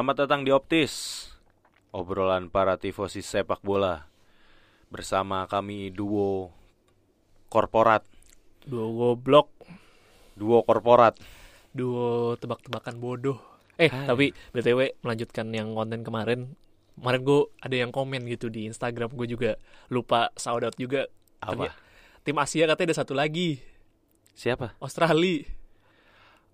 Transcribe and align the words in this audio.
Selamat 0.00 0.24
datang 0.24 0.48
di 0.48 0.50
Optis 0.56 1.28
Obrolan 1.92 2.48
para 2.48 2.80
tifosi 2.80 3.20
sepak 3.20 3.60
bola 3.60 4.08
Bersama 4.88 5.44
kami 5.44 5.92
duo 5.92 6.56
korporat 7.52 8.00
Duo 8.64 8.96
goblok, 8.96 9.52
Duo 10.32 10.64
korporat 10.64 11.20
duo 11.76 12.32
tebak-tebakan 12.40 12.96
bodoh. 12.96 13.44
Eh, 13.76 13.92
Hai. 13.92 14.08
tapi 14.08 14.32
BTW 14.56 15.04
melanjutkan 15.04 15.52
yang 15.52 15.76
konten 15.76 16.00
kemarin. 16.00 16.56
Kemarin 16.96 17.20
gue 17.20 17.40
ada 17.60 17.76
yang 17.76 17.92
komen 17.92 18.24
gitu 18.24 18.48
di 18.48 18.72
Instagram 18.72 19.12
gue 19.12 19.28
juga 19.28 19.60
lupa 19.92 20.32
shout 20.40 20.64
out 20.64 20.80
juga. 20.80 21.12
Apa? 21.44 21.68
Ternyata 21.68 21.76
Tim 22.24 22.40
Asia 22.40 22.64
katanya 22.64 22.88
ada 22.88 22.96
satu 23.04 23.12
lagi, 23.12 23.60
Siapa? 24.32 24.80
Australia. 24.80 25.59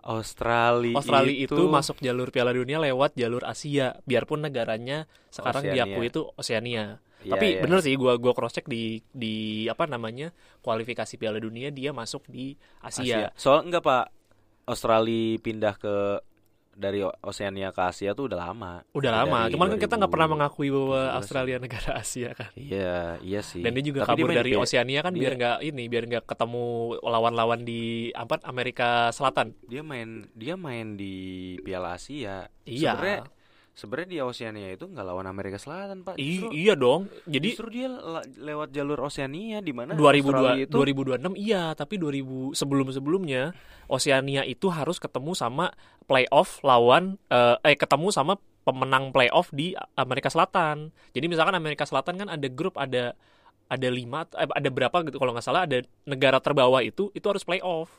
Australia 0.07 0.95
Australia 0.95 1.35
itu, 1.35 1.67
masuk 1.67 1.99
jalur 1.99 2.31
Piala 2.31 2.55
Dunia 2.55 2.79
lewat 2.79 3.19
jalur 3.19 3.43
Asia, 3.43 3.99
biarpun 4.07 4.47
negaranya 4.47 5.03
sekarang 5.27 5.67
Oceania. 5.67 5.83
diakui 5.83 6.07
itu 6.07 6.21
Oceania. 6.39 6.83
Iya, 7.27 7.31
Tapi 7.35 7.47
iya. 7.57 7.61
bener 7.65 7.79
sih 7.83 7.93
gua 7.99 8.15
gua 8.15 8.31
cross 8.31 8.55
check 8.55 8.71
di 8.71 9.03
di 9.11 9.67
apa 9.67 9.83
namanya? 9.83 10.31
kualifikasi 10.63 11.19
Piala 11.19 11.43
Dunia 11.43 11.75
dia 11.75 11.91
masuk 11.91 12.23
di 12.31 12.55
Asia. 12.79 13.35
Soal 13.35 13.67
enggak 13.67 13.83
pak 13.83 14.05
Australia 14.67 15.35
pindah 15.43 15.75
ke 15.75 16.23
dari 16.77 17.01
Oceania 17.01 17.69
ke 17.69 17.81
Asia 17.81 18.13
tuh 18.13 18.29
udah 18.29 18.39
lama 18.39 18.85
Udah 18.91 19.11
lama, 19.11 19.39
Dari 19.43 19.51
cuman 19.51 19.67
kan 19.67 19.79
kita 19.79 19.93
nggak 19.95 20.07
pernah 20.07 20.27
2017 20.27 20.35
mengakui 20.37 20.69
bahwa. 20.69 20.99
Australia 21.11 21.57
negara 21.57 21.91
Asia 21.99 22.29
kan. 22.31 22.53
Iya 22.53 23.17
iya 23.19 23.41
sih 23.41 23.59
Dan 23.59 23.73
dia 23.73 23.83
juga 23.83 23.99
Tapi 24.03 24.13
kabur 24.15 24.29
main 24.29 24.37
dari 24.37 24.51
Oceania 24.53 24.99
kan 25.01 25.11
dia- 25.11 25.21
biar 25.23 25.33
nggak 25.35 25.57
ini, 25.63 25.83
biar 25.87 26.03
nggak 26.07 26.25
ketemu 26.25 26.65
lawan-lawan 27.01 27.59
di 27.61 27.81
apa 28.11 28.37
Amerika 28.43 29.09
Selatan. 29.09 29.57
Dia 29.63 29.81
main 29.81 30.29
dia 30.31 30.53
main 30.53 30.93
di 30.93 31.15
Piala 31.59 31.93
Asia 31.93 32.45
Iya. 32.61 32.93
Sebenarnya 32.93 33.19
sebenarnya 33.73 34.09
di 34.09 34.17
Oceania 34.19 34.67
itu 34.71 34.85
nggak 34.85 35.05
lawan 35.05 35.25
Amerika 35.25 35.55
Selatan 35.55 36.01
pak 36.01 36.17
I- 36.17 36.41
Justru- 36.41 36.49
iya 36.51 36.73
dong. 36.73 37.05
Jadi 37.23 37.47
Justru 37.51 37.67
dia 37.71 37.89
lewat 38.35 38.69
jalur 38.69 38.97
Oceania 39.03 39.61
di 39.61 39.69
mana 39.69 39.93
2002 39.93 40.17
Australia 40.19 40.53
itu 40.59 40.73
2026 40.73 41.33
iya, 41.35 41.63
tapi 41.71 41.95
2000 41.95 42.53
sebelum-sebelumnya 42.53 43.53
Oceania 43.87 44.41
itu 44.43 44.67
harus 44.67 44.97
ketemu 44.97 45.31
sama 45.31 45.69
playoff 46.07 46.63
lawan 46.63 47.19
eh, 47.27 47.55
eh 47.67 47.75
ketemu 47.75 48.09
sama 48.09 48.39
pemenang 48.63 49.11
playoff 49.11 49.51
di 49.51 49.75
Amerika 49.95 50.31
Selatan. 50.31 50.91
Jadi 51.11 51.25
misalkan 51.27 51.55
Amerika 51.55 51.83
Selatan 51.83 52.19
kan 52.19 52.27
ada 52.31 52.47
grup 52.47 52.75
ada 52.79 53.13
ada 53.67 53.87
lima 53.91 54.23
eh, 54.39 54.47
ada 54.47 54.69
berapa 54.71 54.97
gitu 55.07 55.19
kalau 55.19 55.35
nggak 55.35 55.45
salah 55.45 55.67
ada 55.67 55.83
negara 56.07 56.39
terbawah 56.39 56.79
itu 56.81 57.11
itu 57.11 57.25
harus 57.27 57.43
playoff. 57.43 57.91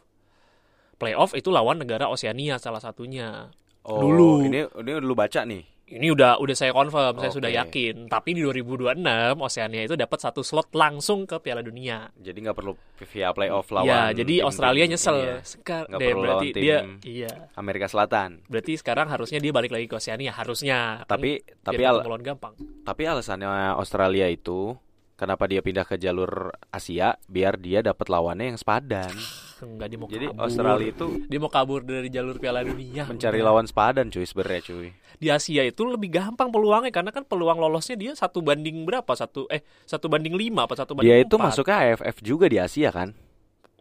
Playoff 0.98 1.36
itu 1.36 1.52
lawan 1.52 1.78
negara 1.78 2.10
Oceania 2.10 2.58
salah 2.58 2.82
satunya. 2.82 3.54
oh, 3.86 4.02
dulu. 4.02 4.42
Ini 4.42 4.66
ini 4.82 4.92
lu 4.98 5.14
baca 5.14 5.46
nih. 5.46 5.77
Ini 5.88 6.12
udah 6.12 6.36
udah 6.36 6.52
saya 6.52 6.70
confirm, 6.70 7.16
saya 7.16 7.32
Oke. 7.32 7.36
sudah 7.40 7.50
yakin. 7.50 8.06
Tapi 8.06 8.30
di 8.32 8.44
2026 8.44 9.00
Oceania 9.34 9.82
itu 9.82 9.96
dapat 9.96 10.18
satu 10.20 10.40
slot 10.40 10.68
langsung 10.72 11.24
ke 11.24 11.40
Piala 11.40 11.60
Dunia. 11.60 12.12
Jadi 12.14 12.38
nggak 12.38 12.52
perlu 12.52 12.76
via 13.08 13.32
playoff 13.32 13.72
lawan. 13.72 13.88
Ya, 13.88 14.12
jadi 14.12 14.34
tim-tim 14.36 14.46
Australia 14.46 14.84
ini 14.84 14.92
nyesel. 14.92 15.16
ya. 15.18 15.36
Sekar 15.40 15.88
Nggak 15.88 15.96
deh, 15.96 16.06
perlu 16.06 16.20
berarti 16.20 16.36
lawan 16.44 16.52
tim 16.52 16.62
dia 16.62 16.78
iya. 17.02 17.32
Amerika 17.54 17.86
Selatan. 17.86 18.44
Berarti 18.44 18.72
sekarang 18.76 19.08
harusnya 19.08 19.40
dia 19.40 19.48
balik 19.48 19.72
lagi 19.72 19.86
ke 19.86 19.96
Oceania, 19.96 20.30
harusnya. 20.30 20.78
Kan 21.02 21.08
Tapi 21.08 21.30
tapi 21.58 21.80
biar 21.80 21.96
al- 21.96 22.20
gampang. 22.20 22.52
tapi 22.84 23.02
alasannya 23.04 23.48
Australia 23.72 24.28
itu 24.28 24.76
kenapa 25.14 25.44
dia 25.44 25.58
pindah 25.58 25.82
ke 25.82 25.96
jalur 25.96 26.52
Asia 26.68 27.16
biar 27.24 27.56
dia 27.56 27.80
dapat 27.80 28.06
lawannya 28.06 28.52
yang 28.52 28.58
sepadan. 28.60 29.08
Enggak 29.58 29.88
dia 29.88 29.98
mau 29.98 30.06
Jadi 30.06 30.26
kabur. 30.28 30.42
Australia 30.44 30.86
itu 30.86 31.06
dia 31.26 31.38
mau 31.40 31.50
kabur 31.50 31.80
dari 31.82 32.06
jalur 32.08 32.38
Piala 32.38 32.62
Dunia. 32.62 33.08
mencari 33.08 33.40
Udah. 33.40 33.46
lawan 33.48 33.66
sepadan 33.66 34.06
cuy 34.06 34.22
sebenarnya 34.22 34.62
cuy. 34.62 34.88
Di 35.18 35.28
Asia 35.28 35.62
itu 35.62 35.82
lebih 35.82 36.08
gampang 36.08 36.46
peluangnya 36.46 36.88
karena 36.88 37.10
kan 37.10 37.22
peluang 37.22 37.58
lolosnya 37.58 37.94
dia 37.94 38.12
satu 38.12 38.38
banding 38.38 38.82
berapa? 38.82 39.10
Satu 39.10 39.44
eh 39.48 39.60
satu 39.82 40.06
banding 40.06 40.32
lima 40.32 40.64
apa 40.64 40.74
satu 40.74 40.94
banding 40.94 41.10
Dia 41.10 41.18
itu 41.20 41.34
empat? 41.34 41.50
masuknya 41.50 41.76
AFF 41.84 42.16
juga 42.20 42.46
di 42.46 42.56
Asia 42.56 42.88
kan? 42.88 43.10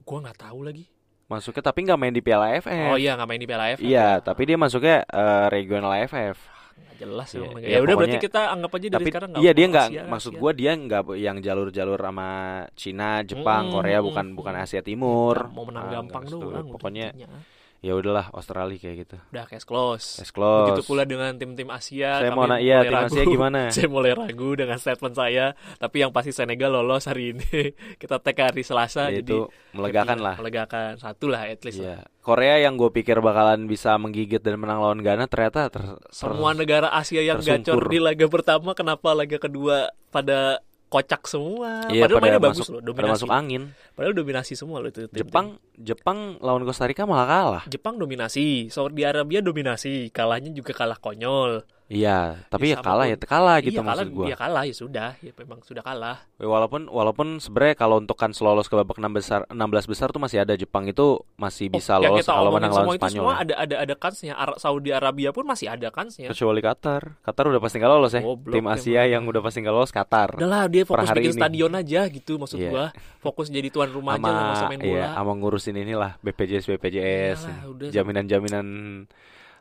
Gua 0.02 0.18
nggak 0.20 0.40
tahu 0.40 0.60
lagi. 0.64 0.86
Masuknya 1.28 1.62
tapi 1.62 1.84
nggak 1.84 1.96
main 1.96 2.10
di 2.10 2.22
Piala 2.22 2.50
AFF. 2.52 2.90
Oh 2.90 2.98
iya 2.98 3.14
nggak 3.14 3.28
main 3.28 3.38
di 3.38 3.46
Piala 3.46 3.64
AFF. 3.70 3.82
Iya, 3.82 4.18
tapi 4.20 4.42
dia 4.44 4.56
masuknya 4.56 5.04
eh, 5.04 5.46
regional 5.48 5.92
AFF. 5.94 6.38
Nggak 6.74 6.96
jelas 6.98 7.28
Iya, 7.28 7.42
emang. 7.44 7.60
iya, 7.60 7.68
Ya 7.68 7.78
udah 7.80 7.96
berarti 7.96 8.18
kita 8.18 8.42
anggap 8.48 8.72
aja 8.72 8.88
dari 8.88 8.96
Tapi 8.96 9.10
sekarang 9.10 9.30
iya 9.38 9.52
dia 9.52 9.66
nggak 9.68 9.88
maksud 10.08 10.32
gua 10.34 10.52
dia 10.52 10.72
nggak 10.72 11.04
yang 11.16 11.38
jalur-jalur 11.38 12.00
sama 12.00 12.30
Cina, 12.74 13.22
Jepang, 13.22 13.68
Mm, 13.68 13.74
Korea 13.74 14.00
bukan 14.00 14.26
mm, 14.26 14.34
bukan. 14.34 14.54
Asia 14.56 14.82
Timur. 14.82 15.36
mau 15.50 15.66
menang 15.66 15.86
Ah, 15.86 15.92
gampang 16.00 16.24
doang. 16.26 16.66
Pokoknya 16.72 17.12
intinya. 17.12 17.30
Ya 17.78 17.94
udahlah 17.94 18.34
Australia 18.34 18.78
kayak 18.78 18.96
gitu. 19.06 19.16
udah 19.30 19.46
case 19.46 19.66
close. 19.68 20.06
Case 20.18 20.34
close. 20.34 20.74
Begitu 20.74 20.84
pula 20.90 21.04
dengan 21.06 21.32
tim-tim 21.38 21.70
Asia. 21.70 22.18
Saya 22.18 22.34
mau 22.34 22.50
iya, 22.58 22.82
tim 22.82 22.94
ragu. 22.94 23.14
Asia 23.14 23.24
gimana? 23.24 23.60
saya 23.76 23.88
mulai 23.88 24.12
ragu 24.18 24.50
dengan 24.58 24.78
statement 24.82 25.14
saya. 25.14 25.54
Tapi 25.78 25.96
yang 26.02 26.10
pasti 26.10 26.34
Senegal 26.34 26.74
lolos 26.74 27.06
hari 27.06 27.38
ini. 27.38 27.74
Kita 28.02 28.18
tag 28.18 28.38
hari 28.38 28.66
Selasa. 28.66 29.14
Ya, 29.14 29.22
jadi 29.22 29.30
itu 29.30 29.40
melegakan 29.78 30.18
lah. 30.18 30.36
Melegakan 30.42 30.98
satu 30.98 31.30
lah 31.30 31.46
at 31.46 31.62
least. 31.62 31.82
Iya. 31.82 32.02
lah. 32.02 32.10
Korea 32.28 32.60
yang 32.60 32.76
gue 32.76 32.92
pikir 32.92 33.24
bakalan 33.24 33.72
bisa 33.72 33.96
menggigit 33.96 34.44
dan 34.44 34.60
menang 34.60 34.84
lawan 34.84 35.00
Ghana 35.00 35.32
ternyata 35.32 35.72
ter, 35.72 35.80
ter- 35.80 36.12
Semua 36.12 36.52
negara 36.52 36.92
Asia 36.92 37.24
yang 37.24 37.40
tersungkur. 37.40 37.88
gacor 37.88 37.94
di 37.94 38.00
laga 38.04 38.28
pertama, 38.28 38.76
kenapa 38.76 39.16
laga 39.16 39.40
kedua 39.40 39.96
pada 40.12 40.60
kocak 40.88 41.28
semua? 41.28 41.84
iya, 41.92 42.08
Padahal 42.08 42.20
pada 42.20 42.28
mainnya 42.32 42.42
bagus 42.42 42.64
masuk, 42.68 42.74
loh, 42.74 42.82
pada 42.82 42.90
dominasi. 42.90 43.14
masuk 43.20 43.30
angin. 43.32 43.64
Padahal 43.94 44.14
dominasi 44.16 44.54
semua 44.56 44.78
loh 44.80 44.90
itu. 44.90 45.02
tim-tim. 45.08 45.20
Jepang 45.24 45.48
Jepang 45.76 46.20
lawan 46.40 46.64
Costa 46.64 46.88
Rica 46.88 47.04
malah 47.04 47.28
kalah. 47.28 47.64
Jepang 47.68 48.00
dominasi, 48.00 48.72
Saudi 48.72 49.04
Arabia 49.04 49.44
dominasi, 49.44 50.10
kalahnya 50.16 50.52
juga 50.56 50.72
kalah 50.72 50.98
konyol. 50.98 51.64
Iya, 51.88 52.44
tapi 52.52 52.76
ya 52.76 52.84
sama 52.84 52.86
kalah 52.86 53.06
pun. 53.06 53.12
ya 53.12 53.18
kalah 53.24 53.58
gitu 53.64 53.72
iya, 53.72 53.80
kalah, 53.80 53.96
maksud 53.96 54.08
gue. 54.12 54.26
Iya 54.28 54.36
kalah 54.36 54.64
ya 54.64 54.76
sudah, 54.76 55.10
ya 55.24 55.32
memang 55.34 55.60
sudah 55.64 55.80
kalah. 55.80 56.18
Walaupun 56.36 56.92
walaupun 56.92 57.40
sebenarnya 57.40 57.80
kalau 57.80 57.96
untuk 57.98 58.20
kan 58.20 58.36
lolos 58.36 58.68
ke 58.68 58.76
babak 58.76 59.00
6 59.00 59.08
besar 59.10 59.40
16 59.48 59.56
besar 59.88 60.12
tuh 60.12 60.20
masih 60.20 60.44
ada 60.44 60.52
Jepang 60.54 60.84
itu 60.84 61.24
masih 61.36 61.72
bisa 61.72 61.96
Oh, 61.96 62.04
yang 62.04 62.12
lolos 62.12 62.28
kalau 62.28 62.52
menang 62.52 62.76
lawan 62.76 63.00
Spanyol. 63.00 63.16
semua 63.16 63.34
ya. 63.34 63.40
ada 63.40 63.54
ada 63.56 63.76
ada 63.88 63.96
kansnya. 63.96 64.34
Saudi 64.60 64.92
Arabia 64.92 65.32
pun 65.32 65.48
masih 65.48 65.72
ada 65.72 65.88
kansnya. 65.88 66.28
Kecuali 66.28 66.60
Qatar. 66.60 67.24
Qatar 67.24 67.44
udah 67.48 67.62
pasti 67.64 67.76
nggak 67.80 67.88
lolos 67.90 68.12
ya. 68.12 68.22
Goblok 68.22 68.52
Tim 68.52 68.66
Asia 68.68 68.92
emang. 69.00 69.08
yang 69.08 69.24
udah 69.24 69.42
pasti 69.42 69.58
nggak 69.64 69.72
lolos 69.74 69.92
Qatar. 69.96 70.30
Udah 70.36 70.50
lah 70.50 70.64
dia 70.68 70.84
fokus 70.84 71.08
bikin 71.10 71.32
ini. 71.32 71.40
stadion 71.40 71.72
aja 71.72 72.02
gitu 72.12 72.36
maksud 72.36 72.60
Iya. 72.60 72.70
gua. 72.70 72.86
Fokus 73.18 73.48
jadi 73.48 73.72
tuan 73.72 73.88
rumah 73.90 74.20
aja 74.20 74.22
Sama 74.22 74.28
lah 74.28 74.42
nggak 74.44 74.58
usah 74.60 74.68
main 74.68 74.82
bola. 74.84 74.92
iya, 74.92 75.06
sama 75.16 75.32
ngurusin 75.40 75.76
inilah 75.80 76.12
BPJS 76.20 76.68
BPJS. 76.68 77.40
Udah. 77.66 77.90
Jaminan-jaminan 77.96 78.68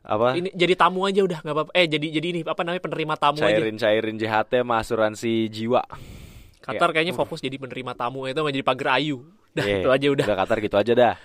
apa? 0.06 0.28
Ini 0.32 0.48
jadi 0.52 0.74
tamu 0.74 1.02
aja 1.02 1.20
udah 1.20 1.38
nggak 1.40 1.52
apa-apa. 1.52 1.70
Eh 1.72 1.86
jadi 1.86 2.06
jadi 2.08 2.26
ini 2.28 2.40
apa 2.42 2.62
namanya 2.62 2.80
penerima 2.80 3.14
tamu 3.14 3.38
aja. 3.38 3.50
Cairin-cairin 3.52 4.16
JHT 4.16 4.52
sama 4.56 4.74
asuransi 4.78 5.32
jiwa. 5.48 5.82
Qatar 6.58 6.88
Iya. 6.88 6.94
kayaknya 6.96 7.14
fokus 7.14 7.38
jadi 7.38 7.56
penerima 7.56 7.92
tamu 7.92 8.24
itu 8.24 8.38
jadi 8.38 8.62
pagar 8.62 8.96
ayu. 8.96 9.22
Dah 9.50 9.62
Iya, 9.62 9.76
itu 9.80 9.88
aja 9.88 10.06
udah. 10.08 10.24
Udah 10.24 10.38
Qatar 10.38 10.58
gitu 10.60 10.76
aja 10.76 10.92
dah. 10.92 11.16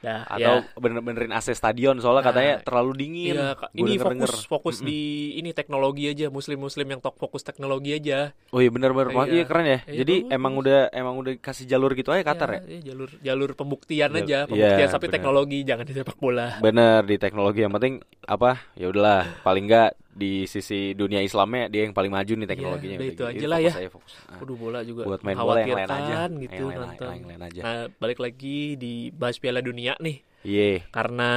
Dah, 0.00 0.24
Atau 0.24 0.64
ya. 0.64 0.80
bener-benerin 0.80 1.28
AC 1.28 1.52
stadion 1.52 1.92
soalnya 2.00 2.24
Nah, 2.24 2.28
katanya 2.30 2.54
terlalu 2.62 2.92
dingin. 2.96 3.36
Iya. 3.36 3.52
Gua 3.52 3.68
ini 3.74 3.92
denger-denger. 3.94 4.32
fokus 4.32 4.48
fokus 4.48 4.76
di 4.80 5.00
ini 5.36 5.52
teknologi 5.52 6.08
aja, 6.08 6.28
muslim-muslim 6.28 6.88
yang 6.88 7.00
tok 7.00 7.20
fokus 7.20 7.44
teknologi 7.44 7.92
aja. 7.92 8.32
Oh 8.48 8.64
iya 8.64 8.72
benar-benar 8.72 9.12
Iya. 9.12 9.28
iya 9.30 9.44
keren 9.44 9.66
ya. 9.66 9.78
Iya, 9.84 9.96
Jadi 10.00 10.14
bagus. 10.22 10.32
emang 10.32 10.52
udah 10.56 10.80
emang 10.90 11.14
udah 11.18 11.32
kasih 11.36 11.64
jalur 11.66 11.92
gitu 11.92 12.08
aja 12.08 12.24
Qatar 12.24 12.48
ya. 12.50 12.60
Iya, 12.62 12.80
jalur 12.86 13.10
jalur 13.20 13.50
pembuktian 13.52 14.08
Jal- 14.10 14.20
aja, 14.22 14.38
iya, 14.38 14.48
pembuktian 14.48 14.88
tapi 14.88 15.00
benar. 15.02 15.12
teknologi 15.12 15.58
jangan 15.62 15.84
di 15.84 15.92
sepak 15.92 16.16
bola. 16.16 16.48
Bener 16.58 17.00
di 17.02 17.16
teknologi 17.18 17.60
yang 17.60 17.72
penting 17.74 17.94
apa? 18.30 18.62
Ya 18.78 18.86
udahlah, 18.86 19.26
paling 19.42 19.66
enggak 19.66 19.98
di 20.10 20.46
sisi 20.46 20.94
dunia 20.94 21.18
Islamnya 21.22 21.66
dia 21.66 21.82
yang 21.86 21.94
paling 21.94 22.14
maju 22.14 22.32
nih 22.38 22.46
teknologinya. 22.46 22.96
Iya, 22.98 23.02
udah 23.02 23.08
itu 23.10 23.14
gitu. 23.18 23.24
aja 23.26 23.46
lah 23.50 23.58
ya. 23.58 23.72
fokus. 23.90 24.12
Nah, 24.30 24.38
Waduh 24.38 24.56
bola 24.58 24.78
juga 24.86 25.02
buat 25.06 25.20
main 25.26 25.36
bola 25.38 25.58
yang 25.62 25.78
lain 25.78 25.90
aja. 25.90 26.14
gitu 26.30 26.62
yang 26.62 26.70
lain, 26.70 26.80
nonton. 26.94 27.10
yang 27.10 27.28
lain 27.34 27.42
aja. 27.42 27.60
Nah, 27.66 27.82
balik 27.98 28.18
lagi 28.22 28.78
di 28.78 29.10
bahas 29.10 29.36
Piala 29.42 29.58
Dunia 29.58 29.98
nih. 29.98 30.29
Iya. 30.40 30.84
Karena 30.88 31.30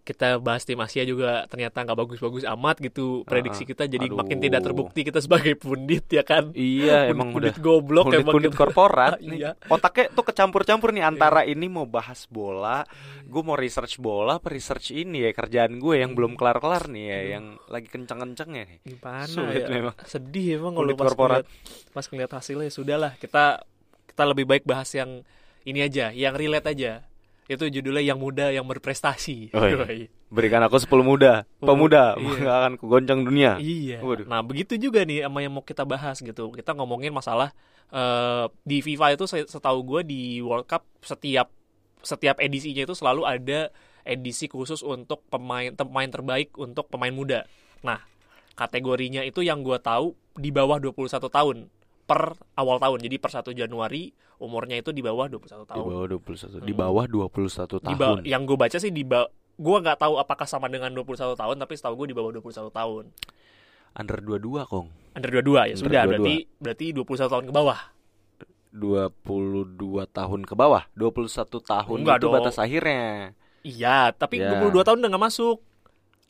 kita 0.00 0.42
bahas 0.42 0.66
tim 0.66 0.80
Asia 0.82 1.06
juga 1.06 1.46
ternyata 1.46 1.86
nggak 1.86 1.94
bagus-bagus 1.94 2.42
amat 2.42 2.82
gitu 2.82 3.22
prediksi 3.22 3.62
kita 3.62 3.86
jadi 3.86 4.10
Aduh. 4.10 4.18
makin 4.18 4.42
tidak 4.42 4.66
terbukti 4.66 5.06
kita 5.06 5.22
sebagai 5.22 5.54
pundit 5.54 6.02
ya 6.10 6.26
kan. 6.26 6.50
Iya, 6.50 7.06
emang 7.14 7.30
udah 7.30 7.54
Pundit 7.54 7.62
goblok 7.62 8.10
emang 8.10 8.26
Pundit-pundit 8.34 8.50
kita. 8.50 8.58
korporat 8.58 9.12
nih. 9.22 9.38
Iya. 9.38 9.50
Otaknya 9.70 10.10
tuh 10.10 10.24
kecampur-campur 10.26 10.90
nih 10.90 11.06
antara 11.06 11.46
ini 11.46 11.70
mau 11.70 11.86
bahas 11.86 12.26
bola, 12.26 12.82
gue 13.22 13.42
mau 13.44 13.54
research 13.54 14.02
bola, 14.02 14.42
apa 14.42 14.50
research 14.50 14.90
ini 14.90 15.22
ya 15.22 15.30
kerjaan 15.30 15.78
gue 15.78 15.94
yang 16.02 16.18
belum 16.18 16.34
kelar-kelar 16.34 16.90
nih 16.90 17.04
ya, 17.06 17.20
yang 17.38 17.44
lagi 17.70 17.86
kenceng-kencengnya 17.86 18.62
nih. 18.66 18.78
Gimana 18.82 19.30
Sulit 19.30 19.62
ya? 19.62 19.68
memang. 19.70 19.94
Sedih 20.10 20.58
emang 20.58 20.74
kalau 20.74 20.90
Pundit 20.90 20.98
pas 20.98 21.06
korporat. 21.06 21.42
ngeliat, 21.46 21.94
pas 21.94 22.04
ngeliat 22.10 22.32
hasilnya 22.34 22.66
ya 22.66 22.72
sudahlah 22.74 23.12
kita 23.14 23.62
kita 24.10 24.22
lebih 24.26 24.42
baik 24.42 24.66
bahas 24.66 24.90
yang 24.90 25.22
ini 25.62 25.86
aja, 25.86 26.10
yang 26.10 26.34
relate 26.34 26.66
aja. 26.66 27.06
Itu 27.50 27.66
judulnya 27.66 27.98
yang 28.06 28.22
muda 28.22 28.54
yang 28.54 28.62
berprestasi. 28.62 29.50
Oh, 29.50 29.66
iya. 29.66 30.06
Berikan 30.30 30.62
aku 30.62 30.78
10 30.78 31.02
muda, 31.02 31.42
pemuda, 31.58 32.14
Iya. 32.14 32.22
maka 32.38 32.52
akan 32.62 32.72
kugoncang 32.78 33.26
dunia. 33.26 33.58
Iya. 33.58 33.98
Waduh. 33.98 34.30
Nah, 34.30 34.38
begitu 34.46 34.78
juga 34.78 35.02
nih 35.02 35.26
sama 35.26 35.42
yang 35.42 35.58
mau 35.58 35.66
kita 35.66 35.82
bahas 35.82 36.22
gitu. 36.22 36.54
Kita 36.54 36.78
ngomongin 36.78 37.10
masalah 37.10 37.50
eh, 37.90 38.46
di 38.62 38.78
FIFA 38.78 39.18
itu 39.18 39.26
se- 39.26 39.50
setahu 39.50 39.82
gue 39.82 40.00
di 40.06 40.20
World 40.38 40.70
Cup 40.70 40.86
setiap 41.02 41.50
setiap 42.00 42.38
edisinya 42.38 42.86
itu 42.86 42.94
selalu 42.94 43.26
ada 43.26 43.74
edisi 44.06 44.46
khusus 44.46 44.80
untuk 44.80 45.26
pemain 45.26 45.74
pemain 45.74 46.08
terbaik 46.08 46.54
untuk 46.54 46.86
pemain 46.86 47.12
muda. 47.12 47.44
Nah, 47.82 48.00
kategorinya 48.54 49.20
itu 49.20 49.42
yang 49.42 49.60
gua 49.60 49.76
tahu 49.76 50.14
di 50.32 50.48
bawah 50.48 50.78
21 50.78 51.28
tahun 51.28 51.56
per 52.10 52.22
awal 52.56 52.76
tahun. 52.76 52.98
Jadi 53.00 53.16
per 53.16 53.30
1 53.30 53.54
Januari 53.54 54.10
umurnya 54.36 54.74
itu 54.76 54.90
di 54.90 54.98
bawah 54.98 55.30
21 55.30 55.62
Di 55.62 55.70
tahun. 55.70 55.84
bawah 55.86 56.06
21. 56.10 56.58
Di 56.60 56.72
Hmm. 56.72 56.80
bawah 56.80 57.04
21 57.06 57.78
Di 57.78 57.94
ba- 57.94 58.02
tahun. 58.10 58.18
yang 58.24 58.42
gue 58.42 58.56
baca 58.56 58.76
sih 58.76 58.90
di 58.90 59.04
ba- 59.04 59.30
gua 59.54 59.76
nggak 59.78 59.98
tahu 59.98 60.16
apakah 60.16 60.44
sama 60.44 60.66
dengan 60.66 60.90
21 60.90 61.06
tahun 61.34 61.56
tapi 61.56 61.72
setahu 61.72 61.94
gue 61.94 62.08
di 62.08 62.16
bawah 62.16 62.32
21 62.32 62.66
tahun. 62.68 63.04
Under 63.92 64.18
22, 64.18 64.64
Kong. 64.64 64.90
Under 65.12 65.30
22 65.30 65.54
ya 65.60 65.64
Under 65.68 65.78
sudah 65.78 66.02
22. 66.02 66.10
berarti 66.10 66.34
berarti 66.56 66.86
21 66.92 67.28
tahun 67.28 67.44
ke 67.44 67.52
bawah. 67.52 67.78
22 68.72 69.58
tahun 70.08 70.40
ke 70.42 70.54
bawah. 70.54 70.82
21 70.92 71.58
tahun 71.60 71.96
Enggak 72.00 72.16
itu 72.16 72.24
dong. 72.24 72.34
batas 72.34 72.56
akhirnya. 72.56 73.34
Iya, 73.60 74.14
tapi 74.14 74.40
Ya. 74.40 74.56
22 74.56 74.82
tahun 74.82 74.98
udah 75.00 75.10
nggak 75.10 75.24
masuk. 75.26 75.58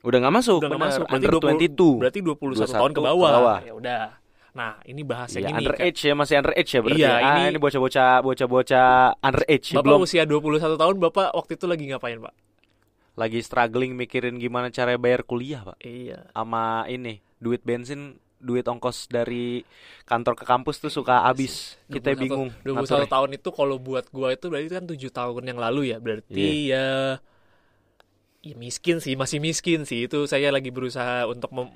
Udah 0.00 0.18
nggak 0.18 0.34
masuk, 0.34 0.58
Udah 0.58 0.68
nggak 0.72 0.82
masuk. 0.82 1.04
Berarti 1.04 1.14
Under 1.14 1.30
20 1.30 1.40
22. 1.68 1.92
Berarti 2.00 2.20
21 2.20 2.66
tahun 2.66 2.90
ke 2.90 2.96
21 2.96 3.06
bawah. 3.06 3.30
ke 3.30 3.36
bawah. 3.36 3.58
Ya 3.60 3.74
udah. 3.76 4.04
Nah, 4.50 4.82
ini 4.82 5.02
bahas 5.02 5.30
Iya, 5.30 5.46
ini. 5.46 5.62
under 5.62 5.74
Kak. 5.74 5.86
age 5.86 6.00
ya, 6.02 6.14
masih 6.14 6.34
under 6.36 6.54
age 6.54 6.70
ya 6.70 6.80
berarti. 6.80 6.98
Iya, 6.98 7.08
ya? 7.08 7.18
Ah, 7.20 7.34
ini- 7.38 7.48
ini 7.48 7.58
bocah-bocah 7.58 8.10
bocah-bocah 8.20 8.88
under 9.16 9.44
age 9.46 9.66
ya, 9.70 9.74
Bapak 9.78 9.86
belum 9.86 10.00
usia 10.02 10.22
21 10.24 10.74
tahun, 10.76 10.96
Bapak 10.98 11.28
waktu 11.32 11.52
itu 11.54 11.66
lagi 11.66 11.84
ngapain, 11.86 12.18
Pak? 12.18 12.34
lagi 13.12 13.38
struggling 13.38 13.92
mikirin 13.94 14.36
gimana 14.36 14.68
cara 14.68 14.96
bayar 14.96 15.22
kuliah, 15.22 15.60
Pak. 15.62 15.76
Iya. 15.80 16.24
Sama 16.30 16.88
ini, 16.88 17.20
duit 17.36 17.60
bensin, 17.60 18.16
duit 18.36 18.64
ongkos 18.64 19.06
dari 19.06 19.60
kantor 20.02 20.32
ke 20.32 20.42
kampus 20.42 20.80
tuh 20.80 20.88
suka 20.88 21.22
habis. 21.22 21.76
Kita 21.86 22.10
21 22.10 22.16
bingung. 22.16 22.48
21 22.64 22.80
ngaturnya. 22.80 23.10
tahun 23.12 23.30
itu 23.36 23.48
kalau 23.52 23.76
buat 23.76 24.08
gua 24.08 24.32
itu 24.32 24.48
berarti 24.48 24.72
kan 24.72 24.84
7 24.84 25.12
tahun 25.12 25.42
yang 25.44 25.58
lalu 25.60 25.92
ya. 25.92 26.00
Berarti 26.00 26.72
ya 26.72 27.20
ya 28.40 28.54
miskin 28.56 28.98
sih, 28.98 29.12
masih 29.14 29.36
miskin 29.38 29.84
sih. 29.84 30.08
Itu 30.08 30.24
saya 30.24 30.48
lagi 30.48 30.72
berusaha 30.72 31.28
untuk 31.28 31.52
mem 31.52 31.68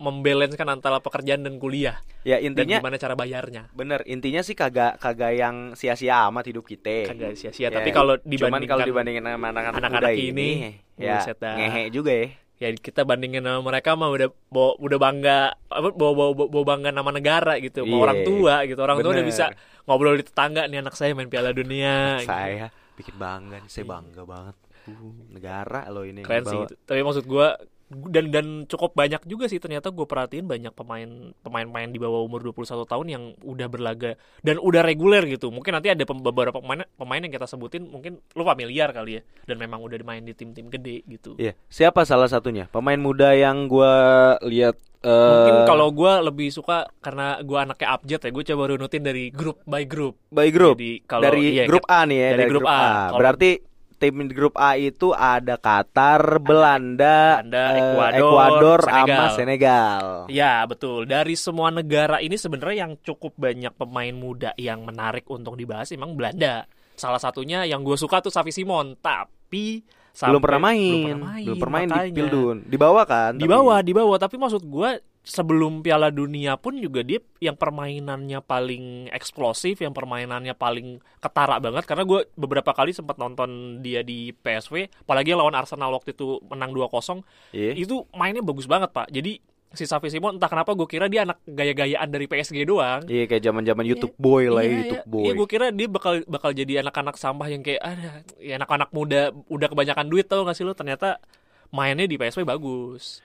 membalancekan 0.00 0.64
antara 0.66 0.98
pekerjaan 0.98 1.44
dan 1.44 1.56
kuliah 1.56 2.00
Ya 2.20 2.36
dan 2.36 2.52
intinya 2.52 2.80
gimana 2.80 2.96
cara 2.96 3.12
bayarnya. 3.14 3.68
bener, 3.70 4.00
intinya 4.04 4.40
sih 4.40 4.52
kagak 4.52 4.96
kagak 4.96 5.32
yang 5.32 5.72
sia-sia 5.72 6.24
amat 6.26 6.44
hidup 6.46 6.64
kita. 6.64 7.06
Kagak 7.06 7.36
sia-sia, 7.36 7.68
Ya, 7.68 7.70
tapi 7.70 7.92
kalau 7.92 8.16
Cuman 8.16 8.28
kalau 8.64 8.84
dibandingkan 8.84 8.88
dibandingin 8.88 9.24
sama 9.26 9.46
anak-anak 9.50 10.12
ini, 10.12 10.28
ini, 10.28 10.50
ya 10.96 11.20
ngehe 11.22 11.88
juga 11.88 12.12
ya. 12.12 12.28
ya 12.58 12.68
kita 12.74 13.04
bandingin 13.04 13.40
sama 13.40 13.60
mereka 13.62 13.92
mah 13.92 14.08
udah 14.08 14.28
bawa, 14.48 14.72
udah 14.76 14.98
bangga 14.98 15.38
apa 15.66 15.88
bawa, 15.92 16.12
bawa, 16.12 16.44
bawa, 16.44 16.64
bangga 16.66 16.90
nama 16.90 17.08
negara 17.08 17.56
gitu 17.56 17.84
sama 17.84 17.92
Iya. 17.92 18.02
orang 18.02 18.18
tua 18.22 18.54
gitu 18.64 18.80
orang 18.80 18.96
tua 18.98 19.10
udah 19.10 19.24
Bener. 19.24 19.32
bisa 19.32 19.44
ngobrol 19.84 20.16
di 20.16 20.24
tetangga 20.24 20.62
nih 20.64 20.78
anak 20.78 20.92
saya 20.92 21.12
main 21.12 21.28
Piala 21.28 21.52
Dunia 21.52 22.20
gitu. 22.20 22.28
Saya 22.28 22.68
bikin 22.94 23.16
bangga 23.16 23.56
nih, 23.58 23.68
saya 23.68 23.84
bangga 23.86 24.22
banget. 24.24 24.56
Uh, 24.80 25.12
negara 25.30 25.88
loh 25.88 26.04
ini 26.04 26.20
keren 26.20 26.40
sih 26.42 26.52
dibawa. 26.52 26.64
itu. 26.66 26.74
tapi 26.84 27.00
maksud 27.00 27.24
gua 27.24 27.48
dan 27.90 28.30
dan 28.30 28.46
cukup 28.64 28.94
banyak 28.94 29.18
juga 29.26 29.50
sih 29.50 29.58
ternyata 29.58 29.90
gue 29.90 30.06
perhatiin 30.06 30.46
banyak 30.46 30.70
pemain 30.70 31.34
pemain-pemain 31.42 31.90
di 31.90 31.98
bawah 31.98 32.22
umur 32.22 32.38
21 32.46 32.86
tahun 32.86 33.06
yang 33.10 33.22
udah 33.42 33.66
berlaga 33.66 34.14
dan 34.40 34.56
udah 34.56 34.80
reguler 34.80 35.26
gitu 35.26 35.50
mungkin 35.50 35.74
nanti 35.74 35.90
ada 35.90 36.06
beberapa 36.06 36.54
pemain 36.56 36.86
pemain 36.94 37.18
yang 37.18 37.34
kita 37.34 37.50
sebutin 37.50 37.90
mungkin 37.90 38.22
lu 38.32 38.42
familiar 38.42 38.94
kali 38.94 39.18
ya 39.18 39.22
dan 39.44 39.58
memang 39.58 39.82
udah 39.82 39.98
main 40.00 40.22
di 40.22 40.32
tim-tim 40.32 40.70
gede 40.70 41.02
gitu 41.04 41.34
Iya, 41.34 41.58
siapa 41.66 42.04
salah 42.04 42.30
satunya? 42.30 42.70
Pemain 42.70 42.96
muda 42.96 43.32
yang 43.32 43.66
gua 43.66 43.90
lihat 44.40 44.78
eh, 45.00 45.08
Mungkin 45.08 45.56
kalau 45.64 45.88
gue 45.90 46.12
lebih 46.22 46.48
suka 46.52 46.84
karena 47.00 47.40
gue 47.40 47.56
anaknya 47.56 47.88
abjad 47.90 48.20
ya, 48.20 48.30
gue 48.30 48.44
coba 48.44 48.62
runutin 48.70 49.02
dari 49.02 49.32
grup 49.32 49.64
by 49.64 49.82
grup. 49.82 50.14
by 50.28 50.52
grup 50.52 50.76
Jadi 50.76 51.02
kalau 51.08 51.22
dari 51.24 51.42
iya, 51.56 51.64
grup 51.64 51.84
A 51.88 52.04
nih 52.04 52.18
ya, 52.18 52.28
dari 52.36 52.44
grup 52.46 52.68
A. 52.68 52.76
Kalau- 53.08 53.18
Berarti 53.18 53.50
tim 54.00 54.24
di 54.24 54.32
grup 54.32 54.56
A 54.56 54.80
itu 54.80 55.12
ada 55.12 55.60
Qatar, 55.60 56.40
Belanda, 56.40 57.44
Belanda, 57.44 57.64
eh, 57.68 57.80
Ekuador, 57.84 58.16
Ekuador 58.16 58.78
sama 58.88 59.04
Senegal. 59.04 59.30
Senegal. 59.36 60.04
Ya 60.32 60.64
betul. 60.64 61.04
Dari 61.04 61.36
semua 61.36 61.68
negara 61.68 62.16
ini 62.18 62.40
sebenarnya 62.40 62.88
yang 62.88 62.96
cukup 63.04 63.36
banyak 63.36 63.76
pemain 63.76 64.16
muda 64.16 64.56
yang 64.56 64.88
menarik 64.88 65.28
untuk 65.28 65.60
dibahas 65.60 65.92
emang 65.92 66.16
Belanda. 66.16 66.64
Salah 66.96 67.20
satunya 67.20 67.68
yang 67.68 67.84
gue 67.84 68.00
suka 68.00 68.24
tuh 68.24 68.32
Savi 68.32 68.48
Simon, 68.50 68.96
tapi 68.96 69.84
sampai- 70.16 70.32
belum 70.32 70.42
pernah 70.42 70.60
main, 70.64 70.80
belum 70.80 71.04
pernah 71.04 71.20
main, 71.20 71.44
belum 71.44 71.56
pernah 71.60 71.76
main 71.76 71.88
di. 72.08 72.16
Pildun. 72.16 72.56
Di 72.64 72.76
bawah 72.80 73.04
kan? 73.04 73.32
Di 73.36 73.44
tapi- 73.44 73.52
bawah, 73.52 73.78
di 73.84 73.92
bawah. 73.92 74.16
Tapi 74.16 74.36
maksud 74.40 74.62
gue 74.64 74.90
sebelum 75.20 75.84
Piala 75.84 76.08
Dunia 76.08 76.56
pun 76.56 76.80
juga 76.80 77.04
dia 77.04 77.20
yang 77.44 77.54
permainannya 77.54 78.40
paling 78.40 79.12
eksplosif, 79.12 79.84
yang 79.84 79.92
permainannya 79.92 80.56
paling 80.56 80.98
ketara 81.20 81.60
banget. 81.60 81.84
Karena 81.84 82.08
gue 82.08 82.24
beberapa 82.34 82.72
kali 82.72 82.96
sempat 82.96 83.20
nonton 83.20 83.80
dia 83.84 84.00
di 84.00 84.32
PSV, 84.32 85.04
apalagi 85.04 85.36
lawan 85.36 85.52
Arsenal 85.52 85.92
waktu 85.92 86.16
itu 86.16 86.40
menang 86.48 86.72
2-0, 86.72 87.20
Iya. 87.52 87.72
itu 87.76 88.08
mainnya 88.16 88.40
bagus 88.40 88.64
banget 88.64 88.90
pak. 88.90 89.12
Jadi 89.12 89.38
si 89.70 89.86
Xavi 89.86 90.10
Simon 90.10 90.34
entah 90.34 90.50
kenapa 90.50 90.74
gue 90.74 90.88
kira 90.90 91.06
dia 91.06 91.22
anak 91.22 91.38
gaya-gayaan 91.46 92.10
dari 92.10 92.26
PSG 92.26 92.66
doang. 92.66 93.06
Iya 93.06 93.30
kayak 93.30 93.44
zaman-zaman 93.44 93.84
YouTube 93.86 94.16
boy 94.18 94.50
lah 94.50 94.66
Iya, 94.66 94.72
YouTube 94.82 95.04
iya. 95.06 95.12
boy. 95.14 95.22
Iya, 95.22 95.32
gue 95.38 95.48
kira 95.48 95.66
dia 95.70 95.86
bakal 95.86 96.14
bakal 96.26 96.50
jadi 96.50 96.82
anak-anak 96.82 97.14
sampah 97.14 97.46
yang 97.46 97.62
kayak 97.62 97.78
ada 97.78 98.26
ya 98.42 98.58
anak-anak 98.58 98.90
muda 98.90 99.30
udah 99.46 99.68
kebanyakan 99.70 100.10
duit 100.10 100.26
tau 100.26 100.42
gak 100.42 100.58
sih 100.58 100.66
lo 100.66 100.74
ternyata 100.74 101.22
mainnya 101.70 102.10
di 102.10 102.18
PSV 102.18 102.42
bagus. 102.42 103.22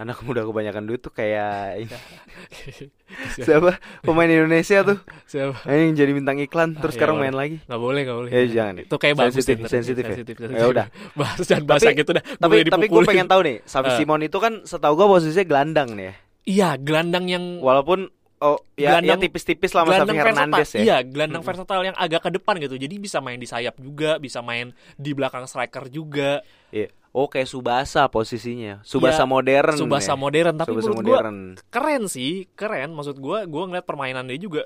Anak 0.00 0.24
muda 0.24 0.40
kebanyakan 0.42 0.82
duit 0.82 0.98
tuh 0.98 1.12
kayak 1.12 1.84
siapa 3.36 3.76
pemain 4.00 4.24
Indonesia 4.26 4.80
tuh 4.80 4.96
Siapa? 5.26 5.60
yang 5.66 5.92
jadi 5.92 6.08
bintang 6.10 6.38
iklan 6.38 6.72
terus 6.74 6.94
Ah, 6.94 6.96
sekarang 6.96 7.16
iya, 7.16 7.22
main 7.22 7.36
lagi. 7.36 7.56
Nggak 7.62 7.80
boleh, 7.80 8.00
nggak 8.02 8.16
boleh. 8.16 8.30
Ya, 8.30 8.40
jangan. 8.48 8.74
Itu 8.80 8.96
kayak 8.96 9.14
bagus 9.14 9.34
Sensitif, 9.36 9.54
deh, 9.54 9.60
ntar. 9.60 9.70
sensitif 9.70 10.02
ya? 10.02 10.10
sensitif, 10.14 10.34
Ya 10.48 10.66
udah. 10.66 10.86
Bahas 11.20 11.44
dan 11.44 11.62
bahasa 11.62 11.86
Tapi- 11.86 12.00
gitu 12.00 12.10
dah. 12.10 12.24
Tapi 12.24 12.54
tapi 12.64 12.86
gue 12.88 13.02
pengen 13.04 13.28
tahu 13.28 13.40
nih, 13.44 13.56
Savi 13.62 13.88
Eh. 13.88 13.96
Simon 13.96 14.20
itu 14.22 14.38
kan 14.38 14.52
setahu 14.64 14.94
gue 14.96 15.06
posisinya 15.06 15.44
gelandang 15.44 15.88
nih 15.92 16.04
ya. 16.06 16.14
Iya, 16.40 16.68
gelandang 16.80 17.24
yang 17.28 17.44
Walaupun 17.60 18.08
oh 18.40 18.56
ya, 18.72 18.96
ya 18.96 19.04
Gelandang- 19.04 19.20
tipis-tipis 19.20 19.70
lah 19.70 19.84
gelandang 19.84 20.16
Hernandez 20.16 20.70
ya. 20.72 20.80
Iya, 20.80 20.96
gelandang 21.04 21.44
Mm-mm. 21.44 21.50
versatile 21.52 21.84
yang 21.84 21.96
agak 22.00 22.20
ke 22.24 22.30
depan 22.32 22.56
gitu. 22.56 22.74
Jadi 22.74 22.94
bisa 22.96 23.20
main 23.20 23.36
di 23.36 23.44
sayap 23.44 23.76
juga, 23.76 24.16
bisa 24.16 24.40
main 24.40 24.72
di 24.96 25.12
belakang 25.12 25.44
striker 25.44 25.92
juga. 25.92 26.40
Iya. 26.72 26.88
Oh 27.10 27.26
kayak 27.26 27.46
Subasa 27.46 28.06
posisinya. 28.06 28.78
Subasa 28.82 29.22
Iya, 29.22 29.26
modern. 29.26 29.74
Subasa 29.74 30.14
ya. 30.14 30.16
modern 30.16 30.54
tapi 30.54 30.70
Subasa 30.70 30.86
menurut 30.86 30.98
gua 31.02 31.18
modern. 31.18 31.38
keren 31.66 32.02
sih, 32.06 32.46
keren. 32.52 32.90
Maksud 32.90 33.18
gua, 33.18 33.42
gua 33.44 33.66
ngeliat 33.66 33.82
permainan 33.82 34.30
dia 34.30 34.38
juga 34.38 34.62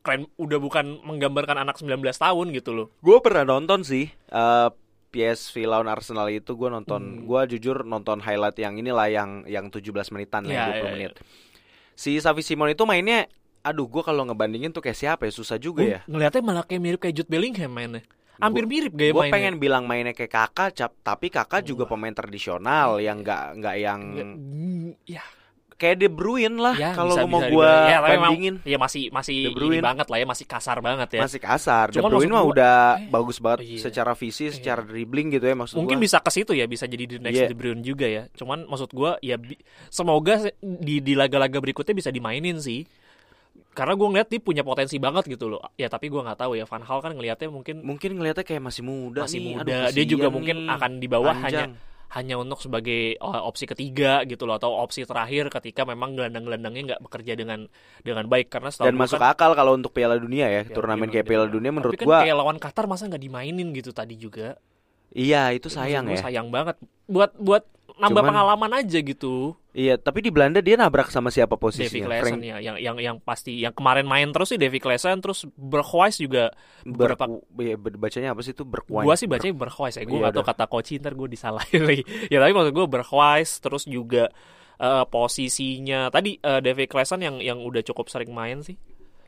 keren. 0.00 0.30
Udah 0.36 0.56
bukan 0.56 1.02
menggambarkan 1.02 1.58
anak 1.58 1.74
19 1.76 1.98
tahun 2.14 2.46
gitu 2.52 2.70
loh. 2.70 2.86
Gue 2.98 3.18
pernah 3.18 3.42
nonton 3.44 3.82
sih 3.82 4.06
eh 4.08 4.68
PSV 5.06 5.64
lawan 5.64 5.88
Arsenal 5.88 6.28
itu 6.28 6.52
gue 6.52 6.68
nonton. 6.68 7.02
Hmm. 7.02 7.22
Gua 7.24 7.42
jujur 7.44 7.82
nonton 7.82 8.20
highlight 8.20 8.54
yang 8.56 8.76
inilah 8.76 9.08
yang 9.08 9.30
yang 9.44 9.66
17 9.66 9.82
menitan 10.12 10.44
lah, 10.44 10.52
Iya, 10.52 10.60
yang 10.60 10.70
20 10.70 10.78
iya, 10.78 10.92
menit. 10.92 11.12
Si 11.92 12.14
Savi 12.20 12.44
Simon 12.44 12.70
itu 12.70 12.84
mainnya 12.84 13.26
aduh 13.60 13.90
gue 13.90 13.98
kalau 13.98 14.22
ngebandingin 14.22 14.70
tuh 14.70 14.78
kayak 14.78 14.94
siapa 14.94 15.26
ya 15.26 15.32
susah 15.32 15.58
juga 15.58 15.82
Gua 15.82 15.90
ya. 15.90 16.00
ngeliatnya 16.06 16.38
malah 16.38 16.62
kayak 16.62 16.78
mirip 16.78 17.00
kayak 17.02 17.16
Jude 17.16 17.26
Bellingham 17.26 17.66
mainnya. 17.68 18.06
Hampir 18.38 18.64
mirip 18.64 18.92
gaya 18.92 19.10
Gue 19.10 19.22
mainnya. 19.22 19.34
pengen 19.34 19.54
bilang 19.56 19.84
mainnya 19.84 20.12
kayak 20.12 20.28
kakak, 20.30 20.70
cap, 20.72 20.92
tapi 21.00 21.26
kakak 21.28 21.62
juga 21.62 21.84
Wah. 21.84 21.90
pemain 21.90 22.12
tradisional 22.12 22.98
yang 22.98 23.20
nggak 23.20 23.44
nggak 23.56 23.76
yang 23.76 24.00
mm, 24.12 24.88
ya, 25.04 25.24
kayak 25.72 25.96
De 25.96 26.08
Bruyne 26.08 26.56
lah 26.56 26.72
ya 26.72 26.92
kalau 26.92 27.12
mau 27.26 27.36
gue 27.38 27.68
ya, 27.86 28.00
bandingin 28.00 28.60
ya 28.62 28.76
masih 28.76 29.08
masih 29.10 29.36
De 29.42 29.50
ini 29.50 29.54
Bruyne. 29.54 29.80
banget 29.80 30.06
lah 30.06 30.18
ya, 30.18 30.26
masih 30.26 30.46
kasar 30.46 30.80
banget 30.80 31.08
ya. 31.10 31.20
masih 31.22 31.36
kasar. 31.38 31.86
De 31.86 31.96
Cuman 31.96 32.10
Bruyne 32.10 32.28
maksud 32.28 32.32
mah 32.32 32.42
gua- 32.42 32.52
udah 32.52 32.76
eh, 32.94 33.08
bagus 33.08 33.36
banget 33.38 33.60
iya. 33.62 33.80
secara 33.82 34.12
visi, 34.12 34.42
Iya. 34.42 34.52
secara 34.52 34.80
dribbling 34.82 35.28
gitu 35.30 35.44
ya 35.44 35.52
maksud 35.54 35.76
Mungkin 35.76 35.96
gua. 35.96 36.04
bisa 36.04 36.16
ke 36.18 36.30
situ 36.30 36.52
ya, 36.52 36.64
bisa 36.64 36.84
jadi 36.84 37.04
the 37.06 37.18
next 37.18 37.36
Iya. 37.38 37.48
De 37.48 37.56
Bruyne 37.56 37.80
juga 37.80 38.06
ya. 38.06 38.24
Cuman 38.32 38.64
maksud 38.64 38.88
gua 38.90 39.20
ya 39.20 39.36
semoga 39.86 40.40
se- 40.42 40.56
di 40.60 41.00
di 41.00 41.12
laga-laga 41.12 41.56
berikutnya 41.56 41.92
bisa 41.94 42.08
dimainin 42.08 42.56
sih. 42.58 42.84
Karena 43.76 43.92
gue 43.92 44.08
ngeliat 44.08 44.28
dia 44.32 44.40
punya 44.40 44.64
potensi 44.64 44.96
banget 44.96 45.28
gitu 45.28 45.52
loh. 45.52 45.60
Ya 45.76 45.92
tapi 45.92 46.08
gua 46.08 46.24
nggak 46.24 46.40
tahu 46.40 46.56
ya 46.56 46.64
Van 46.64 46.80
Hal 46.80 46.98
kan 47.04 47.12
ngelihatnya 47.12 47.52
mungkin 47.52 47.84
mungkin 47.84 48.16
ngelihatnya 48.16 48.48
kayak 48.48 48.64
masih 48.64 48.80
muda 48.80 49.28
masih 49.28 49.44
nih. 49.44 49.52
muda. 49.52 49.76
Aduh, 49.84 49.92
dia 49.92 50.04
juga 50.08 50.32
kesian 50.32 50.36
mungkin 50.40 50.56
nih. 50.64 50.74
akan 50.80 50.90
di 50.96 51.08
bawah 51.12 51.34
hanya 51.44 51.64
hanya 52.16 52.38
untuk 52.38 52.62
sebagai 52.62 53.18
opsi 53.20 53.66
ketiga 53.68 54.22
gitu 54.24 54.46
loh 54.48 54.56
atau 54.56 54.72
opsi 54.78 55.04
terakhir 55.04 55.50
ketika 55.52 55.82
memang 55.84 56.16
gelandang-gelandangnya 56.16 56.82
nggak 56.94 57.02
bekerja 57.04 57.36
dengan 57.36 57.68
dengan 58.00 58.24
baik 58.30 58.48
karena 58.48 58.72
dan 58.72 58.96
masuk 58.96 59.20
kan, 59.20 59.34
akal 59.36 59.52
kalau 59.52 59.76
untuk 59.76 59.92
Piala 59.92 60.16
Dunia 60.16 60.48
ya, 60.48 60.62
Piala 60.64 60.72
turnamen 60.72 61.12
kayak 61.12 61.26
Piala 61.28 61.50
Dunia. 61.50 61.74
Menurut 61.74 61.92
Tapi 61.92 62.00
kan 62.00 62.08
gua 62.08 62.18
kayak 62.24 62.36
lawan 62.38 62.56
Qatar 62.62 62.88
masa 62.88 63.10
nggak 63.10 63.20
dimainin 63.20 63.68
gitu 63.76 63.92
tadi 63.92 64.16
juga. 64.16 64.56
iya 65.12 65.52
itu 65.52 65.68
sayang 65.68 66.08
ya. 66.08 66.16
Sayang 66.24 66.48
banget. 66.48 66.80
Buat 67.10 67.36
buat 67.36 67.68
nambah 67.98 68.22
Cuman- 68.22 68.28
pengalaman 68.32 68.72
aja 68.80 68.98
gitu. 69.02 69.56
Iya, 69.76 70.00
tapi 70.00 70.24
di 70.24 70.32
Belanda 70.32 70.64
dia 70.64 70.72
nabrak 70.72 71.12
sama 71.12 71.28
siapa 71.28 71.52
Davy 71.52 71.60
posisinya? 71.60 72.08
Klaassen 72.08 72.40
Frank 72.40 72.42
ya, 72.42 72.56
yang 72.64 72.76
yang 72.80 72.96
yang 72.96 73.16
pasti 73.20 73.60
yang 73.60 73.76
kemarin 73.76 74.08
main 74.08 74.32
terus 74.32 74.48
sih 74.48 74.56
Davy 74.56 74.80
Klaassen 74.80 75.20
terus 75.20 75.44
Berghuis 75.52 76.16
juga 76.16 76.48
beberapa 76.80 77.28
Berku- 77.28 77.44
iya, 77.60 77.76
ber- 77.76 78.00
bacanya 78.00 78.32
apa 78.32 78.40
sih 78.40 78.50
itu 78.50 78.64
berkuai? 78.64 79.04
gua 79.04 79.12
sih 79.14 79.28
bacanya 79.28 79.52
Berghuis 79.52 80.00
ya, 80.00 80.08
gua 80.08 80.16
Iya, 80.16 80.32
tahu 80.32 80.40
udah. 80.40 80.48
kata 80.48 80.64
Koci 80.66 80.96
ntar 80.96 81.12
gua 81.12 81.28
disalahin 81.28 81.82
lagi. 81.92 82.02
ya 82.26 82.40
tapi 82.40 82.56
maksud 82.56 82.72
gua 82.72 82.86
Berghuis 82.88 83.50
terus 83.60 83.84
juga 83.84 84.32
eh, 84.76 85.04
posisinya 85.06 86.08
tadi 86.08 86.40
eh, 86.40 86.60
Davy 86.64 86.88
Klaassen 86.88 87.20
yang 87.20 87.36
yang 87.38 87.60
udah 87.60 87.84
cukup 87.84 88.08
sering 88.08 88.32
main 88.32 88.64
sih, 88.64 88.80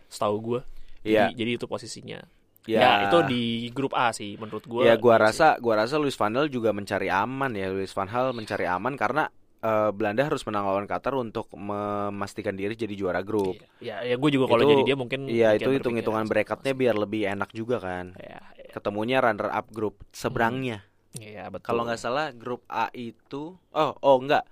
setahu 0.09 0.37
gua. 0.41 0.61
Iya. 1.05 1.29
Jadi, 1.29 1.37
jadi 1.37 1.51
itu 1.55 1.67
posisinya. 1.67 2.21
Ya, 2.65 2.81
Ya, 2.81 2.93
itu 3.09 3.19
di 3.25 3.43
grup 3.69 3.93
A 3.93 4.13
sih 4.13 4.37
menurut 4.37 4.65
gua. 4.65 4.81
ya 4.83 4.97
gua 4.97 5.17
Gitu 5.17 5.25
rasa 5.25 5.57
gua 5.57 5.75
rasa 5.79 5.97
Luis 5.97 6.17
Van 6.17 6.29
Gaal 6.29 6.49
juga 6.49 6.73
mencari 6.73 7.09
aman 7.09 7.53
ya. 7.53 7.69
Luis 7.69 7.93
Van 7.93 8.05
Gaal 8.05 8.33
mencari 8.33 8.65
aman 8.65 8.93
karena 8.93 9.29
eh, 9.63 9.91
Belanda 9.95 10.23
harus 10.27 10.43
menang 10.47 10.65
lawan 10.67 10.87
Qatar 10.87 11.15
untuk 11.19 11.51
memastikan 11.55 12.55
diri 12.55 12.75
jadi 12.75 12.95
juara 12.95 13.21
grup. 13.23 13.59
Ya, 13.83 14.03
ya 14.03 14.15
gue 14.15 14.31
juga 14.31 14.47
kalau 14.51 14.65
jadi 14.65 14.83
dia 14.83 14.97
mungkin 14.99 15.27
Iya, 15.29 15.55
itu 15.59 15.69
hitung-hitungan 15.71 16.25
bracketnya 16.27 16.73
biar 16.75 16.95
lebih 16.97 17.23
enak 17.29 17.51
juga 17.53 17.83
kan. 17.83 18.15
Ya, 18.19 18.41
ya, 18.55 18.71
Ketemunya 18.73 19.19
runner 19.23 19.51
up 19.51 19.67
grup 19.71 20.01
seberangnya. 20.15 20.87
ya, 21.19 21.51
betul. 21.51 21.75
Kalau 21.75 21.83
nggak 21.89 22.01
salah 22.01 22.31
grup 22.31 22.63
A 22.71 22.93
itu 22.95 23.57
oh 23.59 23.93
oh 24.01 24.17
enggak. 24.23 24.45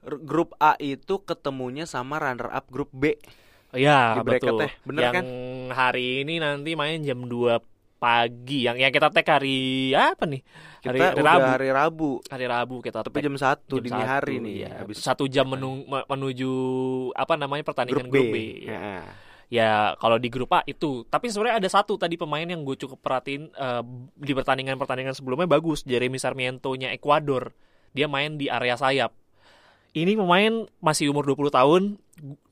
R- 0.00 0.22
Grup 0.24 0.56
A 0.56 0.80
itu 0.80 1.20
ketemunya 1.20 1.84
sama 1.84 2.16
runner 2.16 2.48
up 2.48 2.66
grup 2.72 2.88
B. 2.90 3.20
Ya, 3.70 4.18
di 4.18 4.26
betul. 4.26 4.66
bener 4.82 5.02
yang 5.06 5.14
kan? 5.14 5.24
hari 5.70 6.26
ini 6.26 6.42
nanti 6.42 6.74
main 6.74 7.06
jam 7.06 7.22
2 7.30 7.62
pagi. 8.00 8.64
Yang 8.64 8.76
yang 8.80 8.90
kita 8.90 9.12
tag 9.12 9.28
hari 9.28 9.92
apa 9.92 10.24
nih? 10.24 10.40
Kita 10.80 10.88
Hari, 10.88 10.98
hari 10.98 11.14
udah 11.14 11.24
Rabu. 11.28 11.44
hari 11.46 11.68
Rabu, 11.68 12.10
Hari 12.24 12.46
Rabu 12.48 12.76
kita 12.80 12.98
tapi 13.04 13.12
tag. 13.12 13.24
jam 13.28 13.36
satu 13.36 13.74
Jam 13.76 13.84
dini 13.84 13.92
satu, 13.94 14.08
hari 14.08 14.34
nih. 14.40 14.54
ya. 14.58 14.70
Habis 14.80 14.96
satu 14.98 15.24
jam 15.28 15.46
menung- 15.46 15.84
me- 15.84 16.06
menuju 16.08 16.52
apa 17.12 17.36
namanya 17.36 17.60
pertandingan 17.62 18.08
grup 18.08 18.10
B. 18.10 18.16
grup 18.16 18.32
B. 18.32 18.36
Ya. 18.64 18.72
Heeh. 18.72 19.02
Ya, 19.50 19.70
kalau 19.98 20.14
di 20.16 20.30
grup 20.30 20.48
A 20.50 20.62
itu. 20.64 21.02
Tapi 21.04 21.26
sebenarnya 21.26 21.58
ada 21.58 21.68
satu 21.68 21.98
tadi 21.98 22.14
pemain 22.14 22.46
yang 22.46 22.62
gue 22.62 22.78
cukup 22.78 22.96
perhatiin 22.98 23.50
eh, 23.50 23.82
di 24.16 24.30
pertandingan-pertandingan 24.30 25.12
sebelumnya 25.12 25.44
bagus. 25.44 25.82
Jeremy 25.82 26.16
Sarmiento-nya 26.16 26.94
Ekuador. 26.94 27.50
Dia 27.90 28.06
main 28.06 28.38
di 28.38 28.46
area 28.46 28.78
sayap. 28.78 29.10
Ini 29.90 30.14
pemain 30.14 30.70
masih 30.78 31.10
umur 31.10 31.26
20 31.26 31.50
tahun. 31.50 31.82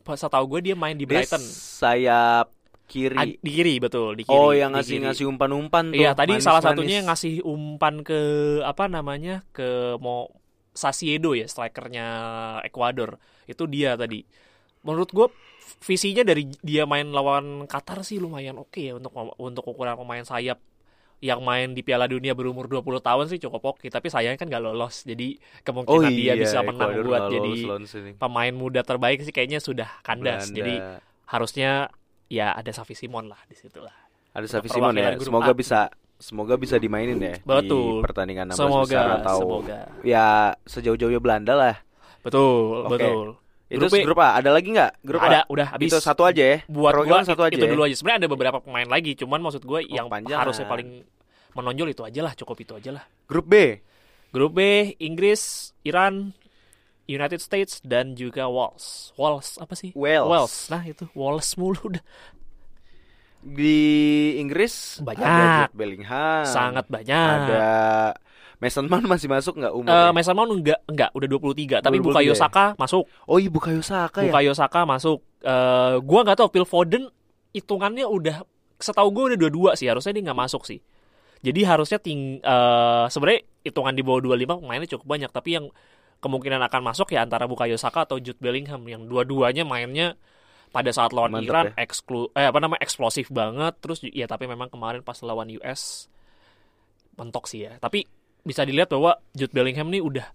Pas 0.02 0.18
tahu 0.18 0.44
gue 0.50 0.60
dia 0.60 0.74
main 0.74 0.98
di 0.98 1.06
Dia 1.06 1.22
Brighton. 1.22 1.38
sayap 1.38 2.50
Kiri. 2.88 3.36
di 3.44 3.50
kiri 3.52 3.74
betul, 3.84 4.16
di 4.16 4.24
kiri. 4.24 4.32
oh, 4.32 4.56
yang 4.56 4.72
di 4.72 4.80
ngasih 4.80 4.96
kiri. 4.96 5.04
ngasih 5.04 5.24
umpan-umpan 5.28 5.92
tuh. 5.92 6.00
Iya, 6.00 6.16
tadi 6.16 6.32
salah 6.40 6.64
manis-manis. 6.64 6.64
satunya 6.72 6.94
yang 6.96 7.08
ngasih 7.12 7.34
umpan 7.44 7.94
ke 8.00 8.20
apa 8.64 8.84
namanya? 8.88 9.44
ke 9.52 10.00
mau 10.00 10.32
Sasiedo 10.72 11.36
ya, 11.36 11.44
strikernya 11.44 12.06
Ekuador. 12.64 13.20
Itu 13.44 13.68
dia 13.68 13.92
tadi. 14.00 14.24
Menurut 14.86 15.10
gue 15.12 15.28
visinya 15.84 16.24
dari 16.24 16.48
dia 16.64 16.88
main 16.88 17.12
lawan 17.12 17.68
Qatar 17.68 18.00
sih 18.02 18.16
lumayan 18.16 18.56
oke 18.56 18.80
ya 18.80 18.96
untuk 18.96 19.12
untuk 19.36 19.62
ukuran 19.68 19.94
pemain 19.94 20.24
sayap 20.24 20.58
yang 21.18 21.42
main 21.42 21.74
di 21.74 21.82
Piala 21.82 22.06
Dunia 22.06 22.30
berumur 22.30 22.70
20 22.70 23.02
tahun 23.02 23.26
sih 23.26 23.42
cukup 23.42 23.74
oke, 23.74 23.86
tapi 23.90 24.06
sayangnya 24.06 24.38
kan 24.38 24.46
gak 24.46 24.62
lolos. 24.62 25.02
Jadi 25.02 25.34
Oh 25.34 25.62
kemungkinan 25.66 26.14
iya, 26.14 26.38
dia 26.38 26.46
bisa 26.46 26.62
menang 26.62 27.02
buat 27.02 27.26
jadi 27.26 27.52
lolos 27.66 27.90
pemain 28.22 28.54
muda 28.54 28.86
terbaik 28.86 29.26
sih 29.26 29.34
kayaknya 29.34 29.58
sudah 29.58 29.90
kandas. 30.06 30.46
Belanda. 30.46 30.56
Jadi 30.62 30.74
harusnya 31.26 31.90
ya 32.28 32.52
ada 32.52 32.70
Safi 32.70 32.92
Simon 32.92 33.28
lah 33.28 33.40
di 33.48 33.56
situ 33.56 33.80
lah. 33.80 33.92
ada 34.32 34.46
Safi 34.46 34.68
Simon 34.68 34.94
ya. 34.94 35.16
Semoga 35.18 35.52
A. 35.52 35.56
bisa 35.56 35.80
semoga 36.18 36.54
bisa 36.58 36.76
dimainin 36.76 37.18
ya 37.18 37.38
Betul. 37.46 38.02
di 38.02 38.04
pertandingan 38.04 38.50
16 38.50 38.58
Semoga, 38.58 38.84
besar 38.90 39.08
atau 39.22 39.38
semoga. 39.38 39.78
ya 40.02 40.26
sejauh-jauhnya 40.66 41.20
Belanda 41.22 41.54
lah. 41.54 41.76
Betul, 42.22 42.84
Oke. 42.84 42.90
betul. 42.98 43.26
Itu 43.68 43.84
Grup 43.84 44.16
grup 44.16 44.18
A. 44.24 44.40
Ada 44.40 44.50
lagi 44.50 44.68
nggak? 44.72 44.92
Grup 45.04 45.20
ada, 45.20 45.44
A. 45.44 45.48
udah 45.52 45.66
habis. 45.76 45.92
Itu 45.92 46.00
satu 46.00 46.24
aja 46.24 46.40
ya. 46.40 46.56
buat 46.66 46.88
Program 46.88 47.20
gua 47.20 47.28
satu 47.28 47.42
aja. 47.44 47.52
itu 47.52 47.68
ya? 47.68 47.70
dulu 47.70 47.82
aja. 47.84 47.94
Sebenarnya 48.00 48.18
ada 48.24 48.30
beberapa 48.32 48.58
pemain 48.64 48.88
lagi, 48.88 49.12
cuman 49.12 49.44
maksud 49.44 49.60
gue 49.60 49.80
yang 49.92 50.08
panjangan. 50.08 50.40
harusnya 50.48 50.64
paling 50.64 51.04
menonjol 51.52 51.88
itu 51.92 52.02
aja 52.02 52.20
lah, 52.24 52.32
cukup 52.32 52.56
itu 52.64 52.72
aja 52.80 52.90
lah. 52.96 53.04
Grup 53.28 53.44
B. 53.44 53.76
Grup 54.32 54.56
B, 54.56 54.60
Inggris, 55.04 55.72
Iran, 55.84 56.32
United 57.08 57.40
States 57.40 57.80
dan 57.80 58.12
juga 58.12 58.46
Wales. 58.46 59.16
Wales 59.16 59.56
apa 59.56 59.72
sih? 59.72 59.90
Wales. 59.96 60.68
Nah, 60.68 60.84
itu 60.84 61.08
Wales 61.16 61.48
mulu 61.56 61.80
udah. 61.88 62.04
Di 63.38 63.78
Inggris 64.36 64.98
Banyak. 64.98 65.22
ada 65.22 65.46
Jude 65.64 65.76
Bellingham. 65.78 66.44
Sangat 66.44 66.84
banyak. 66.90 67.36
Ada 67.48 67.66
Mason 68.58 68.90
Mount 68.90 69.06
masih 69.06 69.30
masuk 69.30 69.54
nggak 69.54 69.70
Eh, 69.70 69.78
umurnya? 69.78 70.10
Mason 70.10 70.34
Mount 70.34 70.50
enggak 70.50 70.80
enggak 70.84 71.10
udah 71.14 71.28
23, 71.30 71.78
tapi 71.78 71.96
23 71.96 72.06
Bukayo 72.10 72.34
ya? 72.34 72.66
Masuk. 72.74 73.04
oh 73.24 73.38
iya 73.38 73.48
Bukayo 73.48 73.78
Saka 73.80 74.26
ya. 74.26 74.34
Bukayo 74.34 74.52
Saka 74.52 74.82
masuk. 74.82 75.22
Eh 75.40 75.94
gua 76.02 76.20
nggak 76.26 76.38
tahu 76.42 76.48
Phil 76.50 76.66
Foden 76.66 77.04
hitungannya 77.54 78.04
udah 78.04 78.42
setahu 78.78 79.10
gue 79.10 79.24
udah 79.34 79.38
dua-dua 79.38 79.70
sih, 79.74 79.86
harusnya 79.86 80.14
dia 80.14 80.22
nggak 80.26 80.38
masuk 80.38 80.66
sih. 80.66 80.82
Jadi 81.38 81.62
harusnya 81.62 82.02
ting 82.02 82.42
eh 82.42 83.04
sebenarnya 83.06 83.46
hitungan 83.62 83.94
di 83.94 84.02
bawah 84.02 84.20
25 84.26 84.58
pemainnya 84.58 84.90
cukup 84.90 85.06
banyak, 85.06 85.30
tapi 85.30 85.54
yang 85.54 85.70
kemungkinan 86.18 86.58
akan 86.66 86.82
masuk 86.92 87.14
ya 87.14 87.22
antara 87.22 87.46
Bukayo 87.46 87.78
Saka 87.78 88.04
atau 88.06 88.18
Jude 88.18 88.38
Bellingham 88.42 88.82
yang 88.86 89.06
dua-duanya 89.06 89.62
mainnya 89.62 90.18
pada 90.68 90.92
saat 90.92 91.16
lawan 91.16 91.32
Mantep 91.32 91.48
Iran 91.48 91.64
ya. 91.72 91.88
eksklu 91.88 92.28
eh 92.36 92.44
apa 92.44 92.58
namanya 92.60 92.84
eksplosif 92.84 93.32
banget 93.32 93.78
terus 93.80 94.04
ya 94.04 94.28
tapi 94.28 94.44
memang 94.44 94.68
kemarin 94.68 95.00
pas 95.00 95.16
lawan 95.24 95.48
US 95.56 96.12
mentok 97.18 97.50
sih 97.50 97.66
ya. 97.66 97.76
Tapi 97.82 98.06
bisa 98.46 98.62
dilihat 98.62 98.92
bahwa 98.92 99.18
Jude 99.34 99.50
Bellingham 99.50 99.90
nih 99.90 100.02
udah 100.02 100.26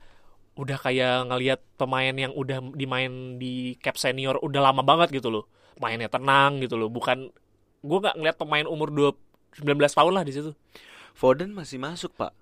udah 0.54 0.78
kayak 0.78 1.34
ngelihat 1.34 1.60
pemain 1.80 2.13
yang 2.13 2.36
udah 2.36 2.62
dimain 2.78 3.42
di 3.42 3.74
cap 3.82 3.98
senior 3.98 4.38
udah 4.38 4.62
lama 4.62 4.84
banget 4.84 5.16
gitu 5.22 5.32
loh. 5.32 5.48
Mainnya 5.80 6.12
tenang 6.12 6.62
gitu 6.62 6.78
loh. 6.78 6.92
Bukan 6.92 7.32
gua 7.82 7.98
nggak 8.04 8.16
ngeliat 8.20 8.38
pemain 8.38 8.68
umur 8.68 8.92
2 8.92 9.63
19 9.63 9.80
tahun 9.80 10.13
lah 10.13 10.24
di 10.25 10.34
situ. 10.34 10.52
Foden 11.13 11.54
masih 11.54 11.78
masuk, 11.78 12.18
Pak. 12.18 12.34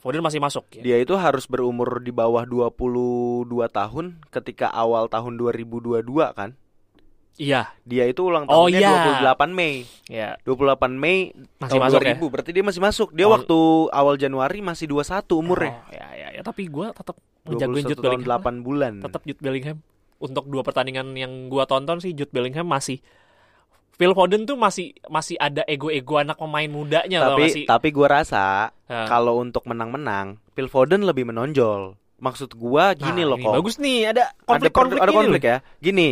Foden 0.00 0.24
masih 0.24 0.40
masuk 0.40 0.64
ya. 0.72 0.82
Dia 0.82 0.96
itu 0.96 1.12
harus 1.12 1.44
berumur 1.44 2.00
di 2.00 2.08
bawah 2.08 2.42
22 2.42 3.44
tahun 3.68 4.16
ketika 4.28 4.66
awal 4.66 5.06
tahun 5.06 5.36
2022 5.36 6.00
kan. 6.32 6.56
Iya, 7.36 7.72
Dia 7.84 8.04
itu 8.04 8.20
ulang 8.20 8.44
Oh, 8.44 8.68
tahunnya 8.68 8.80
iya. 8.80 9.24
28 9.24 9.48
Mei. 9.48 9.88
ya. 10.08 10.36
28 10.44 10.92
Mei 10.92 11.32
Masih 11.56 11.72
tahun 11.72 11.82
masuk 11.88 12.00
2000. 12.00 12.12
ya. 12.20 12.28
Berarti 12.28 12.50
dia 12.52 12.64
masih 12.64 12.80
masuk. 12.82 13.08
Dia 13.12 13.26
Oh. 13.28 13.32
waktu 13.32 13.58
awal 13.92 14.14
Januari 14.16 14.60
masih 14.60 14.84
21 14.86 15.36
umurnya. 15.36 15.72
Oh, 15.72 15.88
ya, 15.88 16.06
ya, 16.12 16.28
ya. 16.36 16.42
Tapi 16.44 16.68
gua 16.68 16.92
tetap 16.92 17.16
ngejagoin 17.44 17.80
21 17.80 17.88
Jude 17.88 18.02
Bellingham. 18.02 18.28
8 18.28 18.54
bulan. 18.60 18.92
Tetap 19.00 19.22
Jude 19.24 19.40
Bellingham. 19.40 19.78
Untuk 20.20 20.44
dua 20.52 20.60
pertandingan 20.60 21.16
yang 21.16 21.48
gua 21.48 21.64
tonton 21.64 21.96
sih 21.96 22.12
Jude 22.12 22.28
Bellingham 22.28 22.68
masih 22.68 23.00
Phil 24.00 24.16
Foden 24.16 24.48
tuh 24.48 24.56
masih 24.56 24.96
masih 25.06 25.36
ada 25.36 25.60
ego-ego 25.68 26.16
anak 26.16 26.40
pemain 26.40 26.64
mudanya 26.64 27.20
tau 27.20 27.36
gak 27.36 27.52
sih? 27.52 27.68
tapi 27.68 27.68
tapi 27.68 27.88
gua 27.92 28.08
rasa 28.16 28.72
Nah. 28.88 29.04
kalau 29.06 29.36
untuk 29.38 29.62
menang-menang, 29.68 30.40
Phil 30.50 30.66
Foden 30.66 31.04
lebih 31.04 31.28
menonjol. 31.28 31.94
Maksud 32.16 32.56
gua 32.56 32.90
gini 32.92 33.22
Nah, 33.22 33.32
loh 33.32 33.38
kok. 33.38 33.52
Bagus 33.54 33.76
nih, 33.76 34.10
ada 34.10 34.32
ada 34.32 34.42
konflik-konflik 34.42 34.98
ada 34.98 35.12
konflik 35.12 35.38
loh. 35.38 35.50
ya. 35.52 35.58
Gini, 35.78 36.08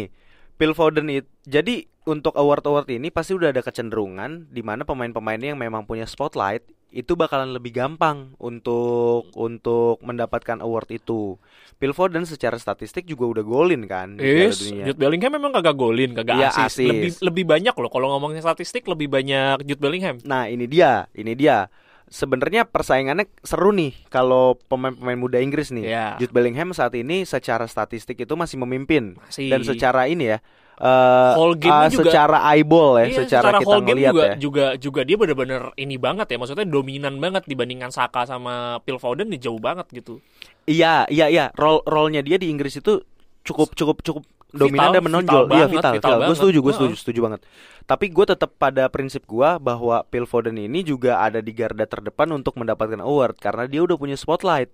Phil 0.55 0.73
Foden 0.73 1.09
itu 1.09 1.27
jadi 1.43 1.75
untuk 2.05 2.33
award-award 2.33 2.89
ini 2.89 3.09
pasti 3.09 3.33
udah 3.33 3.51
ada 3.51 3.61
kecenderungan 3.61 4.47
di 4.49 4.61
mana 4.61 4.85
pemain-pemain 4.85 5.41
yang 5.43 5.57
memang 5.57 5.85
punya 5.85 6.05
spotlight 6.05 6.65
itu 6.89 7.13
bakalan 7.15 7.53
lebih 7.53 7.77
gampang 7.77 8.33
untuk 8.41 9.29
untuk 9.37 10.01
mendapatkan 10.01 10.65
award 10.65 10.89
itu. 10.91 11.37
Phil 11.79 11.95
Foden 11.95 12.27
secara 12.27 12.59
statistik 12.59 13.07
juga 13.07 13.39
udah 13.39 13.45
golin 13.47 13.87
kan 13.87 14.19
di 14.19 14.25
Piala 14.25 14.51
Yes, 14.51 14.59
Dunia. 14.67 14.85
Jude 14.91 14.99
Bellingham 14.99 15.33
memang 15.37 15.53
kagak 15.55 15.77
golin, 15.79 16.11
kagak 16.11 16.37
Iya, 16.41 16.51
asis. 16.51 16.81
asis. 16.81 16.89
Lebih 16.91 17.11
lebih 17.23 17.45
banyak 17.47 17.75
loh 17.77 17.91
kalau 17.93 18.11
ngomongin 18.17 18.43
statistik 18.43 18.83
lebih 18.89 19.07
banyak 19.07 19.63
Jude 19.63 19.79
Bellingham. 19.79 20.19
Nah, 20.27 20.51
ini 20.51 20.67
dia, 20.67 21.07
ini 21.15 21.39
dia. 21.39 21.71
Sebenarnya 22.09 22.65
persaingannya 22.65 23.29
seru 23.45 23.69
nih 23.71 23.93
kalau 24.09 24.57
pemain-pemain 24.67 25.21
muda 25.21 25.39
Inggris 25.39 25.69
nih. 25.71 25.93
Iya. 25.93 26.07
Jude 26.17 26.33
Bellingham 26.33 26.73
saat 26.73 26.97
ini 26.97 27.23
secara 27.29 27.69
statistik 27.69 28.17
itu 28.17 28.33
masih 28.33 28.57
memimpin 28.59 29.21
Masih. 29.21 29.53
dan 29.53 29.61
secara 29.61 30.09
ini 30.09 30.35
ya 30.35 30.39
eh 30.79 31.33
Whole 31.35 31.59
game-nya 31.59 31.87
eh, 31.87 31.93
juga- 31.93 32.05
secara 32.11 32.39
eyeball 32.55 32.91
ya, 33.03 33.05
Iya, 33.05 33.17
secara, 33.27 33.59
kita 33.59 33.67
whole 33.67 33.83
game 33.83 33.99
juga, 33.99 34.23
ya. 34.25 34.35
juga 34.39 34.67
juga 34.79 35.01
dia 35.03 35.17
bener-bener 35.19 35.63
ini 35.75 35.99
banget 35.99 36.27
ya, 36.31 36.37
maksudnya 36.39 36.67
dominan 36.67 37.19
banget 37.19 37.45
dibandingkan 37.51 37.91
Saka 37.91 38.25
sama 38.25 38.79
Phil 38.87 39.03
Foden 39.03 39.27
nih 39.27 39.43
jauh 39.43 39.59
banget 39.59 39.91
gitu. 39.91 40.23
Iya, 40.65 41.11
iya, 41.11 41.27
iya. 41.27 41.45
Role 41.59 41.83
role-nya 41.83 42.23
dia 42.23 42.39
di 42.39 42.47
Inggris 42.47 42.79
itu 42.79 43.03
cukup 43.43 43.75
cukup 43.75 44.01
cukup 44.07 44.23
dominan 44.49 44.89
Vital, 44.89 44.95
dan 44.97 45.03
menonjol. 45.05 45.29
vital 45.29 45.45
Iya, 45.45 45.51
banget, 45.51 45.69
vital, 45.69 45.93
vital 45.93 46.11
vital. 46.15 46.29
Gue 46.31 46.37
setuju, 46.41 46.59
gue 46.63 46.73
setuju, 46.73 46.95
setuju 46.97 47.19
banget. 47.21 47.41
Tapi 47.85 48.07
gue 48.09 48.25
tetap 48.25 48.51
pada 48.57 48.85
prinsip 48.89 49.23
gue 49.25 49.51
bahwa 49.61 49.97
Phil 50.09 50.25
Foden 50.25 50.57
ini 50.57 50.81
juga 50.81 51.21
ada 51.21 51.41
di 51.41 51.53
garda 51.53 51.85
terdepan 51.85 52.33
untuk 52.33 52.57
mendapatkan 52.57 53.01
award 53.01 53.37
karena 53.37 53.67
dia 53.67 53.85
udah 53.85 53.97
punya 53.97 54.17
spotlight. 54.17 54.73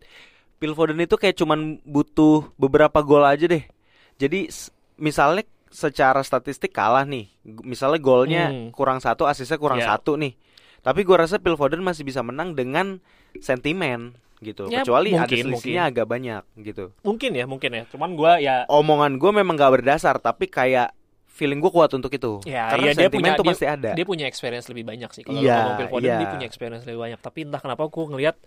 Phil 0.58 0.74
Foden 0.74 1.00
itu 1.00 1.16
kayak 1.16 1.34
cuman 1.34 1.82
butuh 1.82 2.54
beberapa 2.54 3.02
gol 3.02 3.26
aja 3.26 3.50
deh. 3.50 3.66
Jadi 4.14 4.46
misalnya 4.94 5.42
secara 5.74 6.22
statistik 6.22 6.70
kalah 6.70 7.02
nih, 7.02 7.26
misalnya 7.66 7.98
golnya 7.98 8.44
Hmm. 8.46 8.70
kurang 8.70 9.02
satu, 9.02 9.26
asisnya 9.26 9.58
kurang 9.58 9.82
Ya. 9.82 9.90
satu 9.90 10.14
nih. 10.14 10.38
Tapi 10.80 11.02
gue 11.02 11.16
rasa 11.16 11.42
Phil 11.42 11.58
Foden 11.58 11.82
masih 11.82 12.06
bisa 12.06 12.22
menang 12.22 12.54
dengan 12.54 13.02
sentimen 13.36 14.14
gitu. 14.38 14.68
Ya, 14.68 14.86
Kecuali 14.86 15.10
ada 15.10 15.26
mungkin, 15.26 15.44
selisihnya 15.50 15.82
agak 15.84 16.06
banyak 16.06 16.42
gitu. 16.62 16.94
Mungkin 17.00 17.30
ya, 17.32 17.44
mungkin 17.44 17.70
ya. 17.72 17.82
Cuman 17.88 18.14
gua 18.14 18.38
ya 18.38 18.62
Omongan 18.70 19.18
gue 19.18 19.30
memang 19.32 19.56
gak 19.56 19.72
berdasar, 19.74 20.14
tapi 20.18 20.46
kayak 20.46 20.94
feeling 21.26 21.58
gue 21.58 21.66
kuat 21.68 21.90
untuk 21.90 22.12
itu. 22.12 22.38
Ya, 22.44 22.70
Karena 22.70 22.86
iya, 22.86 22.94
dia 22.94 23.08
punya- 23.10 23.34
tuh 23.34 23.42
dia- 23.42 23.50
pasti 23.50 23.66
ada. 23.66 23.90
dia 23.90 24.06
punya 24.06 24.24
experience 24.24 24.70
lebih 24.70 24.86
banyak 24.86 25.10
sih 25.10 25.26
kalau 25.26 25.42
Iya, 25.42 25.56
ngomong 25.58 25.74
Phil 25.74 25.90
Foden 25.90 26.06
iya. 26.06 26.18
dia 26.20 26.28
punya 26.30 26.46
experience 26.46 26.84
lebih 26.84 27.00
banyak 27.00 27.18
tapi 27.18 27.38
entah 27.42 27.58
kenapa 27.58 27.82
aku 27.82 28.06
ngelihat 28.06 28.38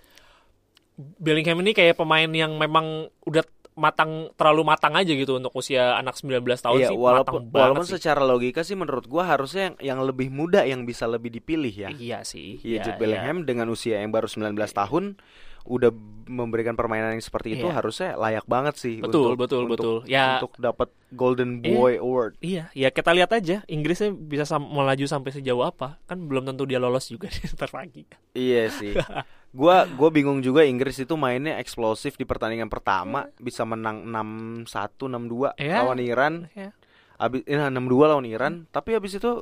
Bellingham 0.97 1.61
ini 1.61 1.75
kayak 1.75 1.93
pemain 1.93 2.25
yang 2.27 2.55
memang 2.55 3.11
udah 3.21 3.45
matang 3.77 4.33
terlalu 4.33 4.65
matang 4.65 4.97
aja 4.97 5.13
gitu 5.13 5.37
untuk 5.37 5.53
usia 5.53 5.95
anak 5.95 6.17
19 6.17 6.41
tahun 6.41 6.79
Iya, 6.81 6.89
sih 6.89 6.97
walaupun 6.97 7.47
matang 7.47 7.61
walaupun 7.61 7.85
sih. 7.85 7.93
secara 8.01 8.25
logika 8.25 8.65
sih 8.65 8.73
menurut 8.73 9.05
gue 9.05 9.21
harusnya 9.21 9.71
yang, 9.71 9.75
yang 9.79 9.99
lebih 10.01 10.27
muda 10.27 10.65
yang 10.65 10.81
bisa 10.83 11.05
lebih 11.05 11.29
dipilih 11.29 11.69
ya. 11.69 11.89
Iya 11.93 12.25
sih. 12.25 12.57
Iya, 12.59 12.81
Iya, 12.81 12.83
Jude 12.83 12.97
Bellingham 12.97 13.45
dengan 13.45 13.69
usia 13.69 14.01
yang 14.01 14.09
baru 14.09 14.25
19 14.25 14.57
tahun 14.73 15.21
udah 15.67 15.91
memberikan 16.27 16.73
permainan 16.73 17.15
yang 17.15 17.23
seperti 17.23 17.55
itu 17.55 17.67
Iya. 17.67 17.75
harusnya 17.75 18.09
layak 18.15 18.43
banget 18.43 18.75
sih 18.75 18.99
Betul, 18.99 19.35
untuk, 19.35 19.47
betul, 19.47 19.61
untuk, 19.63 19.71
betul. 19.73 19.97
Ya- 20.07 20.39
untuk 20.39 20.55
dapat 20.57 20.89
Golden 21.09 21.59
Iya. 21.59 21.71
Boy 21.71 21.93
Award. 21.95 22.33
Iya, 22.39 22.63
ya 22.71 22.89
kita 22.89 23.11
lihat 23.11 23.31
aja 23.31 23.63
Inggrisnya 23.65 24.11
bisa 24.11 24.43
sam- 24.43 24.67
melaju 24.67 25.03
sampai 25.03 25.31
sejauh 25.31 25.63
apa. 25.63 25.99
Kan 26.03 26.27
belum 26.27 26.43
tentu 26.45 26.63
dia 26.63 26.79
lolos 26.79 27.07
juga 27.07 27.27
di 27.33 27.39
ntar 27.47 27.71
lagi. 27.71 28.03
Iya 28.31 28.67
sih. 28.69 28.91
Gua 29.55 29.87
gua 29.87 30.07
bingung 30.07 30.39
juga 30.39 30.63
Inggris 30.63 30.99
itu 30.99 31.15
mainnya 31.15 31.55
eksplosif 31.57 32.15
di 32.15 32.27
pertandingan 32.27 32.67
pertama 32.67 33.31
bisa 33.39 33.63
menang 33.63 34.03
6-1 34.03 34.67
6-2 35.07 35.55
Iya. 35.55 35.75
lawan 35.81 35.99
Iran. 35.99 36.33
Ya. 36.51 36.75
Abis 37.15 37.41
eh, 37.43 37.55
6-2 37.55 37.71
lawan 38.05 38.27
Iran, 38.27 38.67
tapi 38.67 38.93
habis 38.93 39.15
itu 39.15 39.41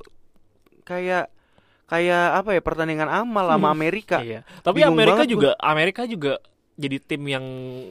kayak 0.81 1.33
kayak 1.85 2.41
apa 2.41 2.49
ya 2.57 2.61
pertandingan 2.61 3.09
amal 3.09 3.49
sama 3.49 3.69
Amerika. 3.69 4.21
Iya. 4.21 4.41
Tapi 4.65 4.81
Bingung 4.81 4.97
Amerika 4.97 5.23
juga 5.29 5.49
Amerika 5.61 6.01
juga 6.09 6.41
jadi 6.75 6.99
tim 6.99 7.23
yang 7.23 7.45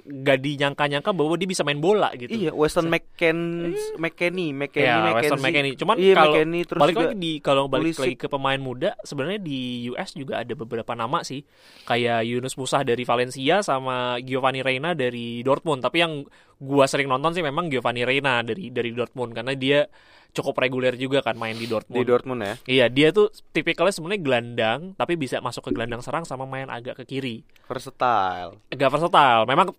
gak 0.05 0.45
dinyangka-nyangka 0.45 1.17
bahwa 1.17 1.41
dia 1.41 1.49
bisa 1.49 1.65
main 1.65 1.81
bola 1.81 2.13
gitu. 2.21 2.29
Iya, 2.29 2.53
Weston 2.53 2.93
McKen 2.93 3.73
McKennie, 3.97 4.53
McKennie, 4.53 4.85
Ya, 4.85 5.01
McKenzie. 5.01 5.25
Weston 5.25 5.41
McKennie. 5.41 5.75
Cuman 5.81 5.97
iya, 5.97 6.13
kalau 6.13 6.33
McKennie, 6.37 6.65
terus 6.69 6.81
balik 6.85 6.97
lagi 7.01 7.17
di 7.17 7.33
kalau 7.41 7.65
balik 7.65 7.97
Pulisic. 7.97 8.05
lagi 8.05 8.17
ke 8.21 8.27
pemain 8.29 8.61
muda, 8.61 8.93
sebenarnya 9.01 9.41
di 9.41 9.89
US 9.89 10.13
juga 10.13 10.45
ada 10.45 10.53
beberapa 10.53 10.93
nama 10.93 11.25
sih, 11.25 11.41
kayak 11.89 12.29
Yunus 12.29 12.61
Musa 12.61 12.85
dari 12.85 13.09
Valencia 13.09 13.65
sama 13.65 14.21
Giovanni 14.21 14.61
Reina 14.61 14.93
dari 14.93 15.41
Dortmund. 15.41 15.81
Tapi 15.81 15.97
yang 16.05 16.21
gua 16.61 16.85
sering 16.85 17.09
nonton 17.09 17.33
sih 17.33 17.41
memang 17.41 17.73
Giovanni 17.73 18.05
Reina 18.05 18.45
dari 18.45 18.69
dari 18.69 18.93
Dortmund 18.93 19.33
karena 19.33 19.57
dia 19.57 19.89
cukup 20.35 20.59
reguler 20.59 20.99
juga 20.99 21.23
kan 21.23 21.39
main 21.39 21.55
di 21.55 21.71
Dortmund. 21.71 21.95
di 21.95 22.03
Dortmund 22.03 22.41
ya. 22.43 22.55
Iya, 22.67 22.87
dia 22.91 23.09
tuh 23.15 23.31
tipikalnya 23.55 23.95
sebenarnya 23.95 24.23
gelandang, 24.27 24.81
tapi 24.99 25.15
bisa 25.15 25.39
masuk 25.39 25.65
ke 25.65 25.71
gelandang 25.71 26.03
serang 26.03 26.27
sama 26.27 26.43
main 26.45 26.67
agak 26.67 26.99
ke 27.01 27.05
kiri. 27.07 27.47
Versatile. 27.71 28.59
Gak 28.75 28.91
versatile. 28.91 29.47
Memang 29.47 29.71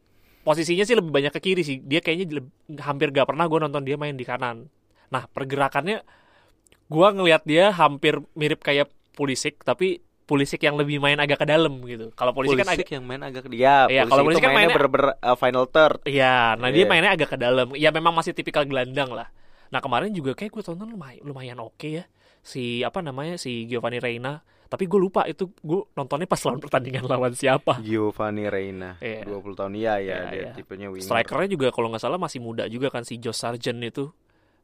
posisinya 0.48 0.88
sih 0.88 0.96
lebih 0.96 1.12
banyak 1.12 1.36
ke 1.36 1.44
kiri 1.44 1.62
sih. 1.62 1.84
Dia 1.84 2.00
kayaknya 2.00 2.40
hampir 2.80 3.12
gak 3.12 3.28
pernah 3.28 3.52
gue 3.52 3.60
nonton 3.60 3.84
dia 3.84 4.00
main 4.00 4.16
di 4.16 4.24
kanan. 4.24 4.72
Nah, 5.12 5.28
pergerakannya 5.28 6.02
gua 6.86 7.14
ngelihat 7.14 7.44
dia 7.46 7.74
hampir 7.74 8.22
mirip 8.34 8.62
kayak 8.62 8.90
Pulisic, 9.16 9.62
tapi 9.64 10.04
Pulisic 10.26 10.58
yang 10.66 10.74
lebih 10.74 10.98
main 10.98 11.22
agak 11.22 11.46
ke 11.46 11.48
dalam 11.48 11.78
gitu. 11.86 12.10
Kalau 12.18 12.34
Pulisic, 12.34 12.66
kan 12.66 12.74
agak 12.74 12.90
yang 12.90 13.06
main 13.06 13.22
agak 13.22 13.46
dia. 13.46 13.86
Iya, 13.86 14.10
kalau 14.10 14.26
Pulisic 14.26 14.42
Pulisic 14.42 14.44
kan 14.44 14.52
mainnya 14.52 14.74
mainnya- 14.74 14.76
bener-bener 14.76 15.10
uh, 15.22 15.38
final 15.38 15.66
third. 15.70 15.98
Iya, 16.04 16.58
nah 16.58 16.70
dia 16.74 16.84
Iya. 16.84 16.90
mainnya 16.90 17.12
agak 17.14 17.30
ke 17.30 17.38
dalam. 17.38 17.68
Ya 17.78 17.90
memang 17.94 18.14
masih 18.18 18.34
tipikal 18.34 18.66
gelandang 18.66 19.14
lah. 19.14 19.30
Nah 19.70 19.80
kemarin 19.80 20.12
juga 20.12 20.34
kayak 20.34 20.52
gue 20.52 20.64
tonton 20.64 20.88
lumayan, 20.88 21.22
lumayan 21.24 21.58
oke 21.60 21.88
ya 21.88 22.06
si 22.46 22.86
apa 22.86 23.02
namanya 23.02 23.38
si 23.38 23.66
Giovanni 23.66 23.98
Reina. 23.98 24.42
Tapi 24.66 24.90
gue 24.90 24.98
lupa 24.98 25.26
itu 25.26 25.50
gue 25.62 25.82
nontonnya 25.94 26.26
pas 26.26 26.42
lawan 26.42 26.58
pertandingan 26.58 27.06
lawan 27.06 27.34
siapa. 27.34 27.78
Giovanni 27.82 28.50
Reina, 28.50 28.98
Iya. 28.98 29.22
20 29.24 29.54
tahun 29.54 29.74
iya 29.78 29.94
ya, 29.98 30.02
Iya, 30.02 30.18
dia 30.30 30.42
iya. 30.42 30.52
tipenya 30.54 30.90
winger. 30.90 31.06
Strikernya 31.06 31.50
juga 31.54 31.68
kalau 31.70 31.88
nggak 31.94 32.02
salah 32.02 32.18
masih 32.18 32.42
muda 32.42 32.66
juga 32.66 32.90
kan 32.90 33.06
si 33.06 33.22
Josh 33.22 33.40
Sargent 33.40 33.78
itu 33.82 34.10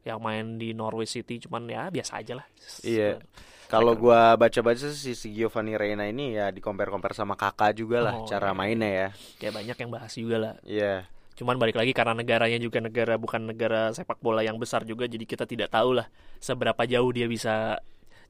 yang 0.02 0.18
main 0.18 0.58
di 0.58 0.74
Norwich 0.74 1.14
City 1.14 1.38
cuman 1.38 1.70
ya 1.70 1.86
biasa 1.86 2.18
aja 2.18 2.34
lah. 2.42 2.46
Iya. 2.82 3.22
Kalau 3.70 3.94
gua 3.96 4.34
baca-baca 4.36 4.90
sih 4.90 5.14
si 5.14 5.28
Giovanni 5.32 5.78
Reina 5.78 6.04
ini 6.04 6.34
ya 6.36 6.50
di 6.52 6.58
compare-compare 6.60 7.14
sama 7.16 7.38
Kakak 7.38 7.72
juga 7.72 8.04
lah 8.04 8.14
Oh, 8.20 8.26
cara 8.28 8.52
iya. 8.52 8.58
mainnya 8.58 8.90
ya. 8.90 9.08
Kayak 9.38 9.54
banyak 9.62 9.76
yang 9.80 9.90
bahas 9.90 10.12
juga 10.12 10.36
lah. 10.36 10.54
Iya. 10.66 11.06
Cuman 11.32 11.56
balik 11.56 11.76
lagi 11.80 11.96
karena 11.96 12.12
negaranya 12.12 12.60
juga 12.60 12.78
negara 12.80 13.16
bukan 13.16 13.48
negara 13.48 13.90
sepak 13.92 14.20
bola 14.20 14.44
yang 14.44 14.60
besar 14.60 14.84
juga 14.84 15.08
jadi 15.08 15.24
kita 15.24 15.48
tidak 15.48 15.72
tahu 15.72 15.96
lah 15.96 16.06
seberapa 16.38 16.84
jauh 16.84 17.10
dia 17.12 17.24
bisa 17.24 17.80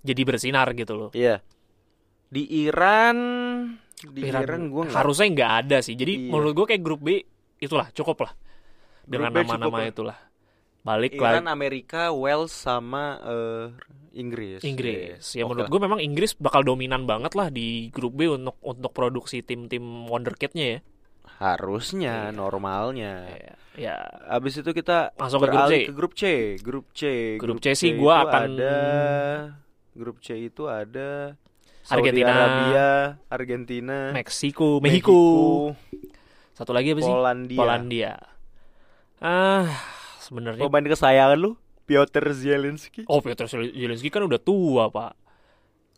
jadi 0.03 0.23
bersinar 0.23 0.71
gitu 0.75 0.95
loh. 0.95 1.11
Iya. 1.15 1.43
Di 2.33 2.43
Iran 2.67 3.17
di 4.03 4.27
Iran, 4.27 4.67
gua 4.67 4.91
nggak 4.91 4.99
harusnya 4.99 5.27
nggak 5.31 5.53
ada 5.67 5.79
sih. 5.79 5.95
Jadi 5.95 6.27
Iya. 6.27 6.31
menurut 6.35 6.53
gue 6.59 6.67
kayak 6.75 6.83
grup 6.83 7.01
B 7.07 7.23
itulah 7.62 7.87
cukup 7.95 8.27
lah 8.27 8.33
dengan 9.07 9.31
nama-nama 9.31 9.79
lah. 9.79 9.87
itulah. 9.87 10.19
Balik 10.83 11.15
Iran, 11.15 11.47
lagi 11.47 11.55
Amerika, 11.55 12.11
Wales 12.11 12.51
sama 12.51 13.23
eh, 13.23 13.71
Inggris. 14.19 14.67
Inggris. 14.67 15.23
Ya 15.38 15.47
Oke 15.47 15.55
menurut 15.55 15.71
gue 15.71 15.81
memang 15.87 16.01
Inggris 16.03 16.35
bakal 16.35 16.67
dominan 16.67 17.07
banget 17.07 17.38
lah 17.38 17.55
di 17.55 17.87
grup 17.95 18.19
B 18.19 18.27
untuk 18.27 18.59
untuk 18.67 18.91
produksi 18.91 19.47
tim-tim 19.47 19.83
wonderkidnya 20.11 20.67
ya. 20.67 20.79
Harusnya 21.42 22.31
Iya. 22.31 22.33
normalnya. 22.33 23.14
Ya, 23.26 23.52
ya. 23.74 23.96
Abis 24.28 24.62
itu 24.62 24.70
kita 24.70 25.11
Masuk 25.18 25.42
ke 25.42 25.50
grup 25.50 25.66
C. 25.66 25.74
ke 25.83 25.92
grup 25.92 26.12
C. 26.14 26.22
Grup 26.62 26.87
C. 26.94 27.00
Grup 27.37 27.59
C 27.59 27.66
sih 27.74 27.98
gua 27.98 28.22
itu 28.22 28.28
akan- 28.31 28.46
ada 28.55 28.76
grup 29.92 30.16
C 30.22 30.28
itu 30.38 30.70
ada 30.70 31.35
Saudi 31.83 31.98
Argentina. 32.09 32.31
Arabia, 32.31 32.88
Argentina, 33.26 33.98
Meksiko, 34.14 34.78
Mexico. 34.78 35.20
Satu 36.55 36.70
lagi 36.70 36.94
apa 36.94 37.00
sih? 37.02 37.11
Polandia. 37.11 37.59
Polandia. 37.59 38.12
Ah, 39.18 39.66
sebenarnya 40.18 40.62
Pemain 40.62 40.83
kesayangan 40.85 41.38
lu, 41.38 41.59
Piotr 41.83 42.22
Zielinski. 42.31 43.02
Oh, 43.07 43.18
Piotr 43.18 43.46
Zelensky 43.46 44.11
kan 44.11 44.22
udah 44.22 44.38
tua, 44.38 44.90
Pak. 44.90 45.18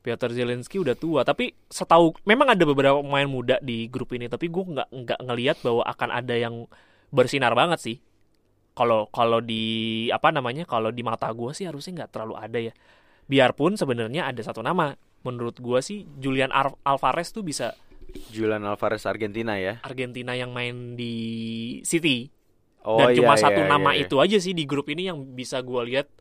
Piotr 0.04 0.36
Zelensky 0.36 0.76
udah 0.76 0.92
tua, 0.92 1.24
tapi 1.24 1.56
setahu 1.72 2.12
memang 2.28 2.52
ada 2.52 2.68
beberapa 2.68 3.00
pemain 3.00 3.24
muda 3.24 3.56
di 3.64 3.88
grup 3.88 4.12
ini, 4.12 4.28
tapi 4.28 4.52
gue 4.52 4.60
nggak 4.60 4.88
nggak 4.92 5.20
ngelihat 5.24 5.56
bahwa 5.64 5.80
akan 5.88 6.10
ada 6.12 6.34
yang 6.36 6.68
bersinar 7.08 7.56
banget 7.56 7.80
sih. 7.80 7.96
Kalau 8.76 9.08
kalau 9.08 9.40
di 9.40 10.04
apa 10.12 10.28
namanya? 10.28 10.68
Kalau 10.68 10.92
di 10.92 11.00
mata 11.00 11.32
gue 11.32 11.56
sih 11.56 11.64
harusnya 11.64 12.04
nggak 12.04 12.10
terlalu 12.12 12.36
ada 12.36 12.58
ya. 12.60 12.76
Biarpun 13.24 13.80
sebenarnya 13.80 14.28
ada 14.28 14.44
satu 14.44 14.60
nama, 14.60 14.92
menurut 15.24 15.56
gue 15.56 15.80
sih 15.80 16.04
Julian 16.20 16.52
Ar- 16.52 16.76
Alvarez 16.84 17.32
tuh 17.32 17.40
bisa 17.40 17.72
Julian 18.28 18.62
Alvarez 18.68 19.08
Argentina 19.08 19.56
ya. 19.56 19.80
Argentina 19.80 20.36
yang 20.36 20.52
main 20.52 21.00
di 21.00 21.14
City. 21.80 22.28
Oh 22.84 23.00
Dan 23.00 23.16
iya, 23.16 23.24
cuma 23.24 23.34
iya, 23.34 23.40
satu 23.40 23.64
iya, 23.64 23.70
nama 23.72 23.90
iya. 23.96 24.04
itu 24.04 24.20
aja 24.20 24.36
sih 24.36 24.52
di 24.52 24.68
grup 24.68 24.92
ini 24.92 25.08
yang 25.08 25.32
bisa 25.32 25.64
gue 25.64 25.80
lihat 25.88 26.12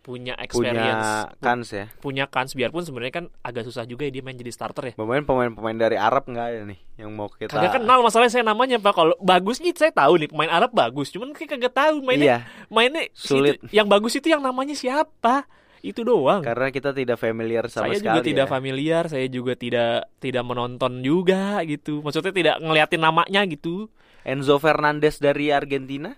punya 0.00 0.32
punya 0.32 0.34
experience, 0.40 1.08
pu- 1.28 1.28
kans 1.38 1.68
ya. 1.70 1.84
punya 1.98 2.24
kans 2.24 2.52
biarpun 2.52 2.80
sebenarnya 2.80 3.14
kan 3.14 3.24
agak 3.40 3.62
susah 3.62 3.84
juga 3.84 4.04
ya 4.04 4.10
dia 4.10 4.20
main 4.20 4.32
jadi 4.32 4.48
starter 4.48 4.84
ya. 4.86 4.94
Pemain 4.94 5.20
pemain-pemain 5.20 5.76
dari 5.76 5.94
Arab 5.94 6.24
nggak 6.24 6.46
ada 6.46 6.60
nih 6.64 6.80
yang 6.96 7.12
mau 7.12 7.28
kita. 7.28 7.52
Kagak 7.52 7.76
kenal 7.76 8.00
masalahnya 8.00 8.32
saya 8.32 8.42
namanya 8.42 8.76
Pak. 8.76 8.92
Kalau 8.92 9.12
bagus 9.18 9.60
nih 9.60 9.72
saya 9.72 9.92
tahu 9.92 10.16
nih 10.18 10.28
pemain 10.28 10.48
Arab 10.50 10.72
bagus, 10.72 11.08
cuman 11.08 11.30
kayak 11.30 11.54
kagak 11.54 11.74
tahu 11.74 12.00
mainnya 12.00 12.26
Iya, 12.26 12.38
mainnya 12.66 13.12
Sulit. 13.12 13.60
situ- 13.60 13.68
yang 13.70 13.86
bagus 13.86 14.12
itu 14.14 14.26
yang 14.26 14.40
namanya 14.40 14.72
siapa? 14.72 15.44
Itu 15.80 16.00
doang. 16.00 16.44
karena 16.44 16.68
kita 16.68 16.92
tidak 16.92 17.16
familiar 17.16 17.64
sama 17.66 17.88
saya 17.88 17.96
sekali. 17.96 18.08
juga 18.10 18.20
tidak 18.22 18.46
ya. 18.46 18.50
familiar, 18.50 19.02
saya 19.06 19.26
juga 19.26 19.52
tidak 19.54 20.12
tidak 20.16 20.44
menonton 20.44 21.00
juga 21.00 21.60
gitu. 21.64 22.00
Maksudnya 22.00 22.32
tidak 22.32 22.56
ngeliatin 22.58 23.00
namanya 23.00 23.40
gitu. 23.44 23.88
Enzo 24.20 24.56
Fernandez 24.56 25.16
dari 25.16 25.48
Argentina. 25.48 26.12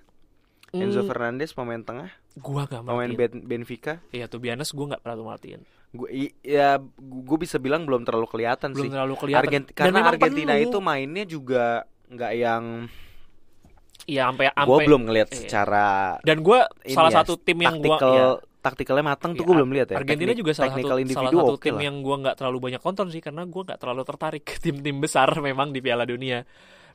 Enzo 0.72 1.00
Hmm, 1.00 1.06
Fernandez 1.06 1.52
pemain 1.52 1.78
tengah, 1.78 2.08
gua 2.34 2.64
gak 2.64 2.80
pemain. 2.80 3.10
Ben- 3.10 3.44
Benfica. 3.44 4.00
Iya 4.08 4.24
tuh 4.24 4.40
biasa 4.40 4.72
gue 4.72 4.86
nggak 4.88 5.02
terlalu 5.02 5.22
merhatiin. 5.22 5.62
Gue 5.92 6.08
ya 6.40 6.80
gue 6.98 7.38
bisa 7.38 7.56
bilang 7.56 7.84
belum 7.84 8.02
terlalu 8.02 8.24
kelihatan 8.26 8.72
Belum 8.72 8.80
sih. 8.82 8.90
terlalu 8.90 9.14
kelihatan. 9.14 9.44
Argent- 9.44 9.68
Dan 9.68 9.76
karena 9.92 10.00
Argentina 10.08 10.52
penuh. 10.54 10.64
itu 10.64 10.78
mainnya 10.80 11.24
juga 11.24 11.64
nggak 12.08 12.32
yang 12.34 12.64
Iya 14.02 14.22
sampai 14.26 14.46
gue 14.50 14.78
belum 14.82 15.02
ngelihat 15.06 15.28
iya. 15.30 15.38
secara 15.38 15.88
dan 16.20 16.40
gue 16.40 16.58
salah 16.88 17.12
ya, 17.12 17.16
satu 17.20 17.36
tim 17.36 17.54
yang 17.56 17.78
gue 17.78 17.86
taktikal 17.86 18.30
taktikalnya 18.58 19.04
matang 19.04 19.30
tuh 19.30 19.36
Iya, 19.36 19.46
gue 19.46 19.54
belum 19.54 19.70
lihat 19.70 19.88
ya. 19.88 19.96
Argentina 19.96 20.30
Teknik- 20.30 20.40
juga 20.40 20.52
salah 20.54 20.72
satu 20.72 20.88
salah 20.88 21.30
satu 21.30 21.52
oke 21.52 21.62
tim 21.62 21.76
lah. 21.76 21.82
yang 21.84 21.96
gue 22.00 22.16
nggak 22.16 22.34
terlalu 22.34 22.58
banyak 22.62 22.80
nonton 22.80 23.06
sih 23.08 23.20
karena 23.20 23.42
gue 23.44 23.62
nggak 23.62 23.78
terlalu 23.78 24.02
tertarik 24.02 24.44
tim-tim 24.64 24.96
besar 24.98 25.28
memang 25.38 25.68
di 25.68 25.78
Piala 25.78 26.02
Dunia. 26.02 26.42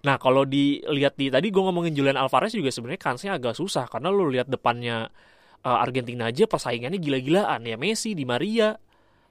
Nah 0.05 0.21
kalau 0.21 0.45
dilihat 0.45 1.17
di 1.17 1.33
tadi 1.33 1.47
gue 1.49 1.63
ngomongin 1.63 1.95
Julian 1.95 2.19
Alvarez 2.19 2.53
juga 2.53 2.69
sebenarnya 2.69 3.01
kansnya 3.01 3.31
agak 3.37 3.57
susah 3.57 3.89
karena 3.89 4.13
lu 4.13 4.29
lihat 4.29 4.45
depannya 4.45 5.09
eh, 5.65 5.77
Argentina 5.77 6.29
aja 6.29 6.45
persaingannya 6.45 7.01
gila-gilaan 7.01 7.65
ya 7.65 7.75
Messi, 7.79 8.13
Di 8.13 8.25
Maria, 8.27 8.77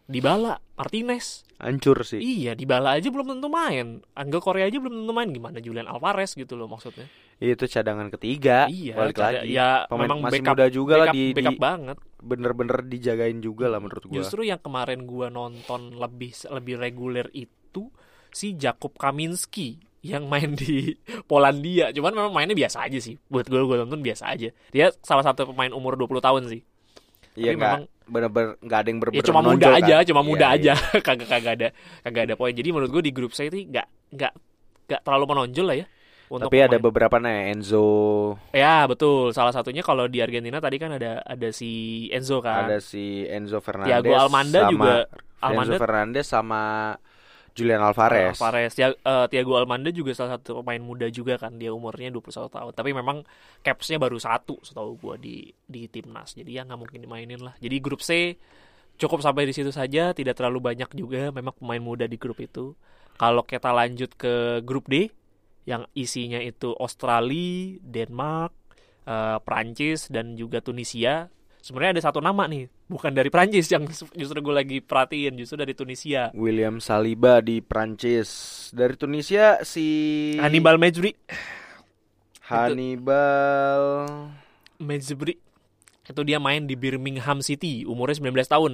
Dybala, 0.07 0.55
Martinez. 0.79 1.43
Hancur 1.59 2.07
sih. 2.07 2.23
Iya, 2.23 2.55
Dybala 2.55 2.95
aja 2.95 3.11
belum 3.11 3.27
tentu 3.27 3.49
main. 3.51 3.99
Angel 4.15 4.39
Korea 4.39 4.71
aja 4.71 4.79
belum 4.79 5.03
tentu 5.03 5.13
main. 5.17 5.29
Gimana 5.35 5.59
Julian 5.59 5.91
Alvarez 5.91 6.39
gitu 6.39 6.55
loh 6.55 6.71
maksudnya. 6.71 7.11
Itu 7.43 7.67
cadangan 7.67 8.09
ketiga. 8.15 8.71
iya, 8.71 8.95
balik 8.95 9.19
cara- 9.19 9.43
lagi. 9.43 9.51
ya 9.57 9.85
Pemain 9.91 10.07
memang 10.07 10.19
masih 10.23 10.41
backup, 10.41 10.53
muda 10.55 10.67
juga 10.71 10.95
lah 10.95 11.07
backup, 11.11 11.17
di, 11.19 11.25
backup 11.35 11.53
di 11.53 11.59
banget. 11.59 11.97
bener-bener 12.23 12.79
dijagain 12.87 13.39
juga 13.43 13.67
lah 13.67 13.79
menurut 13.83 14.05
gue. 14.07 14.15
Justru 14.15 14.47
yang 14.47 14.61
kemarin 14.63 15.05
gua 15.05 15.27
nonton 15.29 15.97
lebih 15.99 16.33
lebih 16.55 16.75
reguler 16.79 17.27
itu 17.35 17.91
si 18.31 18.55
Jakub 18.55 18.95
Kaminski 18.95 19.81
yang 20.07 20.25
main 20.27 20.55
di 20.55 20.95
Polandia. 21.25 21.91
Cuman 21.91 22.13
memang 22.13 22.31
mainnya 22.31 22.55
biasa 22.55 22.87
aja 22.87 22.97
sih. 22.97 23.19
Buat 23.27 23.47
gue 23.47 23.59
gue 23.59 23.77
nonton 23.79 23.99
biasa 23.99 24.31
aja. 24.31 24.49
Dia 24.71 24.95
salah 25.01 25.23
satu 25.23 25.51
pemain 25.51 25.71
umur 25.71 25.95
20 25.95 26.19
tahun 26.19 26.43
sih. 26.47 26.63
Iya 27.35 27.53
Tapi 27.53 27.59
nggak 27.59 27.75
memang- 27.75 27.95
bener-bener 28.07 28.51
nggak 28.63 28.79
ada 28.79 28.89
yang 28.89 28.99
ber 29.03 29.09
Ya 29.11 29.19
cuma 29.21 29.41
muda 29.43 29.51
menonjol 29.51 29.73
aja, 29.77 29.95
kan. 29.99 30.05
cuma 30.07 30.21
Iya, 30.23 30.29
muda 30.31 30.47
iya. 30.47 30.55
aja. 30.55 30.73
kagak 31.07 31.29
kagak 31.29 31.53
ada 31.55 31.69
kagak 32.01 32.23
ada 32.25 32.35
poin. 32.35 32.55
Jadi 32.55 32.69
menurut 32.71 32.91
gue 32.91 33.03
di 33.03 33.13
grup 33.13 33.33
saya 33.33 33.51
itu 33.51 33.67
nggak 33.67 33.87
nggak 34.15 34.33
nggak 34.87 35.01
terlalu 35.03 35.25
menonjol 35.27 35.67
lah 35.67 35.77
ya. 35.77 35.87
Untuk 36.27 36.51
Tapi 36.51 36.59
ada 36.59 36.75
pemain. 36.75 36.87
beberapa 36.91 37.17
nih 37.19 37.55
Enzo, 37.55 37.87
Ya 38.51 38.83
betul. 38.87 39.31
Salah 39.31 39.51
satunya 39.51 39.79
kalau 39.79 40.07
di 40.07 40.19
Argentina 40.19 40.59
tadi 40.59 40.75
kan 40.75 40.91
ada 40.91 41.23
ada 41.23 41.49
si 41.51 41.71
Enzo 42.11 42.43
kan. 42.43 42.67
ada 42.67 42.83
si 42.83 43.23
Enzo 43.23 43.63
Fernandez, 43.63 43.95
Thiago 44.03 44.11
Almanda 44.17 44.61
sama 44.61 44.71
juga. 44.71 44.95
Enzo 45.07 45.39
Almanda 45.39 45.77
Fernandez 45.77 46.27
sama 46.27 46.63
Julian 47.57 47.81
Alvarez. 47.81 48.37
Alvarez. 48.37 48.77
Tia- 48.77 48.93
eh, 48.93 49.27
Thiago 49.33 49.57
Almanda 49.57 49.89
juga 49.89 50.13
salah 50.13 50.37
satu 50.37 50.61
pemain 50.61 50.79
muda 50.79 51.09
juga 51.09 51.41
kan 51.41 51.57
dia 51.57 51.73
umurnya 51.73 52.13
21 52.13 52.53
tahun. 52.53 52.73
Tapi 52.77 52.91
memang 52.93 53.25
capsnya 53.65 53.97
baru 53.97 54.21
satu 54.21 54.61
setahu 54.61 55.01
gua 55.01 55.17
di 55.17 55.49
di 55.65 55.89
timnas. 55.89 56.37
Jadi 56.37 56.61
ya 56.61 56.69
nggak 56.69 56.77
mungkin 56.77 57.01
dimainin 57.01 57.41
lah. 57.41 57.57
Jadi 57.57 57.77
grup 57.81 58.05
C 58.05 58.37
cukup 59.01 59.25
sampai 59.25 59.49
di 59.49 59.57
situ 59.57 59.73
saja. 59.73 60.13
Tidak 60.13 60.37
terlalu 60.37 60.61
banyak 60.61 60.93
juga 60.93 61.33
memang 61.33 61.57
pemain 61.57 61.81
muda 61.81 62.05
di 62.05 62.21
grup 62.21 62.45
itu. 62.45 62.77
Kalau 63.17 63.41
kita 63.49 63.73
lanjut 63.73 64.13
ke 64.13 64.61
grup 64.61 64.93
D 64.93 65.09
yang 65.65 65.89
isinya 65.97 66.39
itu 66.39 66.77
Australia, 66.77 67.81
Denmark, 67.81 68.53
eh, 69.09 69.39
Prancis 69.41 70.13
dan 70.13 70.37
juga 70.37 70.61
Tunisia. 70.61 71.33
Sebenarnya 71.67 71.99
ada 71.99 72.05
satu 72.07 72.23
nama 72.23 72.47
nih, 72.47 72.71
bukan 72.87 73.11
dari 73.11 73.27
Prancis 73.27 73.67
yang 73.67 73.91
justru 74.15 74.39
gue 74.39 74.55
lagi 74.55 74.79
perhatiin, 74.79 75.35
justru 75.35 75.59
dari 75.59 75.75
Tunisia. 75.75 76.31
William 76.31 76.79
Saliba 76.79 77.43
di 77.43 77.59
Prancis. 77.59 78.31
Dari 78.71 78.95
Tunisia 78.95 79.59
si 79.67 79.87
Hannibal 80.39 80.79
Mejbri 80.79 81.11
Hannibal. 82.47 83.83
Mejbri 84.79 85.35
itu 86.07 86.23
dia 86.23 86.39
main 86.39 86.71
di 86.71 86.79
Birmingham 86.79 87.43
City 87.43 87.83
umurnya 87.83 88.23
19 88.23 88.47
tahun 88.47 88.73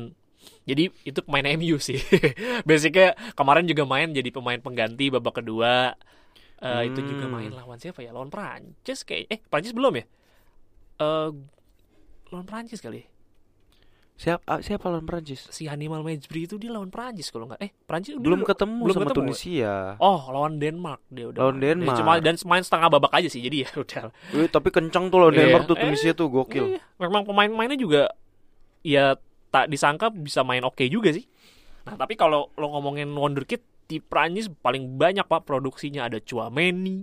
jadi 0.68 0.92
itu 1.08 1.24
pemain 1.24 1.48
MU 1.56 1.80
sih 1.80 1.96
basicnya 2.68 3.16
kemarin 3.32 3.64
juga 3.64 3.88
main 3.88 4.12
jadi 4.12 4.28
pemain 4.28 4.60
pengganti 4.60 5.08
babak 5.08 5.40
kedua 5.40 5.96
Eh, 6.62 6.86
itu 6.86 7.02
juga 7.02 7.26
Hmm. 7.26 7.34
main 7.34 7.50
lawan 7.50 7.74
siapa 7.74 8.06
ya 8.06 8.14
lawan 8.14 8.30
Prancis 8.30 9.02
kayak 9.02 9.26
eh 9.34 9.40
Prancis 9.42 9.74
belum 9.74 9.98
ya 9.98 10.04
eh 11.00 11.28
lawan 12.32 12.42
Prancis 12.42 12.80
kali 12.80 13.04
Siapa 14.14 14.60
siapa 14.60 14.86
lawan 14.86 15.02
Prancis? 15.02 15.48
si 15.48 15.66
Hannibal 15.66 16.00
Mejbri 16.00 16.44
itu 16.44 16.54
dia 16.54 16.70
lawan 16.70 16.88
Prancis 16.88 17.26
kalau 17.26 17.44
nggak 17.44 17.58
eh 17.60 17.70
Prancis 17.82 18.12
dia 18.12 18.22
Belum 18.22 18.40
udah- 18.40 18.48
ketemu 18.48 18.80
belum 18.82 18.94
sama 18.94 19.04
ketemu. 19.04 19.18
Tunisia. 19.24 19.74
oh 19.98 20.20
lawan 20.28 20.54
Denmark 20.56 21.00
dia 21.08 21.24
udah 21.26 21.40
Lawan. 21.42 21.58
Denmark. 21.58 21.96
cuma 21.96 22.12
dan 22.18 22.34
main 22.42 22.62
setengah 22.62 22.88
babak 22.88 23.12
aja 23.12 23.26
sih 23.26 23.40
jadi 23.40 23.56
ya 23.62 23.70
udah 23.82 24.02
Wih, 24.30 24.46
tapi 24.46 24.68
kencang 24.68 25.08
tuh 25.08 25.18
lawan 25.18 25.32
Iya. 25.32 25.40
Denmark 25.44 25.64
tuh 25.64 25.74
Eh, 25.74 25.80
Tunisia 25.82 26.12
tuh 26.12 26.28
gokil. 26.28 26.64
Iya, 26.68 26.80
memang 26.98 27.22
pemain-pemainnya 27.24 27.76
juga 27.76 28.02
ya 28.80 29.16
tak 29.48 29.66
disangka 29.66 30.08
bisa 30.08 30.40
main 30.40 30.62
oke 30.62 30.80
juga 30.86 31.10
sih. 31.10 31.26
Nah, 31.82 31.94
tapi 31.94 32.14
kalau 32.14 32.48
lo 32.54 32.66
ngomongin 32.70 33.10
wonderkid 33.10 33.58
di 33.84 33.98
Prancis 33.98 34.46
paling 34.46 34.94
banyak 34.94 35.24
Pak 35.24 35.42
produksinya 35.42 36.06
ada 36.06 36.16
Chouameni, 36.16 37.02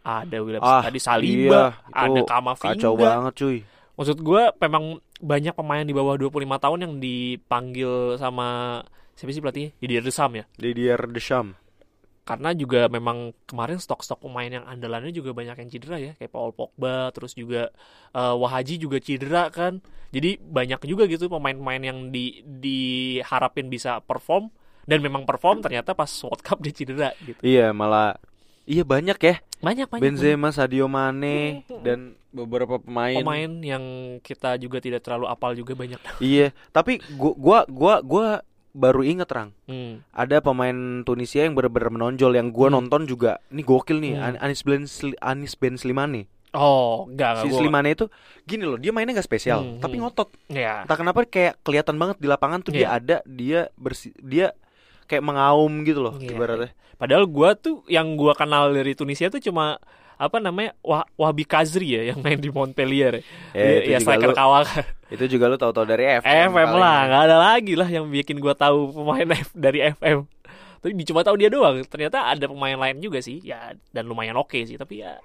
ada 0.00 0.36
William 0.38 0.62
Ah, 0.62 0.80
tadi 0.80 0.96
Saliba, 0.96 1.74
iya, 1.74 1.90
ada 1.90 2.20
Kamavinga. 2.22 2.70
Kacau 2.72 2.94
banget 2.94 3.32
cuy. 3.34 3.58
Maksud 3.96 4.20
gua 4.20 4.52
memang 4.60 5.00
banyak 5.18 5.56
pemain 5.56 5.84
di 5.84 5.96
bawah 5.96 6.20
25 6.20 6.44
tahun 6.60 6.78
yang 6.84 6.94
dipanggil 7.00 8.20
sama 8.20 8.80
siapa 9.16 9.32
sih 9.32 9.40
pelatihnya? 9.40 9.70
Didier 9.80 10.04
Deschamps 10.04 10.36
ya. 10.36 10.44
Didier 10.60 11.00
Deschamps. 11.08 11.56
Karena 12.26 12.50
juga 12.58 12.90
memang 12.90 13.30
kemarin 13.46 13.78
stok-stok 13.78 14.26
pemain 14.26 14.50
yang 14.50 14.66
andalannya 14.66 15.14
juga 15.14 15.30
banyak 15.30 15.62
yang 15.62 15.70
cedera 15.70 15.96
ya, 16.02 16.12
kayak 16.18 16.34
Paul 16.34 16.50
Pogba, 16.50 17.14
terus 17.14 17.38
juga 17.38 17.70
eh, 18.12 18.34
Wahaji 18.34 18.82
juga 18.82 18.98
cedera 18.98 19.46
kan. 19.48 19.78
Jadi 20.10 20.42
banyak 20.42 20.82
juga 20.90 21.06
gitu 21.06 21.30
pemain-pemain 21.30 21.80
yang 21.80 22.10
di 22.10 22.42
diharapin 22.42 23.70
bisa 23.70 24.02
perform 24.02 24.50
dan 24.86 25.02
memang 25.02 25.22
perform 25.26 25.62
ternyata 25.62 25.94
pas 25.94 26.10
World 26.22 26.42
Cup 26.42 26.58
dia 26.62 26.74
cedera 26.74 27.10
gitu. 27.22 27.38
Iya, 27.46 27.70
malah 27.70 28.18
iya 28.66 28.82
banyak 28.82 29.18
ya. 29.22 29.34
Banyak 29.62 29.86
banyak 29.86 30.02
Benzema, 30.02 30.50
Sadio 30.50 30.90
Mane 30.90 31.62
dan 31.86 32.18
beberapa 32.36 32.76
pemain. 32.76 33.16
pemain 33.16 33.50
yang 33.58 33.84
kita 34.20 34.54
juga 34.56 34.76
tidak 34.78 35.00
terlalu 35.00 35.26
apal 35.26 35.52
juga 35.52 35.72
banyak. 35.72 35.96
Iya, 36.20 36.52
tapi 36.70 37.00
gua 37.10 37.32
gua 37.32 37.58
gua 37.66 37.94
gua 38.00 38.26
baru 38.70 39.00
inget 39.00 39.24
Rang. 39.26 39.56
Hmm. 39.64 40.04
Ada 40.12 40.38
pemain 40.38 40.76
Tunisia 41.00 41.42
yang 41.42 41.56
bener-bener 41.56 41.88
menonjol 41.88 42.32
yang 42.32 42.48
gua 42.50 42.68
Hmm. 42.68 42.76
nonton 42.78 43.08
juga. 43.08 43.40
Ini 43.48 43.62
gokil 43.62 43.98
nih, 43.98 44.14
Hmm. 44.14 44.26
An- 44.36 44.40
Anis 44.42 44.60
Ben 44.60 44.84
Anis 45.18 45.56
Ben 45.56 45.74
Slimane. 45.74 46.28
Oh, 46.52 47.04
enggak, 47.04 47.36
Si 47.36 47.40
enggak 47.42 47.52
gua. 47.52 47.60
Slimane 47.60 47.88
itu 47.90 48.04
gini 48.42 48.64
loh, 48.64 48.76
dia 48.76 48.88
mainnya 48.88 49.12
nggak 49.12 49.24
spesial, 49.24 49.60
Hmm, 49.60 49.76
tapi 49.76 49.96
hmm. 49.96 50.04
ngotot. 50.04 50.28
Ya. 50.46 50.84
Entah 50.84 50.96
kenapa 50.96 51.24
kayak 51.24 51.60
kelihatan 51.60 51.96
banget 51.96 52.16
di 52.16 52.26
lapangan 52.26 52.60
tuh 52.60 52.72
dia 52.72 52.86
Iya. 52.86 52.96
ada, 52.96 53.16
dia 53.26 53.60
bersih, 53.74 54.12
dia 54.18 54.52
kayak 55.04 55.20
mengaum 55.22 55.72
gitu 55.82 56.00
loh 56.00 56.14
Iya, 56.16 56.32
ibaratnya. 56.32 56.72
Padahal 56.96 57.24
gua 57.26 57.52
tuh 57.54 57.84
yang 57.86 58.12
gua 58.14 58.32
kenal 58.32 58.72
dari 58.72 58.92
Tunisia 58.92 59.28
tuh 59.28 59.38
cuma 59.38 59.76
apa 60.16 60.40
namanya 60.40 60.72
Wah, 60.80 61.04
Wahbi 61.14 61.44
Kazri 61.44 61.92
ya 61.92 62.12
yang 62.12 62.24
main 62.24 62.40
di 62.40 62.48
Montpellier. 62.48 63.20
Eh, 63.52 63.60
ya 63.84 64.00
itu 64.00 64.00
juga 64.00 64.00
striker 64.00 64.32
kawal 64.32 64.64
Itu 65.06 65.24
juga 65.30 65.46
lu 65.46 65.54
tahu-tahu 65.54 65.86
dari 65.86 66.18
FM. 66.18 66.50
FM 66.50 66.70
lah, 66.74 66.98
nggak 67.06 67.22
ada 67.30 67.36
lagi 67.38 67.74
lah 67.78 67.86
yang 67.86 68.10
bikin 68.10 68.42
gua 68.42 68.58
tahu 68.58 68.90
pemain 68.90 69.28
F 69.38 69.54
dari 69.54 69.78
FM. 69.94 70.26
Tapi 70.82 70.92
cuma 71.06 71.22
tahu 71.22 71.38
dia 71.38 71.46
doang. 71.46 71.78
Ternyata 71.86 72.26
ada 72.26 72.50
pemain 72.50 72.74
lain 72.74 72.98
juga 72.98 73.22
sih, 73.22 73.38
ya 73.38 73.70
dan 73.94 74.04
lumayan 74.08 74.34
oke 74.34 74.58
sih. 74.66 74.74
Tapi 74.74 75.06
ya 75.06 75.22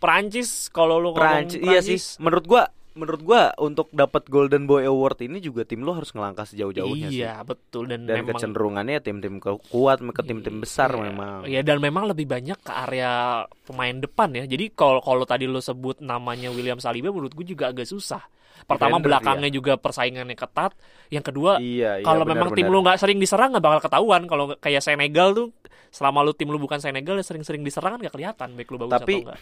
Perancis 0.00 0.72
kalau 0.72 0.96
lu 0.96 1.12
ngomong 1.12 1.20
Prancis, 1.20 1.60
iya 1.60 1.80
sih. 1.84 1.98
Menurut 2.18 2.44
gua, 2.48 2.72
menurut 2.92 3.20
gua 3.20 3.42
untuk 3.56 3.88
dapat 3.90 4.26
Golden 4.26 4.64
Boy 4.64 4.84
Award 4.84 5.22
ini 5.22 5.38
juga 5.38 5.64
tim 5.64 5.80
lu 5.80 5.92
harus 5.92 6.10
ngelangkah 6.10 6.44
sejauh-jauhnya 6.44 7.08
sih. 7.08 7.24
Iya 7.24 7.40
betul 7.40 7.88
dan, 7.88 8.04
Dan 8.04 8.22
memang 8.22 8.36
kecenderungannya 8.36 8.98
tim-tim 9.00 9.36
ke- 9.36 9.60
kuat 9.66 10.00
ke 10.00 10.22
tim-tim 10.22 10.60
besar 10.60 10.90
Iya, 10.90 11.02
memang. 11.02 11.38
Iya 11.44 11.60
dan 11.60 11.78
memang 11.78 12.04
lebih 12.06 12.24
banyak 12.24 12.58
ke 12.58 12.72
area 12.72 13.42
pemain 13.64 13.96
depan 13.96 14.32
ya. 14.32 14.44
Jadi 14.44 14.72
kalau 14.72 15.00
kalau 15.00 15.24
tadi 15.24 15.44
lo 15.44 15.58
sebut 15.58 15.98
namanya 15.98 16.48
William 16.48 16.76
Saliba 16.76 17.08
menurut 17.08 17.32
gue 17.32 17.46
juga 17.46 17.68
agak 17.68 17.84
susah. 17.84 18.20
Pertama 18.62 18.96
Defender, 18.96 19.06
belakangnya 19.10 19.50
juga 19.50 19.72
persaingannya 19.74 20.38
ketat. 20.38 20.72
Yang 21.10 21.24
kedua 21.34 21.52
Iya, 21.58 21.98
iya. 21.98 22.06
kalau 22.06 22.22
memang 22.22 22.54
tim 22.54 22.70
lu 22.70 22.78
nggak 22.78 22.94
sering 22.96 23.18
diserang 23.18 23.50
nggak 23.50 23.64
bakal 23.64 23.80
ketahuan. 23.82 24.22
Kalau 24.30 24.54
kayak 24.54 24.80
Senegal 24.80 25.34
tuh 25.34 25.50
selama 25.90 26.22
lu 26.22 26.30
tim 26.30 26.46
lu 26.46 26.56
bukan 26.56 26.78
Senegal 26.78 27.18
ya 27.18 27.26
sering-sering 27.26 27.60
diserang 27.60 27.96
kan 27.96 28.00
nggak 28.00 28.14
kelihatan 28.14 28.54
baik 28.54 28.70
lu 28.70 28.78
bagus 28.78 29.02
Tapi- 29.02 29.18
atau 29.18 29.26
enggak. 29.34 29.40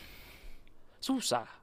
Susah. 1.00 1.59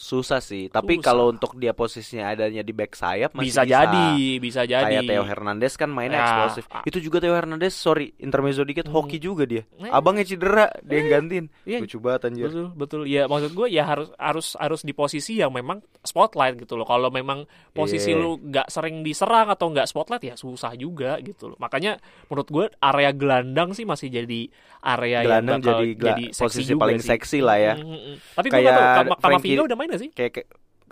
Susah 0.00 0.40
sih. 0.40 0.66
Tapi 0.66 0.96
Susah. 0.96 1.04
kalau 1.04 1.28
untuk 1.28 1.52
dia 1.54 1.70
posisinya 1.70 2.32
adanya 2.32 2.64
di 2.64 2.72
back 2.72 2.96
sayap 2.96 3.36
masih 3.36 3.44
Bisa, 3.46 3.62
jadi, 3.62 4.08
bisa 4.40 4.64
jadi. 4.64 4.96
Kayak 4.96 5.02
Theo 5.06 5.22
Hernandez 5.22 5.76
kan 5.76 5.88
mainnya 5.88 6.16
Ya, 6.16 6.24
eksplosif. 6.24 6.64
ah. 6.70 6.80
Itu 6.82 6.98
juga 6.98 7.20
Theo 7.20 7.36
Hernandez, 7.36 7.76
sorry, 7.76 8.16
intermezzo 8.16 8.64
dikit, 8.64 8.88
Hmm. 8.88 8.96
hoki 8.96 9.20
juga 9.20 9.44
dia. 9.44 9.68
Eh. 9.76 9.92
Abangnya 9.92 10.24
cedera, 10.24 10.72
dia 10.80 10.96
yang 10.98 11.08
gantiin. 11.20 11.46
Iya. 11.62 11.78
Lucu 11.78 12.00
banget 12.00 12.20
anjir. 12.26 12.48
Betul, 12.48 12.66
betul. 12.74 13.00
Ya 13.04 13.28
maksud 13.28 13.52
gue 13.52 13.68
ya 13.68 13.84
harus 13.84 14.08
harus 14.16 14.56
harus 14.56 14.80
di 14.80 14.92
posisi 14.92 15.36
yang 15.36 15.52
memang 15.52 15.78
spotlight 16.00 16.56
gitu 16.56 16.74
loh. 16.74 16.88
Kalau 16.88 17.12
memang 17.12 17.44
posisi 17.70 18.10
Iya. 18.10 18.18
lu 18.18 18.30
nggak 18.40 18.66
sering 18.66 19.04
diserang 19.04 19.46
atau 19.46 19.68
nggak 19.68 19.84
spotlight 19.84 20.24
ya 20.24 20.34
susah 20.34 20.72
juga 20.74 21.20
gitu 21.20 21.52
loh. 21.52 21.58
Makanya 21.58 22.00
menurut 22.26 22.48
gue 22.48 22.64
area 22.80 23.12
gelandang 23.12 23.70
sih 23.70 23.84
masih 23.84 24.08
jadi 24.08 24.48
area 24.80 25.20
Gelandang 25.20 25.60
yang 25.60 25.62
bakal 25.62 25.76
jadi 25.76 25.92
gela- 25.92 26.16
seksi 26.30 26.40
posisi 26.40 26.70
juga 26.70 26.80
paling 26.80 26.98
sih. 26.98 27.10
seksi 27.10 27.38
lah 27.38 27.58
ya. 27.58 27.74
Mm, 27.74 27.84
mm, 27.84 28.00
mm. 28.00 28.16
Tapi 28.32 28.46
gue 28.48 28.56
Kayak 28.56 28.72
Kama- 28.72 28.88
Frankie- 28.96 29.20
Kamavinga 29.20 29.62
udah 29.62 29.76
main 29.76 29.89
gak 29.90 30.00
sih? 30.00 30.10
Kayak, 30.14 30.32
kayak 30.38 30.48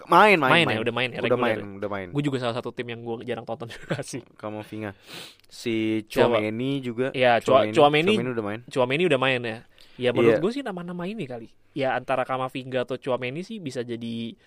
main, 0.06 0.38
main, 0.38 0.50
Main 0.52 0.66
main, 0.66 0.76
ya, 0.76 0.80
udah 0.82 0.94
main 0.94 1.10
ya, 1.10 1.18
udah 1.20 1.38
main, 1.38 1.58
udah 1.78 1.90
main. 1.90 2.08
Gue 2.14 2.22
juga 2.22 2.38
salah 2.38 2.54
satu 2.54 2.70
tim 2.70 2.86
yang 2.86 3.02
gue 3.02 3.26
jarang 3.26 3.42
tonton 3.42 3.66
juga 3.74 3.98
sih. 4.02 4.22
Kamavinga. 4.34 4.94
Si 5.46 6.06
Siapa? 6.06 6.38
Chouameni 6.38 6.70
juga. 6.78 7.10
Iya, 7.10 7.42
Chua- 7.42 7.66
Chouameni- 7.70 8.14
udah 8.14 8.44
main. 8.44 8.60
Chouameni 8.70 9.02
udah 9.06 9.18
main 9.18 9.40
ya. 9.42 9.58
Ya 9.98 10.10
menurut 10.14 10.38
Iya. 10.38 10.42
gue 10.42 10.52
sih 10.54 10.62
nama-nama 10.62 11.02
ini 11.04 11.26
kali. 11.26 11.50
Ya 11.74 11.94
antara 11.94 12.22
Kamavinga 12.22 12.86
atau 12.86 12.94
Chouameni 12.94 13.42
sih 13.42 13.58
bisa 13.58 13.82
jadi 13.82 14.38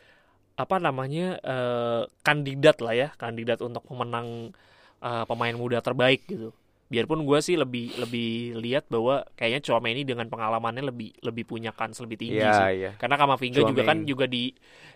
apa 0.55 0.79
namanya 0.79 1.35
eh, 1.41 2.01
kandidat 2.23 2.79
lah 2.79 2.95
ya, 2.95 3.07
kandidat 3.15 3.59
untuk 3.59 3.83
pemenang 3.83 4.55
eh, 5.03 5.23
pemain 5.27 5.55
muda 5.55 5.83
terbaik 5.83 6.23
gitu. 6.27 6.55
Biarpun 6.91 7.23
gue 7.23 7.39
sih 7.39 7.55
lebih 7.55 7.95
lebih 7.95 8.29
lihat 8.59 8.83
bahwa 8.85 9.23
kayaknya 9.33 9.63
Chouameni 9.63 10.03
dengan 10.03 10.27
pengalamannya 10.27 10.83
lebih 10.83 11.15
lebih 11.23 11.47
punya 11.47 11.71
kans 11.71 11.95
lebih 11.97 12.19
tinggi 12.19 12.35
Iya, 12.37 12.51
sih. 12.51 12.67
iya. 12.77 12.91
Karena 12.99 13.15
Kamavinga 13.15 13.63
juga 13.63 13.81
kan 13.81 13.97
Chouameni. 13.97 14.05
juga 14.05 14.25
di 14.27 14.43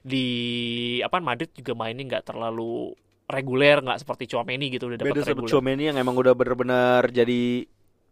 di 0.04 0.26
apa 1.00 1.18
Madrid 1.18 1.50
juga 1.50 1.72
mainnya 1.74 2.04
nggak 2.06 2.26
terlalu 2.26 2.92
reguler 3.26 3.80
nggak 3.80 3.98
seperti 3.98 4.28
Chouameni 4.28 4.68
gitu 4.70 4.86
udah 4.86 5.00
dapat 5.00 5.24
reguler. 5.24 5.50
Chouameni 5.50 5.84
yang 5.86 5.98
emang 5.98 6.14
udah 6.14 6.36
bener-bener 6.36 7.10
jadi 7.10 7.64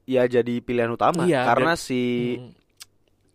ya 0.03 0.23
jadi 0.25 0.55
pilihan 0.57 0.89
utama 0.89 1.23
Iya, 1.23 1.43
karena 1.43 1.75
dan- 1.75 1.83
si 1.83 2.01
Hmm. 2.39 2.62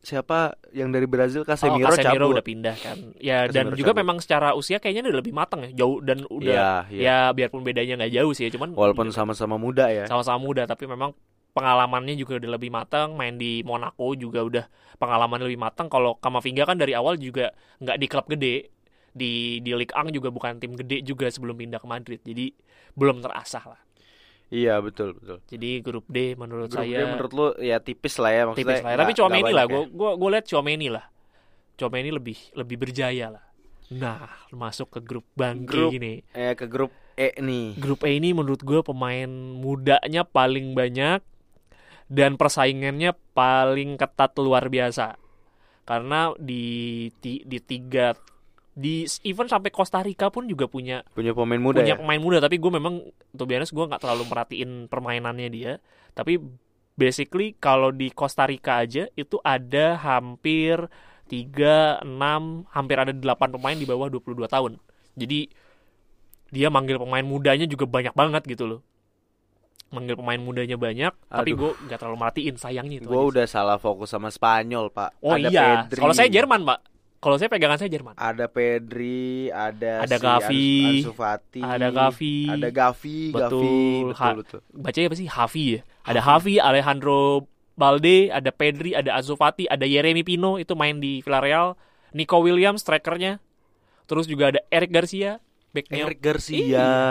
Siapa 0.01 0.39
yang 0.71 0.89
dari 0.89 1.05
Brazil 1.05 1.43
Oh, 1.43 1.47
Casemiro, 1.47 1.87
Casemiro 1.87 2.25
cabut. 2.25 2.35
udah 2.35 2.45
pindah 2.45 2.77
kan. 2.77 2.97
Ya 3.19 3.45
dan 3.45 3.69
Casemiro 3.69 3.77
juga 3.77 3.91
cabut. 3.91 4.01
memang 4.01 4.17
secara 4.19 4.49
usia 4.53 4.79
kayaknya 4.79 5.09
udah 5.09 5.19
lebih 5.19 5.33
matang 5.33 5.61
ya, 5.65 5.71
jauh 5.77 5.99
dan 6.01 6.23
udah 6.25 6.55
Iya, 6.55 6.71
iya. 6.89 7.01
ya 7.03 7.17
biarpun 7.33 7.63
bedanya 7.63 7.99
nggak 7.99 8.13
jauh 8.15 8.33
sih, 8.33 8.47
ya, 8.47 8.55
cuman 8.55 8.73
Walaupun 8.73 9.11
sama-sama 9.11 9.57
muda 9.57 9.89
ya. 9.89 10.07
sama-sama 10.07 10.39
muda 10.39 10.65
tapi 10.65 10.85
memang 10.85 11.13
pengalamannya 11.51 12.15
juga 12.15 12.39
udah 12.39 12.51
lebih 12.55 12.71
matang, 12.71 13.15
main 13.15 13.35
di 13.35 13.61
Monaco 13.63 14.15
juga 14.15 14.41
udah 14.41 14.65
pengalaman 14.97 15.43
lebih 15.43 15.59
matang. 15.59 15.87
Kalau 15.87 16.15
Kamavinga 16.17 16.63
kan 16.65 16.79
dari 16.79 16.95
awal 16.95 17.19
juga 17.19 17.51
nggak 17.79 17.97
di 17.97 18.07
klub 18.07 18.27
gede, 18.29 18.71
di 19.11 19.33
di 19.59 19.71
Ligue 19.73 19.91
1 19.91 20.15
juga 20.15 20.31
bukan 20.31 20.57
tim 20.57 20.73
gede 20.73 21.03
juga 21.03 21.27
sebelum 21.27 21.59
pindah 21.59 21.83
ke 21.83 21.87
Madrid. 21.87 22.21
Jadi 22.23 22.55
belum 22.95 23.19
terasah 23.19 23.65
lah. 23.67 23.81
Iya, 24.49 24.81
betul, 24.81 25.13
betul. 25.21 25.45
Jadi 25.45 25.71
grup 25.85 26.09
D 26.09 26.33
menurut 26.33 26.73
Grup 26.73 26.81
saya 26.81 27.05
D 27.05 27.11
menurut 27.13 27.33
lu 27.37 27.47
ya 27.61 27.77
tipis 27.85 28.17
lah 28.17 28.33
ya 28.33 28.43
maksudnya. 28.49 28.65
tipis 28.65 28.81
lah. 28.81 28.91
ya. 28.93 28.97
Tapi 28.97 29.13
nggak 29.13 29.53
lah, 29.53 29.65
gue 29.69 29.83
ya. 29.85 29.89
gue 29.93 30.11
gue 30.17 30.29
lihat 30.33 30.45
Chouameni 30.49 30.89
lah. 30.89 31.05
Chouameni 31.77 32.11
lebih 32.11 32.39
lebih 32.57 32.77
berjaya 32.81 33.27
lah. 33.29 33.45
Nah, 33.89 34.29
masuk 34.53 34.89
ke 34.93 35.01
grup 35.05 35.25
bangke 35.37 35.69
Grup- 35.69 35.93
gini. 35.93 36.25
Eh 36.33 36.53
ke 36.57 36.65
grup 36.65 36.93
E 37.17 37.37
nih. 37.41 37.77
Grup 37.77 38.05
E 38.09 38.17
ini 38.17 38.33
menurut 38.33 38.61
gue 38.65 38.81
pemain 38.81 39.29
mudanya 39.57 40.25
paling 40.25 40.73
banyak, 40.73 41.21
dan 42.09 42.41
persaingannya 42.41 43.13
paling 43.37 44.01
ketat 44.01 44.33
luar 44.41 44.73
biasa 44.73 45.21
karena 45.85 46.33
di 46.41 47.09
di 47.21 47.59
tiga 47.65 48.17
di 48.79 49.03
even 49.27 49.51
sampai 49.51 49.75
Costa 49.75 49.99
Rica 49.99 50.31
pun 50.31 50.47
juga 50.47 50.71
punya 50.71 51.03
Punya 51.11 51.35
pemain 51.35 51.59
muda 51.59 51.83
punya 51.83 51.95
ya. 51.95 51.99
pemain 51.99 52.23
muda 52.23 52.39
tapi 52.39 52.63
gue 52.63 52.71
memang 52.71 53.03
tuh 53.35 53.47
biasa 53.51 53.75
gue 53.75 53.85
nggak 53.91 54.03
terlalu 54.07 54.25
merhatiin 54.31 54.71
permainannya 54.87 55.49
dia 55.51 55.73
tapi 56.15 56.39
basically 56.95 57.59
kalau 57.59 57.91
di 57.91 58.15
Costa 58.15 58.47
Rica 58.47 58.87
aja 58.87 59.11
itu 59.19 59.43
ada 59.43 59.99
hampir 59.99 60.79
3, 61.27 62.07
6, 62.07 62.07
hampir 62.71 62.97
ada 63.03 63.11
8 63.11 63.55
pemain 63.59 63.75
di 63.75 63.83
bawah 63.83 64.07
22 64.07 64.47
tahun 64.47 64.73
jadi 65.19 65.51
dia 66.55 66.71
manggil 66.71 67.03
pemain 67.03 67.27
mudanya 67.27 67.67
juga 67.67 67.85
banyak 67.91 68.15
banget 68.15 68.47
gitu 68.47 68.65
loh 68.65 68.81
manggil 69.91 70.15
pemain 70.21 70.39
mudanya 70.39 70.79
banyak 70.79 71.13
tapi 71.27 71.51
Aduh. 71.51 71.59
gue 71.59 71.71
nggak 71.91 71.99
terlalu 71.99 72.17
merhatiin 72.23 72.57
sayangnya 72.61 73.03
itu 73.03 73.09
Gue 73.11 73.25
udah 73.35 73.49
salah 73.49 73.81
fokus 73.81 74.13
sama 74.13 74.29
Spanyol, 74.29 74.93
Pak. 74.93 75.19
oh 75.25 75.35
ada 75.35 75.49
iya 75.49 75.89
kalau 75.91 76.13
saya 76.15 76.29
Jerman 76.31 76.63
pak 76.63 76.79
kalau 77.19 77.35
saya 77.35 77.51
pegangan 77.51 77.77
saya 77.77 77.91
Jerman. 77.91 78.15
Ada 78.15 78.47
Pedri, 78.47 79.51
ada 79.51 80.07
Ada 80.07 80.17
si 80.17 80.23
Gavi, 80.23 80.71
Ansu 81.03 81.13
Fati, 81.13 81.61
ada 81.61 81.89
Gavi, 81.91 82.37
ada 82.47 82.69
Gavi, 82.71 83.21
Betul, 83.31 83.43
Gavi, 83.43 83.79
betul, 84.07 84.15
Ha- 84.17 84.37
betul. 84.37 84.61
bacanya 84.71 85.07
apa 85.07 85.17
sih? 85.17 85.27
Havi 85.27 85.65
ya? 85.69 85.81
Ada 86.03 86.21
Havi. 86.23 86.55
Alejandro 86.59 87.45
Balde 87.75 88.31
ada 88.31 88.51
Pedri 88.51 88.91
ada 88.91 89.15
Ansu 89.15 89.35
Fati 89.35 89.67
ada 89.67 89.83
Yeremi 89.83 90.23
Pino 90.23 90.57
itu 90.57 90.75
main 90.75 90.99
di 90.99 91.23
Villarreal. 91.23 91.79
Nico 92.11 92.39
Williams 92.39 92.83
strikernya. 92.83 93.39
Terus 94.07 94.25
juga 94.25 94.51
ada 94.51 94.61
Eric 94.69 94.89
Garcia 94.89 95.39
backnya. 95.71 96.07
Eric 96.07 96.19
Garcia, 96.19 96.65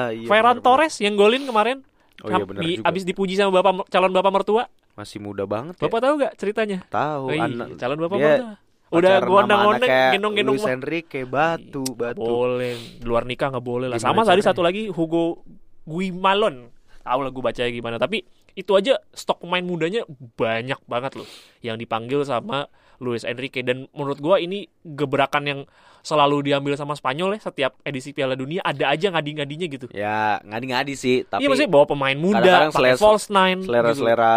iya, 0.09 0.25
Ferran. 0.25 0.59
Torres 0.59 0.97
yang 0.97 1.13
golin 1.13 1.45
kemarin. 1.45 1.85
Oh 2.19 2.27
iya 2.27 2.41
benar 2.41 2.61
Di- 2.65 2.81
juga. 2.81 2.89
abis 2.89 3.03
dipuji 3.05 3.37
sama 3.37 3.53
bapak 3.53 3.85
calon 3.87 4.09
bapak 4.09 4.31
mertua. 4.33 4.63
Masih 4.97 5.21
muda 5.21 5.45
banget 5.45 5.77
ya. 5.77 5.85
bapak 5.85 5.99
tahu 6.01 6.13
gak 6.17 6.33
ceritanya? 6.35 6.79
Tahu 6.89 7.23
Oh, 7.23 7.31
iya, 7.31 7.45
calon 7.77 7.99
bapak 8.01 8.17
dia 8.17 8.27
mertua 8.33 8.55
udah 8.91 9.13
anak 9.19 9.83
kayak 9.83 10.11
gendong-gendong 10.15 10.57
Luis 10.57 10.67
Enrique 10.67 11.27
batu, 11.27 11.83
batu. 11.93 12.23
boleh. 12.23 12.75
Luar 13.03 13.27
nikah 13.27 13.51
nggak 13.51 13.65
boleh 13.65 13.87
lah. 13.91 13.99
Sama 13.99 14.23
tadi 14.23 14.39
satu 14.39 14.63
lagi 14.63 14.87
Hugo 14.87 15.43
Guimalon. 15.83 16.71
Tahu 17.03 17.19
lah 17.23 17.31
gue 17.31 17.43
bacanya 17.43 17.71
gimana. 17.71 17.95
Tapi 17.99 18.23
itu 18.57 18.71
aja 18.73 18.99
stok 19.15 19.47
pemain 19.47 19.63
mudanya 19.63 20.03
banyak 20.35 20.79
banget 20.87 21.19
loh. 21.19 21.27
Yang 21.63 21.87
dipanggil 21.87 22.19
sama 22.27 22.67
Luis 22.99 23.23
Enrique. 23.23 23.61
Dan 23.61 23.85
menurut 23.93 24.17
gua 24.17 24.41
ini 24.41 24.65
gebrakan 24.83 25.43
yang 25.45 25.59
selalu 26.01 26.49
diambil 26.51 26.73
sama 26.79 26.95
Spanyol 26.95 27.35
ya 27.35 27.51
setiap 27.51 27.71
edisi 27.83 28.15
Piala 28.15 28.33
Dunia 28.39 28.63
ada 28.63 28.89
aja 28.89 29.11
ngadi-ngadinya 29.11 29.67
gitu. 29.67 29.85
Ya 29.91 30.39
ngadi-ngadi 30.39 30.93
sih, 30.95 31.27
tapi 31.27 31.43
iya 31.43 31.47
maksudnya 31.51 31.71
bawa 31.71 31.85
pemain 31.85 32.15
muda 32.15 32.39
kadang-kadang 32.39 32.71
pakai 32.71 32.83
selera- 32.95 33.01
false 33.01 33.27
nine 33.27 33.59
gitu. 33.59 33.67
selera-selera 33.67 34.33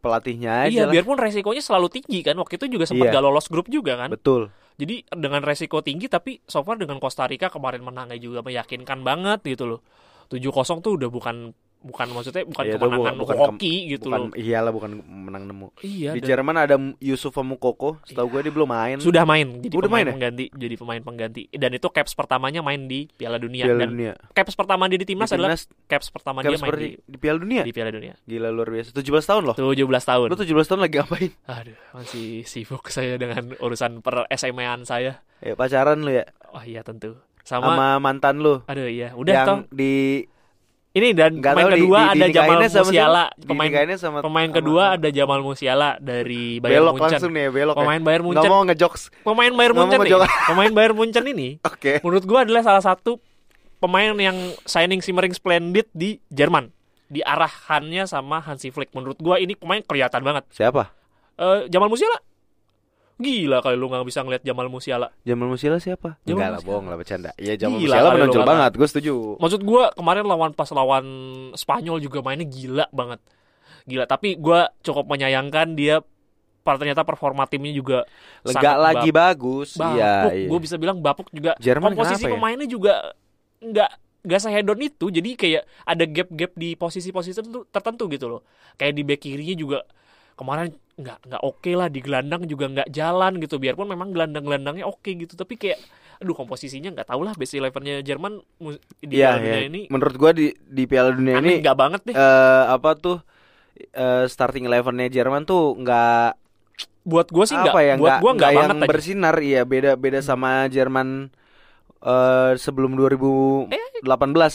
pelatihnya 0.00 0.66
aja 0.66 0.72
iya 0.72 0.84
lah. 0.88 0.92
biarpun 0.92 1.20
resikonya 1.20 1.60
selalu 1.60 1.88
tinggi 1.92 2.24
kan 2.24 2.34
waktu 2.34 2.56
itu 2.56 2.66
juga 2.72 2.84
sempat 2.88 3.08
Iya. 3.08 3.20
gak 3.20 3.24
lolos 3.24 3.46
grup 3.46 3.68
juga 3.68 3.94
kan 4.00 4.10
Betul. 4.10 4.48
Jadi 4.80 5.04
dengan 5.12 5.44
resiko 5.44 5.84
tinggi 5.84 6.08
tapi 6.08 6.40
so 6.48 6.64
far 6.64 6.80
dengan 6.80 6.96
Costa 6.96 7.28
Rica 7.28 7.52
kemarin 7.52 7.84
menangnya 7.84 8.16
juga 8.16 8.40
meyakinkan 8.40 9.04
banget 9.04 9.44
gitu 9.44 9.68
loh. 9.68 9.80
7-0 10.32 10.80
tuh 10.80 10.96
udah 10.96 11.12
bukan 11.12 11.52
bukan 11.80 12.06
maksudnya 12.10 12.44
bukan 12.44 12.60
Iya, 12.62 12.70
itu 12.70 12.78
kemenangan 12.78 12.98
bukan- 13.00 13.16
bukan 13.18 13.36
hoki 13.50 13.74
gitu 13.88 14.06
bukan 14.06 14.20
loh. 14.22 14.36
iyalah 14.36 14.68
bukan 14.68 14.90
menang 15.00 15.44
nemu. 15.44 15.68
Iya, 15.80 16.12
Di 16.12 16.20
dan 16.20 16.28
Jerman 16.30 16.56
ada 16.58 16.76
Yusuf 16.98 17.32
Mukoko, 17.36 17.96
setahu 18.04 18.28
gue 18.30 18.40
dia 18.42 18.52
belum 18.52 18.68
main. 18.68 18.96
sudah 18.96 19.24
main 19.24 19.48
jadi 19.58 19.72
Udah 19.72 19.86
pemain 19.86 19.96
main 19.96 20.04
ya? 20.04 20.12
pengganti, 20.12 20.44
jadi 20.52 20.74
pemain 20.76 21.00
pengganti. 21.00 21.42
Dan 21.50 21.70
itu 21.72 21.86
caps 21.86 22.12
pertamanya 22.12 22.60
main 22.60 22.84
di 22.84 23.08
Piala 23.08 23.36
Dunia 23.36 23.64
Piala 23.64 23.80
dan 23.80 23.90
Dunia. 23.90 24.12
caps 24.30 24.52
pertama 24.52 24.86
dia 24.86 24.96
di 24.96 25.06
timnas 25.06 25.26
Di 25.26 25.34
adalah 25.34 25.56
timnas, 25.56 25.86
caps 25.86 26.08
pertama 26.08 26.38
kayak 26.40 26.52
dia 26.52 26.60
main 26.60 26.72
di, 26.76 26.90
di 27.02 27.16
Piala 27.16 27.38
Dunia. 27.38 27.62
di 27.62 27.72
Piala 27.72 27.90
Dunia. 27.90 28.14
Gila 28.20 28.48
luar 28.50 28.68
biasa. 28.68 28.88
17 28.92 29.00
tahun 29.24 29.42
loh. 29.42 29.54
17 29.56 29.80
tahun. 30.04 30.26
Lu 30.26 30.36
17 30.36 30.66
tahun 30.66 30.80
lagi 30.80 30.94
ngapain? 30.96 31.30
Aduh, 31.50 31.78
masih 31.92 32.44
sibuk 32.44 32.84
saya 32.86 33.16
dengan 33.16 33.56
urusan 33.56 34.00
per 34.00 34.28
SMA-an 34.30 34.84
saya. 34.84 35.24
Ya 35.38 35.54
pacaran 35.54 35.96
lu 35.98 36.12
ya 36.12 36.28
Oh 36.50 36.60
iya 36.60 36.82
tentu. 36.82 37.16
Sama, 37.40 37.72
sama 37.72 37.88
mantan 37.98 38.38
lu. 38.38 38.60
aduh 38.64 38.84
iya, 38.84 39.10
udah 39.12 39.32
yang 39.32 39.46
toh. 39.46 39.58
di 39.70 40.22
Ini 40.90 41.14
dan 41.14 41.38
nggak 41.38 41.54
pemain 41.54 41.64
tahu 41.64 41.76
kedua 41.76 41.98
di- 42.02 42.10
ada 42.10 42.26
Jamal 42.28 42.50
sama 42.50 42.66
siapa? 42.66 42.82
Musiala, 42.82 43.24
pemain 43.38 43.68
Dinikahinnya 43.70 43.96
sama 43.96 44.18
Pemain 44.20 44.42
sama- 44.44 44.56
kedua 44.58 44.82
ada 44.90 45.08
Jamal 45.08 45.40
Musiala 45.40 45.90
dari 46.02 46.58
Bayern 46.58 46.82
belok 46.82 46.92
Munchen. 46.92 47.10
langsung 47.14 47.30
nih 47.30 47.42
ya, 47.42 47.50
belok. 47.52 47.74
ya. 47.74 47.78
Pemain 47.78 48.00
Bayern 48.00 48.22
Nggak 48.22 48.34
Munchen. 48.34 48.50
mau 48.50 48.62
ngejokes. 48.64 49.02
Pemain 49.22 49.52
Bayern 49.52 49.70
nggak 49.70 49.78
mau 49.78 49.86
Munchen 49.88 50.00
nih. 50.02 50.30
Pemain 50.50 50.72
Bayern 50.72 50.94
Munchen 50.94 51.24
ini 51.24 51.48
Oke. 51.62 51.92
menurut 52.02 52.24
gua 52.24 52.38
adalah 52.42 52.62
salah 52.64 52.82
satu 52.82 53.22
pemain 53.78 54.10
yang 54.12 54.34
signing 54.62 54.98
simmering 54.98 55.30
splendid 55.30 55.86
di 55.92 56.18
Jerman. 56.26 56.74
Diarahannya 57.06 58.04
sama 58.04 58.38
Hansi 58.40 58.68
Flick. 58.68 58.90
Menurut 58.90 59.16
gua 59.16 59.36
ini 59.36 59.54
pemain 59.54 59.78
kelihatan 59.80 60.20
banget. 60.20 60.42
Siapa? 60.50 60.90
Eh, 61.36 61.66
Jamal 61.66 61.86
Musiala. 61.86 62.18
Gila 63.20 63.60
kali 63.60 63.76
lu 63.76 63.92
nggak 63.92 64.08
bisa 64.08 64.24
ngeliat 64.24 64.40
Jamal 64.40 64.72
Musiala. 64.72 65.12
Jamal 65.28 65.52
Musiala 65.52 65.76
siapa? 65.76 66.16
Jamal 66.24 66.40
Enggak 66.40 66.50
lah, 66.56 66.60
bohong 66.64 66.86
lah 66.88 66.96
bercanda. 66.96 67.30
Iya, 67.36 67.60
Jamal 67.60 67.76
Gila 67.84 67.92
Musiala 67.92 68.08
menonjol 68.16 68.42
banget. 68.48 68.72
Gue 68.80 68.88
setuju. 68.88 69.14
Maksud 69.36 69.60
gua 69.60 69.92
kemarin 69.92 70.24
lawan 70.24 70.56
pas 70.56 70.72
lawan 70.72 71.04
Spanyol 71.52 72.00
juga 72.00 72.24
mainnya 72.24 72.48
gila 72.48 72.88
banget. 72.90 73.20
Gila, 73.84 74.08
tapi 74.08 74.40
gua 74.40 74.72
cukup 74.80 75.04
menyayangkan 75.04 75.76
dia 75.76 76.00
par- 76.64 76.80
ternyata 76.80 77.04
performa 77.04 77.44
timnya 77.44 77.72
juga 77.72 78.08
Lega 78.44 78.76
lagi 78.76 79.08
bagus. 79.12 79.76
bapuk. 79.76 79.96
Iya, 79.96 80.14
iya. 80.32 80.48
Gue 80.48 80.58
bisa 80.60 80.76
bilang 80.80 81.00
bapuk 81.00 81.28
juga. 81.32 81.56
Jerman 81.60 81.92
Komposisi 81.92 82.24
ya? 82.24 82.32
pemainnya 82.32 82.68
juga 82.68 83.12
nggak 83.60 83.90
nggak 84.20 84.40
sehedon 84.40 84.80
itu. 84.80 85.08
Jadi 85.08 85.30
kayak 85.36 85.62
ada 85.84 86.04
gap-gap 86.04 86.52
di 86.56 86.76
posisi-posisi 86.76 87.36
tertentu, 87.36 87.64
tertentu 87.68 88.04
gitu 88.12 88.26
loh. 88.28 88.40
Kayak 88.76 88.92
di 88.96 89.02
back 89.04 89.20
kirinya 89.24 89.56
juga 89.56 89.78
kemarin 90.40 90.72
nggak 90.96 91.18
nggak 91.28 91.42
oke 91.44 91.70
lah 91.76 91.88
di 91.88 92.00
gelandang 92.00 92.48
juga 92.48 92.64
nggak 92.68 92.88
jalan 92.88 93.36
gitu. 93.36 93.60
Biarpun 93.60 93.84
memang 93.86 94.08
gelandang-gelandangnya 94.10 94.88
oke 94.88 95.06
gitu, 95.06 95.36
tapi 95.36 95.60
kayak 95.60 95.76
aduh 96.20 96.36
komposisinya 96.36 96.92
nggak 96.92 97.08
tahu 97.08 97.24
lah 97.24 97.32
base 97.32 97.56
elevennya 97.56 98.04
Jerman 98.04 98.44
di 99.00 99.16
Iya, 99.16 99.32
Piala 99.32 99.40
Dunia 99.40 99.56
iya. 99.56 99.68
ini 99.72 99.80
Menurut 99.88 100.14
gua 100.20 100.30
di 100.36 100.52
di 100.52 100.84
Piala 100.84 101.16
Dunia 101.16 101.40
aneh 101.40 101.40
ini 101.40 101.64
nggak 101.64 101.76
banget 101.76 102.00
deh. 102.04 102.12
eh 102.12 102.64
apa 102.68 102.90
tuh 102.92 103.24
eh, 103.80 104.24
starting 104.28 104.68
elevennya 104.68 105.08
Jerman 105.08 105.48
tuh 105.48 105.80
nggak 105.80 106.36
buat 107.00 107.32
gue 107.32 107.44
sih 107.48 107.56
nggak 107.56 107.72
ya 107.80 107.94
buat 107.96 108.16
gue 108.20 108.30
nggak 108.36 108.50
yang 108.52 108.60
banget 108.68 108.76
aja. 108.84 108.88
bersinar 108.92 109.36
iya 109.40 109.64
beda 109.64 109.96
beda 109.96 110.20
sama 110.20 110.68
Jerman 110.68 111.32
eh 112.00 112.52
sebelum 112.56 112.96
2018 112.96 113.68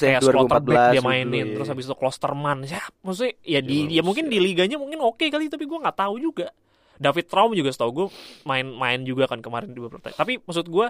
ya 0.02 0.18
kayak 0.18 0.22
Slotterbeck 0.26 0.66
2014 0.66 0.94
dia 0.98 1.02
dulu, 1.02 1.06
mainin 1.06 1.46
iya. 1.46 1.54
terus 1.54 1.68
habis 1.70 1.86
itu 1.86 1.96
Klosterman. 1.96 2.58
Ya 2.66 2.82
maksudnya 3.06 3.34
ya 3.46 3.60
di 3.62 3.78
Iya, 3.86 4.02
ya 4.02 4.02
mungkin 4.02 4.26
di 4.34 4.38
liganya 4.42 4.82
mungkin 4.82 4.98
oke 5.06 5.30
kali 5.30 5.46
tapi 5.46 5.70
gue 5.70 5.78
nggak 5.78 5.98
tahu 5.98 6.18
juga. 6.18 6.50
David 6.96 7.28
Traum 7.28 7.52
juga 7.54 7.70
setahu 7.76 7.92
gue 7.92 8.08
main-main 8.48 9.04
juga 9.04 9.28
kan 9.28 9.44
kemarin 9.44 9.76
di 9.76 9.84
beberapa 9.84 10.16
tapi 10.16 10.40
maksud 10.40 10.66
gue 10.72 10.88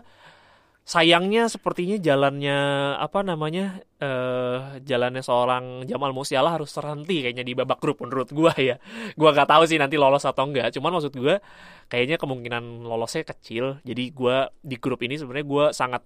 sayangnya 0.86 1.50
sepertinya 1.50 1.98
jalannya 1.98 2.60
apa 3.02 3.26
namanya 3.26 3.82
eh 3.98 4.78
jalannya 4.86 5.26
seorang 5.26 5.90
Jamal 5.90 6.14
Musiala 6.14 6.54
harus 6.54 6.70
terhenti 6.70 7.26
kayaknya 7.26 7.42
di 7.42 7.58
babak 7.58 7.82
grup 7.82 8.06
menurut 8.06 8.30
gua 8.30 8.54
ya. 8.54 8.78
Gua 9.18 9.34
nggak 9.34 9.50
tahu 9.50 9.66
sih 9.66 9.82
nanti 9.82 9.98
lolos 9.98 10.30
atau 10.30 10.46
enggak 10.46 10.70
cuman 10.78 11.02
maksud 11.02 11.18
gua 11.18 11.42
kayaknya 11.90 12.22
kemungkinan 12.22 12.86
lolosnya 12.86 13.26
kecil. 13.26 13.82
Jadi 13.82 14.14
gua 14.14 14.54
di 14.62 14.78
grup 14.78 15.02
ini 15.02 15.18
sebenarnya 15.18 15.48
gua 15.50 15.66
sangat 15.74 16.06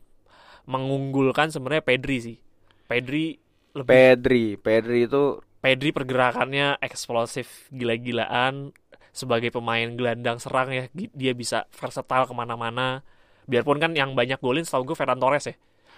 mengunggulkan 0.66 1.50
sebenarnya 1.50 1.84
Pedri 1.84 2.18
sih 2.20 2.38
Pedri 2.86 3.38
lebih 3.74 3.90
Pedri 3.90 4.46
Pedri 4.56 5.00
itu 5.06 5.40
Pedri 5.60 5.90
pergerakannya 5.92 6.80
eksplosif 6.80 7.68
gila-gilaan 7.70 8.72
sebagai 9.12 9.50
pemain 9.50 9.90
gelandang 9.92 10.38
serang 10.38 10.70
ya 10.70 10.84
dia 10.94 11.34
bisa 11.34 11.68
versatile 11.70 12.24
ke 12.24 12.34
mana-mana 12.34 13.04
biarpun 13.46 13.78
kan 13.78 13.92
yang 13.92 14.14
banyak 14.14 14.38
golin 14.40 14.64
setahu 14.64 14.94
gue 14.94 14.96
Ferran 14.96 15.18
Torres 15.18 15.46
ya 15.46 15.56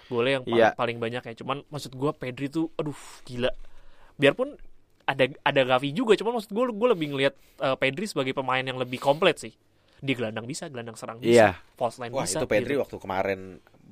golnya 0.08 0.40
yang 0.40 0.44
paling, 0.44 0.58
Iya. 0.58 0.68
paling 0.74 0.98
banyak 0.98 1.22
ya 1.22 1.34
cuman 1.38 1.62
maksud 1.68 1.92
gue 1.92 2.10
Pedri 2.12 2.48
tuh 2.48 2.68
aduh 2.74 2.96
gila 3.22 3.52
biarpun 4.16 4.56
ada 5.02 5.24
ada 5.40 5.60
Gavi 5.66 5.92
juga 5.92 6.14
cuman 6.14 6.36
maksud 6.36 6.50
gue 6.50 6.64
gue 6.68 6.88
lebih 6.90 7.06
ngelihat 7.12 7.34
eh, 7.60 7.76
Pedri 7.76 8.04
sebagai 8.04 8.32
pemain 8.32 8.60
yang 8.60 8.76
lebih 8.76 8.98
komplit 8.98 9.38
sih 9.38 9.52
dia 10.02 10.14
gelandang 10.18 10.44
bisa 10.44 10.66
gelandang 10.66 10.98
serang 10.98 11.22
bisa 11.22 11.30
Iya. 11.30 11.50
false 11.78 12.02
line 12.02 12.10
wah 12.10 12.26
bisa 12.26 12.42
itu 12.42 12.46
Pedri 12.46 12.74
gitu. 12.74 12.82
waktu 12.82 12.96
kemarin 12.98 13.40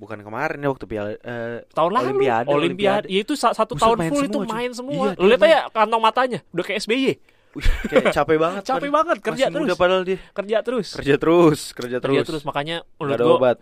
bukan 0.00 0.24
kemarin 0.24 0.58
ya 0.58 0.68
waktu 0.72 0.86
Piala 0.88 1.10
eh, 1.12 1.60
tahun 1.70 1.90
lalu 1.92 2.06
Olimpiade, 2.16 2.46
Olimpiade, 2.48 2.48
Olimpiade. 2.48 3.06
ya 3.06 3.18
itu 3.20 3.34
sa- 3.36 3.52
satu 3.52 3.76
Buset, 3.76 3.84
tahun 3.84 3.96
main 4.00 4.10
full 4.10 4.24
itu 4.24 4.32
semua, 4.32 4.46
cuy. 4.48 4.54
main 4.56 4.70
semua. 4.72 5.04
Iya, 5.12 5.26
lihat 5.28 5.40
aja 5.44 5.58
kantong 5.68 6.00
matanya 6.00 6.38
udah 6.50 6.64
kayak 6.64 6.80
SBY 6.80 7.04
wih, 7.50 7.66
kayak 7.84 8.04
capek 8.16 8.36
banget 8.38 8.62
capek 8.64 8.88
kan. 8.88 8.96
banget 8.96 9.16
kerja 9.20 9.44
Masih 9.44 9.52
terus. 9.52 9.66
muda 9.66 9.74
padahal 9.76 10.02
dia. 10.02 10.18
Kerja 10.32 10.56
terus. 10.62 10.88
Kerja 10.90 11.14
terus 11.14 11.60
kerja 11.70 11.96
terus, 11.98 12.08
kerja 12.16 12.22
terus. 12.24 12.42
makanya 12.42 12.76
menurut 12.96 13.14
ada 13.14 13.26
obat. 13.28 13.56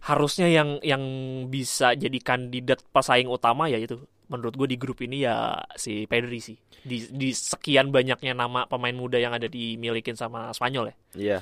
harusnya 0.00 0.48
yang 0.48 0.80
yang 0.80 1.02
bisa 1.46 1.92
jadi 1.92 2.18
kandidat 2.18 2.80
pesaing 2.88 3.28
utama 3.28 3.68
ya 3.68 3.76
itu 3.76 4.00
menurut 4.26 4.54
gue 4.54 4.68
di 4.68 4.76
grup 4.76 5.00
ini 5.00 5.22
ya 5.22 5.56
si 5.74 6.04
Pedri 6.04 6.38
sih. 6.38 6.56
Di, 6.80 7.08
di 7.08 7.28
sekian 7.30 7.88
banyaknya 7.88 8.32
nama 8.32 8.64
pemain 8.64 8.94
muda 8.94 9.16
yang 9.16 9.30
ada 9.30 9.44
dimilikin 9.44 10.14
sama 10.14 10.48
Spanyol 10.50 10.88
ya. 10.88 10.96
Iya 11.14 11.38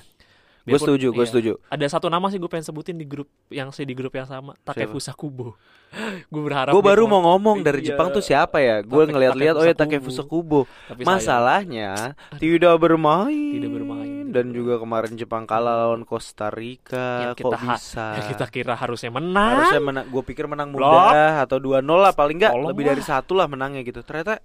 Gue 0.68 0.78
setuju, 0.78 1.07
gue 1.11 1.18
iya. 1.18 1.28
setuju. 1.28 1.52
Ada 1.66 1.87
satu 1.90 2.07
nama 2.07 2.26
sih 2.26 2.37
gue 2.37 2.46
pengen 2.46 2.64
sebutin 2.64 2.94
di 2.94 3.04
grup 3.04 3.26
yang 3.48 3.68
sih 3.68 3.83
di 3.83 3.92
grup 3.92 4.12
yang 4.12 4.24
sama, 4.24 4.52
Takefusa 4.61 5.12
Kubo. 5.12 5.57
gue 6.28 6.42
berharap 6.42 6.68
Gue 6.68 6.85
baru 6.85 7.09
mau- 7.09 7.24
ngomong 7.26 7.61
dari 7.61 7.81
Iya. 7.81 7.92
Jepang 7.92 8.12
tuh 8.12 8.20
siapa 8.20 8.61
ya? 8.61 8.81
Gue 8.81 9.04
ngeliat-lihat 9.04 9.57
oh 9.57 9.64
ya 9.64 9.72
Takefusa 9.72 10.20
Kubo. 10.22 10.68
tapi 10.85 11.00
sayang. 11.00 11.09
Masalahnya 11.16 11.90
tidak 12.37 12.76
bermain. 12.76 13.57
Tidak 13.57 13.70
bermain. 13.70 14.24
Dan 14.28 14.52
juga 14.52 14.76
kemarin 14.76 15.16
Jepang 15.16 15.48
kalah 15.48 15.88
lawan 15.88 16.04
Costa 16.04 16.52
Rica. 16.52 17.33
Yang 17.33 17.33
Kok 17.33 17.40
kita 17.40 17.57
ha- 17.57 17.68
bisa? 17.74 18.07
yang 18.14 18.26
kita 18.37 18.46
kira 18.46 18.74
harusnya 18.74 19.09
menang. 19.09 19.64
Harusnya 19.64 19.81
menang. 19.81 20.04
Gue 20.07 20.22
pikir 20.22 20.44
menang 20.44 20.68
Blok. 20.70 20.85
mudah 20.85 21.40
atau 21.40 21.57
2-0 21.57 21.81
lah 21.81 22.12
paling 22.12 22.37
nggak 22.37 22.52
lebih 22.68 22.85
dari 22.87 23.00
satu 23.00 23.33
lah 23.33 23.48
menangnya 23.48 23.81
gitu. 23.81 24.04
Ternyata 24.04 24.44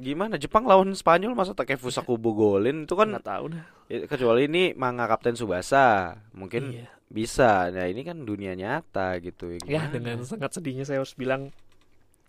gimana 0.00 0.34
Jepang 0.34 0.64
lawan 0.64 0.90
Spanyol 0.90 1.32
masa 1.32 1.52
Takefusa 1.52 2.00
Kubo 2.00 2.32
golin 2.32 2.84
itu 2.84 2.94
kan 2.94 3.06
nggak 3.06 3.22
tahu 3.22 3.44
dah. 3.52 3.64
ya, 3.86 4.04
kecuali 4.04 4.48
ini 4.48 4.72
manga 4.72 5.04
Kapten 5.04 5.34
Subasa 5.34 6.16
mungkin 6.32 6.72
Iya. 6.74 6.88
bisa. 7.06 7.68
Nah 7.68 7.84
ini 7.84 8.00
kan 8.00 8.16
dunia 8.20 8.52
nyata 8.52 9.20
gitu. 9.20 9.54
Ya 9.60 9.84
gimana? 9.84 9.92
dengan 9.92 10.16
sangat 10.22 10.50
sedihnya 10.52 10.82
saya 10.82 10.98
harus 10.98 11.12
bilang 11.12 11.52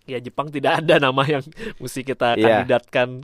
ya 0.03 0.17
Jepang 0.17 0.49
tidak 0.49 0.83
ada 0.83 0.99
nama 0.99 1.23
yang 1.23 1.41
mesti 1.81 2.01
kita 2.01 2.35
Iya. 2.35 2.61
kandidatkan. 2.61 3.23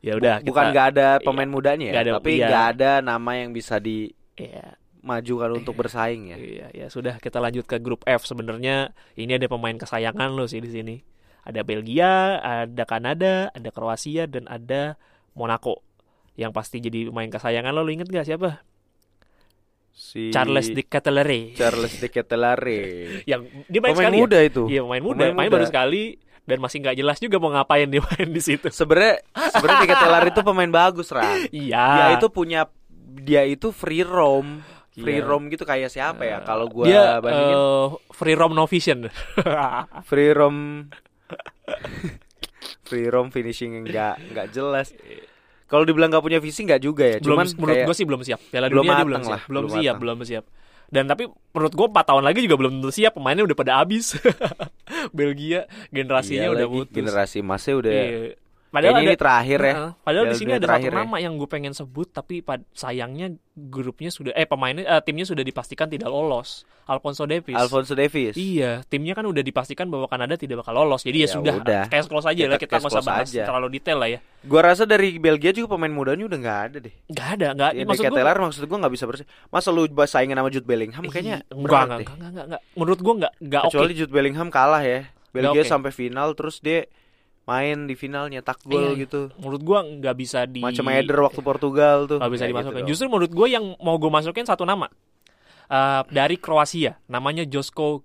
Ya 0.00 0.16
udah 0.16 0.40
bukan 0.40 0.64
nggak 0.70 0.86
ada 0.94 1.08
pemain 1.18 1.44
mudanya 1.46 1.84
ya, 1.86 1.92
nggak 1.92 2.04
ada- 2.06 2.14
tapi 2.16 2.32
iya. 2.34 2.46
nggak 2.46 2.66
ada 2.74 2.90
nama 3.00 3.30
yang 3.34 3.50
bisa 3.50 3.76
dimajukan 3.76 5.48
ya, 5.48 5.54
untuk 5.54 5.74
bersaing 5.74 6.22
ya. 6.26 6.36
Iya, 6.36 6.66
ya 6.74 6.86
sudah 6.86 7.16
kita 7.16 7.36
lanjut 7.36 7.64
ke 7.64 7.76
grup 7.76 8.04
F. 8.04 8.24
Sebenarnya 8.24 8.92
ini 9.14 9.32
ada 9.32 9.44
pemain 9.44 9.74
kesayangan 9.74 10.32
lo 10.32 10.44
sih 10.44 10.58
di 10.58 10.68
sini. 10.68 10.96
Ada 11.40 11.60
Belgia, 11.62 12.36
ada 12.38 12.84
Kanada, 12.84 13.48
ada 13.50 13.68
Kroasia 13.70 14.24
dan 14.24 14.44
ada 14.44 15.00
Monaco. 15.32 15.80
Yang 16.34 16.52
pasti 16.52 16.76
jadi 16.78 17.08
pemain 17.08 17.28
kesayangan 17.28 17.72
lo, 17.72 17.82
lo 17.82 17.90
inget 17.90 18.06
gak 18.06 18.24
siapa? 18.24 18.60
Si 19.90 20.30
Charles 20.30 20.70
de 20.70 20.82
Ketelaere. 20.82 21.52
Charles 21.52 21.98
de 21.98 22.08
Ketelare. 22.08 22.80
Yang 23.30 23.40
dia 23.66 23.80
main 23.80 23.92
Pemain 23.92 23.98
sekali 23.98 24.16
ya? 24.16 24.22
muda 24.22 24.38
itu. 24.40 24.62
Iya, 24.66 24.80
pemain 24.82 25.02
muda. 25.02 25.18
Pemain 25.18 25.34
Main 25.34 25.48
muda. 25.48 25.56
baru 25.58 25.66
sekali 25.66 26.02
dan 26.40 26.58
masih 26.58 26.76
nggak 26.80 26.96
jelas 26.96 27.18
juga 27.20 27.36
mau 27.36 27.50
ngapain 27.50 27.86
dia 27.86 28.00
main 28.00 28.28
di 28.28 28.40
situ. 28.40 28.66
Sebenarnya 28.70 29.20
sebenarnya 29.50 29.80
de 29.80 29.88
Ketelare 29.90 30.28
itu 30.30 30.40
pemain 30.42 30.70
bagus, 30.70 31.08
Ran. 31.10 31.44
Iya. 31.52 31.84
Dia 31.90 32.06
itu 32.16 32.26
punya 32.28 32.60
dia 33.20 33.42
itu 33.44 33.68
free 33.70 34.00
roam. 34.00 34.62
Free 34.90 35.20
Iya. 35.20 35.26
roam 35.26 35.46
gitu 35.46 35.62
kayak 35.62 35.88
siapa 35.88 36.22
ya? 36.22 36.40
Kalau 36.42 36.66
gua 36.66 36.84
dia 36.84 37.02
bandingin 37.18 37.56
eh, 37.56 37.86
free 38.10 38.34
roam 38.34 38.52
no 38.52 38.64
vision. 38.64 39.06
free 40.02 40.32
roam 40.32 40.88
free 42.88 43.06
roam 43.06 43.30
finishing 43.30 43.84
nggak 43.84 44.14
nggak 44.30 44.46
jelas. 44.50 44.92
Kalau 45.70 45.86
dibilang 45.86 46.10
nggak 46.10 46.24
punya 46.24 46.38
visi 46.42 46.66
nggak 46.66 46.82
juga 46.82 47.04
ya. 47.06 47.16
belum 47.22 47.36
Cuman 47.38 47.46
menurut 47.54 47.80
gue 47.86 47.94
sih 47.94 48.06
belum 48.06 48.20
siap. 48.26 48.40
Piala 48.50 48.66
belum 48.66 48.82
dunia 48.82 48.94
dia 48.98 49.06
belum 49.06 49.22
siap. 49.22 49.30
lah, 49.30 49.42
Belum, 49.46 49.62
belum 49.62 49.72
siap, 49.78 49.94
belum 50.02 50.18
siap. 50.26 50.44
Dan 50.90 51.04
tapi 51.06 51.22
menurut 51.54 51.70
gue 51.78 51.86
4 51.86 52.02
tahun 52.02 52.22
lagi 52.26 52.38
juga 52.42 52.56
belum 52.58 52.72
tentu 52.82 52.90
siap. 52.90 53.12
Pemainnya 53.14 53.46
udah 53.46 53.54
pada 53.54 53.72
habis. 53.78 54.18
Belgia 55.16 55.70
generasinya 55.94 56.50
iya 56.50 56.50
udah 56.50 56.66
lagi, 56.66 56.78
putus. 56.82 56.94
generasi 56.98 57.36
emasnya 57.38 57.74
udah 57.78 57.92
Iya. 57.94 58.18
Padahal 58.70 59.02
Kayaknya 59.02 59.02
ada 59.02 59.14
ini 59.14 59.18
terakhir 59.18 59.58
ya. 59.58 59.74
Heeh. 59.74 59.92
Padahal 60.06 60.24
di 60.30 60.36
sini 60.38 60.50
ada 60.54 60.66
satu 60.70 60.86
ya. 60.86 60.92
nama 60.94 61.16
yang 61.18 61.34
gue 61.34 61.48
pengen 61.50 61.74
sebut 61.74 62.06
tapi 62.08 62.38
pad- 62.38 62.62
sayangnya 62.70 63.34
grupnya 63.50 64.14
sudah 64.14 64.30
eh 64.38 64.46
pemainnya 64.46 64.86
eh, 64.86 65.02
timnya 65.02 65.26
sudah 65.26 65.42
dipastikan 65.42 65.90
tidak 65.90 66.06
lolos. 66.06 66.62
Alfonso 66.86 67.22
Davies. 67.22 67.54
Alfonso 67.54 67.94
Davies. 67.94 68.34
Iya, 68.34 68.82
timnya 68.86 69.14
kan 69.14 69.22
udah 69.22 69.42
dipastikan 69.42 69.86
bahwa 69.86 70.10
Kanada 70.10 70.34
tidak 70.34 70.62
bakal 70.66 70.74
lolos. 70.74 71.06
Jadi 71.06 71.22
ya, 71.22 71.26
Ya 71.26 71.34
sudah, 71.34 71.54
udah. 71.62 71.82
case 71.86 72.06
close 72.10 72.26
aja 72.26 72.42
Kita 72.42 72.50
lah 72.50 72.58
kita 72.58 72.74
case 72.74 72.82
nggak 72.82 72.94
usah 72.94 73.04
bahas 73.06 73.28
aja. 73.30 73.42
terlalu 73.46 73.68
detail 73.78 73.98
lah 74.02 74.08
ya. 74.10 74.18
Gua 74.42 74.60
rasa 74.62 74.82
dari 74.86 75.08
Belgia 75.22 75.50
juga 75.54 75.78
pemain 75.78 75.90
mudanya 75.90 76.26
udah 76.26 76.38
nggak 76.38 76.58
ada 76.66 76.78
deh. 76.82 76.94
Nggak 77.10 77.28
ada, 77.38 77.48
nggak. 77.54 77.70
Ya, 77.74 77.82
maksud 77.86 78.04
gue 78.06 78.22
maksud 78.22 78.62
gua 78.66 78.78
nggak 78.86 78.94
bisa 78.94 79.04
bersih. 79.06 79.26
Masa 79.50 79.68
lu 79.70 79.86
saingin 80.06 80.34
sama 80.34 80.50
Jude 80.50 80.66
Bellingham 80.66 81.04
kayaknya 81.06 81.46
enggak, 81.50 81.82
enggak, 81.86 81.98
deh. 82.02 82.06
enggak, 82.06 82.28
enggak, 82.30 82.44
enggak. 82.50 82.62
Menurut 82.74 83.00
gue 83.02 83.14
enggak, 83.22 83.32
enggak 83.38 83.62
oke. 83.66 83.70
Kecuali 83.70 83.92
Jude 83.94 84.12
Bellingham 84.14 84.48
kalah 84.50 84.82
ya. 84.82 85.00
Belgia 85.30 85.62
oke. 85.62 85.70
sampai 85.70 85.90
final 85.94 86.34
terus 86.34 86.58
dia 86.58 86.90
main 87.42 87.84
di 87.84 87.94
final 87.94 88.26
nyetak 88.26 88.60
gol 88.62 88.92
Iya, 88.92 89.04
gitu. 89.04 89.20
Menurut 89.36 89.60
gue 89.60 89.78
nggak 89.98 90.16
bisa 90.16 90.44
di 90.44 90.60
Macam 90.60 90.86
Eder 90.88 91.18
waktu 91.20 91.40
Portugal 91.40 92.04
tuh. 92.04 92.18
nggak 92.18 92.30
bisa 92.30 92.44
Kayak 92.44 92.52
dimasukkan. 92.52 92.80
gitu. 92.80 92.88
Justru 92.88 93.06
menurut 93.06 93.32
gue 93.32 93.46
yang 93.48 93.64
mau 93.78 93.96
gue 93.96 94.08
masukin 94.08 94.44
satu 94.44 94.62
nama 94.62 94.86
Eh, 95.66 96.02
dari 96.10 96.34
Kroasia, 96.34 96.98
namanya 97.06 97.46
Josko 97.46 98.02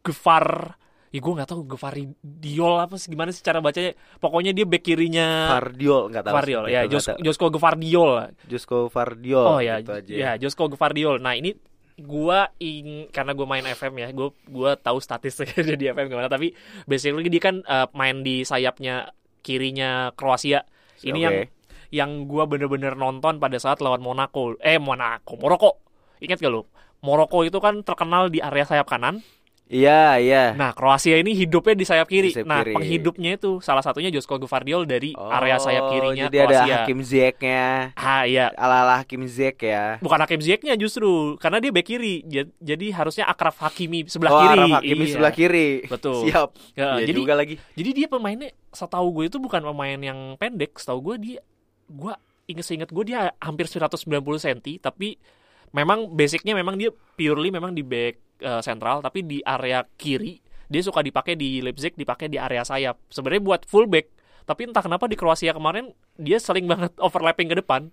Gvar. 0.00 0.72
Ya 1.08 1.20
gue 1.20 1.30
nggak 1.30 1.46
tahu 1.46 1.62
Gvari 1.64 2.10
Diol 2.18 2.74
apa 2.74 2.96
sih 2.96 3.06
gimana 3.06 3.30
sih 3.30 3.38
cara 3.38 3.60
bacanya. 3.60 3.92
Pokoknya 4.18 4.50
dia 4.50 4.64
back 4.64 4.82
kirinya 4.82 5.52
Vardiol 5.52 6.10
nggak 6.10 6.24
tahu. 6.24 6.34
Gvardiol. 6.34 6.64
Ya, 6.66 6.80
Jos. 6.84 7.06
Josko 7.20 7.52
Gvardiol. 7.52 8.34
Josko 8.44 8.88
Vardiol. 8.88 9.46
Oh 9.46 9.60
ya, 9.60 9.78
gitu 9.78 9.92
aja. 9.92 10.10
ya 10.10 10.30
Josko 10.34 10.66
Gvardiol. 10.66 11.20
Nah 11.20 11.38
ini 11.38 11.54
gua 12.00 12.50
ing 12.58 13.06
karena 13.14 13.32
gue 13.34 13.46
main 13.46 13.62
FM 13.62 13.94
ya, 14.02 14.08
gua 14.10 14.34
gua 14.50 14.74
tahu 14.74 14.98
statistiknya 14.98 15.76
di 15.80 15.86
FM 15.90 16.10
gimana. 16.10 16.30
Tapi 16.30 16.54
basically 16.88 17.30
dia 17.30 17.42
kan 17.42 17.62
eh, 17.62 17.86
main 17.94 18.22
di 18.26 18.42
sayapnya 18.42 19.14
kirinya 19.44 20.10
Kroasia. 20.18 20.66
Ini 21.04 21.18
yang 21.20 21.36
yang 21.94 22.10
gua 22.26 22.50
bener-bener 22.50 22.98
nonton 22.98 23.38
pada 23.38 23.58
saat 23.60 23.78
lawan 23.78 24.02
Monaco. 24.02 24.58
Eh 24.58 24.80
Monaco, 24.82 25.38
Maroko. 25.38 25.78
Ingat 26.18 26.40
gak 26.40 26.52
lu? 26.52 26.62
Maroko 27.04 27.44
itu 27.44 27.60
kan 27.60 27.84
terkenal 27.84 28.32
di 28.32 28.40
area 28.40 28.64
sayap 28.64 28.88
kanan. 28.88 29.20
Iya, 29.64 30.20
iya. 30.20 30.52
Nah, 30.52 30.76
Kroasia 30.76 31.16
ini 31.16 31.32
hidupnya 31.32 31.72
di 31.72 31.88
sayap 31.88 32.04
kiri. 32.04 32.30
Di 32.30 32.36
sayap 32.36 32.46
nah, 32.46 32.60
kiri. 32.60 32.76
penghidupnya 32.76 33.40
itu 33.40 33.64
salah 33.64 33.80
satunya 33.80 34.12
Josko 34.12 34.36
Gvardiol 34.36 34.84
dari 34.84 35.16
area 35.16 35.56
sayap 35.56 35.88
kirinya 35.88 36.24
Oh, 36.24 36.28
Jadi 36.28 36.36
ada 36.36 36.48
Kroasia. 36.52 36.74
Hakim 36.84 36.98
Ziyech-nya. 37.00 37.64
Ah, 37.96 38.22
iya. 38.28 38.52
Ala-ala 38.54 39.00
Hakim 39.00 39.24
Ziyech 39.24 39.56
ya. 39.58 39.96
Bukan 40.04 40.20
Hakim 40.20 40.40
Ziyech-nya 40.44 40.76
justru 40.76 41.40
karena 41.40 41.64
dia 41.64 41.72
back 41.72 41.86
kiri. 41.88 42.20
Ja- 42.28 42.52
Jadi 42.60 42.92
harusnya 42.92 43.24
Akraf 43.24 43.56
Hakimi 43.56 44.04
sebelah 44.04 44.32
oh, 44.32 44.40
kiri. 44.44 44.60
Araf 44.60 44.68
Hakimi 44.84 45.04
Iya. 45.04 45.12
sebelah 45.16 45.32
kiri. 45.32 45.68
Betul. 45.88 46.28
Siap. 46.28 46.48
Ya, 46.76 47.00
Iya 47.00 47.08
jadi 47.08 47.12
juga 47.16 47.32
lagi. 47.32 47.54
jadi 47.72 47.90
dia 47.96 48.06
pemainnya 48.06 48.52
setahu 48.68 49.16
gue 49.16 49.24
itu 49.32 49.40
bukan 49.40 49.64
pemain 49.64 49.96
yang 49.96 50.36
pendek, 50.36 50.76
setahu 50.76 51.12
gue 51.12 51.16
dia 51.20 51.40
gue 51.84 52.12
inget 52.44 52.64
inget 52.66 52.90
gue 52.92 53.04
dia 53.04 53.32
hampir 53.40 53.64
190 53.64 53.96
cm 54.36 54.60
tapi 54.80 55.16
memang 55.70 56.08
basicnya 56.08 56.52
memang 56.52 56.76
dia 56.76 56.88
purely 57.14 57.48
memang 57.48 57.72
di 57.72 57.80
back 57.80 58.23
eh, 58.38 58.60
sentral 58.60 58.98
tapi 58.98 59.22
di 59.22 59.38
area 59.40 59.84
kiri 59.94 60.38
dia 60.64 60.80
suka 60.80 61.00
dipakai 61.00 61.34
di 61.34 61.60
Leipzig 61.60 61.92
dipakai 61.92 62.26
di 62.26 62.36
area 62.36 62.62
sayap 62.62 62.98
sebenarnya 63.06 63.42
buat 63.42 63.62
fullback 63.64 64.06
tapi 64.44 64.66
entah 64.66 64.80
kenapa 64.80 65.04
di 65.04 65.14
Kroasia 65.14 65.52
kemarin 65.52 65.88
dia 66.14 66.36
sering 66.36 66.64
banget 66.64 66.92
overlapping 67.06 67.48
ke 67.48 67.56
depan 67.58 67.92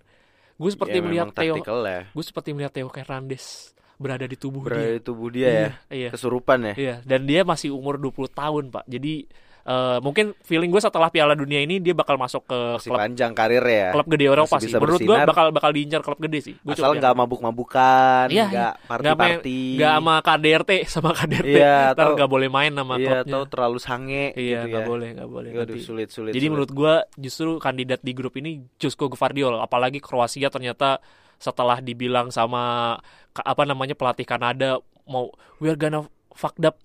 gue 0.52 0.70
seperti 0.70 0.98
Ya, 0.98 1.02
melihat 1.02 1.26
Theo 1.32 1.56
ya. 1.58 2.06
gue 2.06 2.24
seperti 2.24 2.48
melihat 2.52 2.72
Theo 2.72 2.88
Hernandez 2.88 3.72
berada 3.96 4.26
di 4.26 4.34
tubuh 4.34 4.62
Berada 4.62 4.82
dia 4.82 4.92
di 4.92 5.02
tubuh 5.02 5.28
dia 5.28 5.48
ya. 5.48 5.70
iya 5.88 6.08
Kesurupan 6.10 6.58
ya. 6.64 6.74
Iya, 6.74 6.94
dan 7.06 7.22
dia 7.22 7.42
masih 7.42 7.70
umur 7.70 8.02
20 8.02 8.26
tahun, 8.28 8.64
Pak. 8.68 8.84
Jadi 8.90 9.30
eh, 9.62 9.98
mungkin 9.98 10.34
feeling 10.40 10.68
gue 10.68 10.78
setelah 10.78 11.06
Piala 11.06 11.32
Dunia 11.32 11.58
ini 11.58 11.78
dia 11.78 11.92
bakal 11.92 12.14
masuk 12.14 12.42
ke 12.44 12.58
Masih 12.76 12.88
klub 12.88 12.98
panjang 12.98 13.32
karirnya 13.32 13.78
ya. 13.78 13.90
klub 13.90 14.06
gede 14.06 14.24
Eropa 14.26 14.56
sih. 14.58 14.70
Menurut 14.70 15.00
gue 15.00 15.16
bakal 15.24 15.46
bakal 15.50 15.70
diincar 15.70 16.00
klub 16.00 16.18
gede 16.18 16.38
sih. 16.40 16.54
Gua 16.60 16.72
Asal 16.72 16.94
nggak 16.94 17.14
mabuk-mabukan, 17.14 18.26
Iya, 18.26 18.46
nggak 18.48 18.72
main- 18.74 18.88
party-party. 18.88 19.60
nggak 19.78 19.92
sama 19.94 20.14
KDRT 20.20 20.70
sama 20.94 21.10
KDRT. 21.12 21.48
Iya, 21.52 21.76
Ntar 21.92 22.06
nggak 22.14 22.30
boleh 22.30 22.48
main 22.48 22.72
sama 22.72 22.94
Iya, 22.96 23.06
klubnya. 23.06 23.22
atau 23.28 23.40
terlalu 23.46 23.78
sange 23.78 24.24
Iya, 24.32 24.58
gitu 24.62 24.66
nggak 24.68 24.82
ya. 24.82 24.88
boleh, 24.88 25.08
nggak 25.14 25.30
boleh. 25.30 25.50
Aduh, 25.54 25.78
sulit, 25.78 26.08
sulit. 26.08 26.32
Jadi 26.32 26.40
sulit. 26.40 26.50
menurut 26.50 26.70
gue 26.70 26.94
justru 27.18 27.50
kandidat 27.56 28.00
di 28.00 28.12
grup 28.12 28.34
ini 28.34 28.50
Josko 28.76 29.06
Gvardiol. 29.08 29.58
Apalagi 29.58 29.98
Kroasia 29.98 30.48
ternyata 30.48 30.98
setelah 31.36 31.78
dibilang 31.78 32.30
sama 32.30 32.94
apa 33.32 33.62
namanya 33.62 33.94
pelatih 33.94 34.22
Kanada 34.22 34.78
mau 35.04 35.26
we're 35.58 35.74
gonna 35.74 36.06
fucked 36.30 36.62
up 36.62 36.78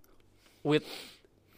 with 0.61 0.81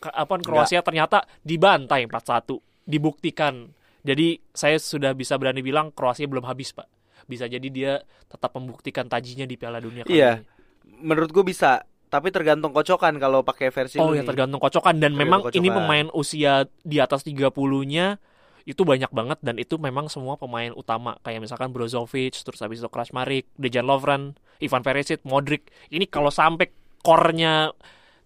apa 0.02 0.40
Kroasia 0.40 0.80
ternyata 0.80 1.28
dibantai 1.44 2.08
4-1 2.08 2.56
dibuktikan. 2.84 3.70
Jadi 4.00 4.40
saya 4.50 4.80
sudah 4.80 5.12
bisa 5.12 5.36
berani 5.36 5.60
bilang 5.60 5.92
Kroasia 5.92 6.26
belum 6.26 6.48
habis 6.48 6.72
pak. 6.72 6.88
Bisa 7.28 7.46
jadi 7.46 7.68
dia 7.70 8.00
tetap 8.26 8.56
membuktikan 8.56 9.06
tajinya 9.06 9.44
di 9.44 9.54
Piala 9.54 9.78
Dunia 9.78 10.08
kali 10.08 10.16
Iya. 10.16 10.42
ini. 10.42 10.58
menurut 11.00 11.30
gue 11.30 11.46
bisa, 11.46 11.86
tapi 12.10 12.34
tergantung 12.34 12.74
kocokan 12.74 13.22
kalau 13.22 13.46
pakai 13.46 13.70
versi 13.70 14.02
Oh 14.02 14.18
ya 14.18 14.26
tergantung 14.26 14.58
kocokan 14.58 14.98
dan 14.98 15.14
memang 15.14 15.46
Tergantung 15.46 15.62
ini 15.62 15.70
kocokan. 15.70 15.86
pemain 15.86 16.08
usia 16.18 16.54
di 16.82 16.98
atas 16.98 17.22
30-nya 17.22 18.18
itu 18.66 18.82
banyak 18.82 19.10
banget 19.14 19.38
dan 19.46 19.62
itu 19.62 19.78
memang 19.78 20.10
semua 20.10 20.38
pemain 20.38 20.74
utama 20.74 21.18
kayak 21.22 21.46
misalkan 21.46 21.70
Brozovic, 21.70 22.42
terus 22.42 22.60
habis 22.62 22.82
itu 22.82 22.90
Krasmarik, 22.90 23.46
Dejan 23.58 23.86
Lovren, 23.86 24.34
Ivan 24.58 24.82
Perisic, 24.82 25.22
Modric. 25.26 25.70
Ini 25.90 26.10
kalau 26.10 26.34
sampai 26.34 26.70
core-nya 27.02 27.74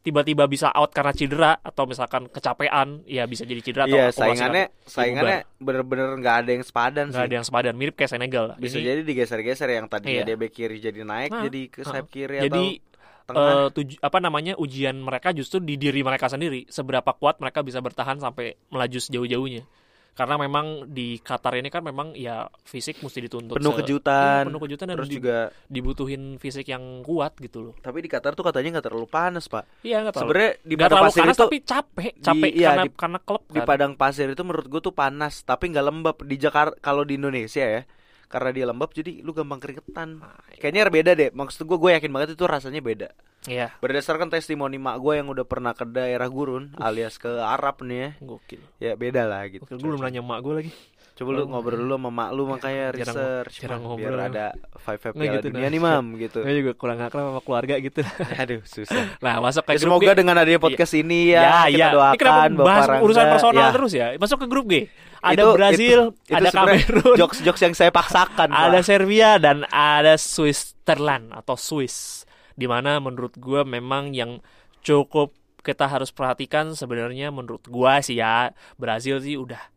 tiba-tiba 0.03 0.43
bisa 0.45 0.67
out 0.69 0.91
karena 0.91 1.09
cedera 1.09 1.51
atau 1.57 1.83
misalkan 1.83 2.27
kecapean, 2.27 3.01
ya 3.03 3.23
bisa 3.23 3.41
jadi 3.41 3.57
cedera 3.57 3.83
atau 3.85 3.95
Iya, 3.95 4.03
akumulasi 4.05 4.19
saingannya 4.19 4.65
saingannya 4.83 5.37
bener-bener 5.57 6.07
nggak 6.13 6.35
ada 6.37 6.49
yang 6.51 6.61
sepadan 6.61 7.05
nggak 7.07 7.15
sih. 7.15 7.25
ada 7.25 7.33
yang 7.33 7.45
sepadan, 7.45 7.73
mirip 7.73 7.95
kayak 7.95 8.11
Senegal 8.11 8.43
lah. 8.51 8.57
Bisa 8.57 8.77
Ini, 8.77 8.85
jadi 8.85 9.01
digeser-geser 9.01 9.69
yang 9.71 9.87
tadinya 9.87 10.11
Iya. 10.13 10.23
dia 10.25 10.37
back 10.37 10.51
kiri 10.51 10.77
jadi 10.77 10.99
naik 11.01 11.31
Nah, 11.31 11.43
jadi 11.43 11.61
ke 11.65 11.79
sayap 11.81 12.07
kiri 12.07 12.35
jadi 12.41 12.51
atau 12.51 12.83
tengah. 13.25 13.47
eh, 13.55 13.67
tuju- 13.71 14.01
apa 14.01 14.17
namanya 14.19 14.53
ujian 14.55 14.95
mereka 14.97 15.31
justru 15.31 15.57
di 15.57 15.73
diri 15.73 16.03
mereka 16.03 16.27
sendiri 16.27 16.67
seberapa 16.67 17.07
kuat 17.13 17.39
mereka 17.39 17.63
bisa 17.63 17.79
bertahan 17.79 18.19
sampai 18.19 18.59
melaju 18.67 18.99
sejauh-jauhnya 18.99 19.63
karena 20.13 20.37
memang 20.37 20.65
di 20.87 21.17
Qatar 21.17 21.53
ini 21.53 21.67
kan 21.67 21.81
memang 21.81 22.13
ya 22.13 22.45
fisik 22.61 23.01
mesti 23.01 23.17
dituntut 23.19 23.57
Penuh 23.57 23.73
se- 23.73 23.79
kejutan. 23.81 24.41
Iya, 24.41 24.47
penuh 24.47 24.61
kejutan 24.61 24.85
dan 24.85 24.97
Terus 24.97 25.09
di- 25.09 25.17
juga 25.17 25.37
dibutuhin 25.67 26.23
fisik 26.37 26.65
yang 26.65 27.01
kuat 27.01 27.33
gitu 27.37 27.59
loh 27.59 27.73
tapi 27.75 27.99
di 27.99 28.07
Qatar 28.07 28.31
tuh 28.31 28.43
katanya 28.43 28.77
nggak 28.77 28.85
terlalu 28.87 29.07
panas, 29.07 29.45
Pak. 29.45 29.81
iya 29.81 29.99
nggak 29.99 30.13
terlalu 30.13 30.29
Sebenarnya 30.29 30.51
di 30.59 30.73
padang 30.75 30.89
terlalu 30.91 31.07
pasir 31.07 31.21
panas 31.23 31.33
itu 31.33 31.43
tapi 31.43 31.57
capek 31.59 32.13
capek 32.19 32.51
iya, 32.51 32.67
karena 32.69 32.83
di- 32.83 32.93
karena 32.95 33.19
klub 33.19 33.43
di 33.43 33.59
kan. 33.59 33.67
padang 33.67 33.91
pasir 33.93 34.27
itu 34.27 34.41
menurut 34.41 34.67
gue 34.67 34.81
tuh 34.81 34.93
panas, 34.93 35.33
tapi 35.41 35.63
nggak 35.67 35.81
lembab. 35.83 36.15
Di 36.21 36.35
Jakarta 36.37 36.77
kalau 36.77 37.01
di 37.01 37.15
Indonesia 37.15 37.63
ya, 37.63 37.81
karena 38.33 38.49
dia 38.49 38.65
lembab 38.65 38.89
jadi 38.89 39.21
lu 39.21 39.29
gampang 39.29 39.61
keringetan. 39.61 40.17
Nah, 40.17 40.33
Kayaknya 40.57 40.89
beda 40.89 41.11
deh. 41.13 41.29
Maksud 41.29 41.61
gue 41.63 41.77
gue 41.77 41.91
yakin 41.93 42.09
banget 42.09 42.33
itu 42.33 42.43
rasanya 42.43 42.81
beda. 42.81 43.13
iya 43.45 43.69
Berdasarkan 43.77 44.31
testimoni 44.31 44.79
mak 44.79 44.97
gue 44.97 45.19
yang 45.19 45.29
udah 45.29 45.43
pernah 45.43 45.75
ke 45.75 45.83
daerah 45.83 46.25
gurun 46.25 46.71
alias 46.79 47.19
ke 47.19 47.27
Arab 47.29 47.83
nih 47.83 47.99
ya. 47.99 48.09
gokil 48.23 48.61
Ya 48.79 48.91
beda 48.95 49.27
lah 49.27 49.45
gitu. 49.45 49.67
gokil 49.67 49.77
gue 49.77 49.87
belum 49.91 50.01
nanya 50.01 50.23
emak 50.23 50.39
gue 50.41 50.53
lagi 50.57 50.71
Coba 51.13 51.29
lu 51.29 51.45
ngobrol 51.45 51.77
dulu 51.77 51.93
sama 51.93 52.09
mak 52.09 52.29
lu 52.31 52.43
makanya 52.43 52.89
Jarang- 52.89 52.97
research 53.13 53.53
jarang 53.61 53.81
ngobrol 53.81 54.17
biar 54.17 54.33
ada 54.33 54.45
five 54.81 54.97
five 54.97 55.13
piala 55.13 55.33
gitu, 55.35 55.47
dunia 55.47 55.61
nah. 55.61 55.69
nih 55.69 55.79
mam 55.79 56.05
gitu. 56.17 56.39
gue 56.41 56.53
juga 56.57 56.73
kurang 56.73 56.97
akrab 56.99 57.29
sama 57.29 57.41
keluarga 57.41 57.75
gitu 57.77 58.01
Aduh 58.41 58.61
susah. 58.65 59.13
nah 59.21 59.37
masuk 59.37 59.61
ke 59.61 59.71
Ya, 59.71 59.77
grup 59.77 59.85
semoga 59.93 60.09
G. 60.09 60.17
dengan 60.17 60.35
adanya 60.41 60.57
podcast 60.57 60.93
ini 60.93 61.19
ya, 61.29 61.39
ya, 61.39 61.53
kita 61.67 61.77
ya. 61.77 61.89
doakan 61.91 62.09
Ini 62.09 62.17
kenapa 62.17 62.61
bahas 62.63 62.85
Rangga. 62.87 63.03
urusan 63.05 63.25
personal 63.29 63.53
Ya, 63.53 63.67
terus 63.69 63.91
ya? 63.93 64.07
Masuk 64.17 64.37
ke 64.41 64.47
grup 64.49 64.65
G. 64.65 64.73
Ada 65.21 65.39
itu- 65.39 65.53
Brazil, 65.53 65.99
itu- 66.03 66.17
itu 66.27 66.35
ada 66.35 66.49
Kamerun, 66.49 67.15
Jokes-jokes 67.15 67.61
yang 67.61 67.73
saya 67.73 67.91
paksakan. 67.91 68.49
ada. 68.57 68.79
Serbia 68.81 69.37
dan 69.37 69.63
ada 69.69 70.17
Switzerland 70.17 71.31
atau 71.31 71.55
Swiss. 71.55 72.25
Di 72.53 72.65
mana 72.65 72.97
menurut 72.97 73.37
gua 73.37 73.61
memang 73.63 74.11
yang 74.11 74.41
cukup 74.81 75.31
kita 75.61 75.87
harus 75.87 76.11
perhatikan 76.11 76.73
sebenarnya 76.73 77.31
menurut 77.31 77.63
gua 77.65 77.97
sih 77.97 78.19
ya 78.19 78.51
Brazil 78.75 79.17
sih 79.17 79.39
udah 79.39 79.71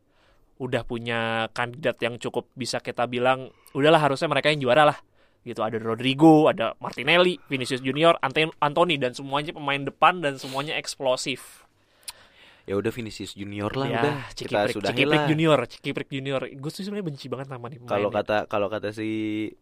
udah 0.56 0.82
punya 0.82 1.46
kandidat 1.52 2.00
yang 2.00 2.16
cukup 2.16 2.48
bisa 2.56 2.80
kita 2.80 3.04
bilang 3.04 3.52
udahlah 3.76 4.00
harusnya 4.00 4.26
mereka 4.26 4.48
yang 4.48 4.60
juara 4.60 4.88
lah 4.88 4.98
gitu 5.46 5.62
ada 5.62 5.78
Rodrigo, 5.78 6.50
ada 6.50 6.74
Martinelli, 6.82 7.38
Vinicius 7.46 7.78
Junior, 7.78 8.18
Anthony 8.58 8.98
dan 8.98 9.14
semuanya 9.14 9.54
pemain 9.54 9.78
depan 9.78 10.18
dan 10.18 10.42
semuanya 10.42 10.74
eksplosif. 10.74 11.62
Ya 12.66 12.74
udah 12.74 12.90
Vinicius 12.90 13.38
Junior 13.38 13.70
lah 13.78 13.86
ya, 13.86 14.00
udah 14.02 14.14
kita 14.34 14.42
Cikiprik, 14.42 14.74
sudah 14.74 14.90
Cikiprik 14.90 15.22
Junior, 15.30 15.58
Cikiprik 15.70 16.08
Junior. 16.10 16.50
Gue 16.50 16.70
tuh 16.74 16.82
sebenarnya 16.82 17.06
benci 17.14 17.30
banget 17.30 17.46
nama 17.46 17.62
nih. 17.70 17.78
Kalau 17.86 18.10
kata 18.10 18.50
kalau 18.50 18.66
kata 18.66 18.90
si 18.90 19.06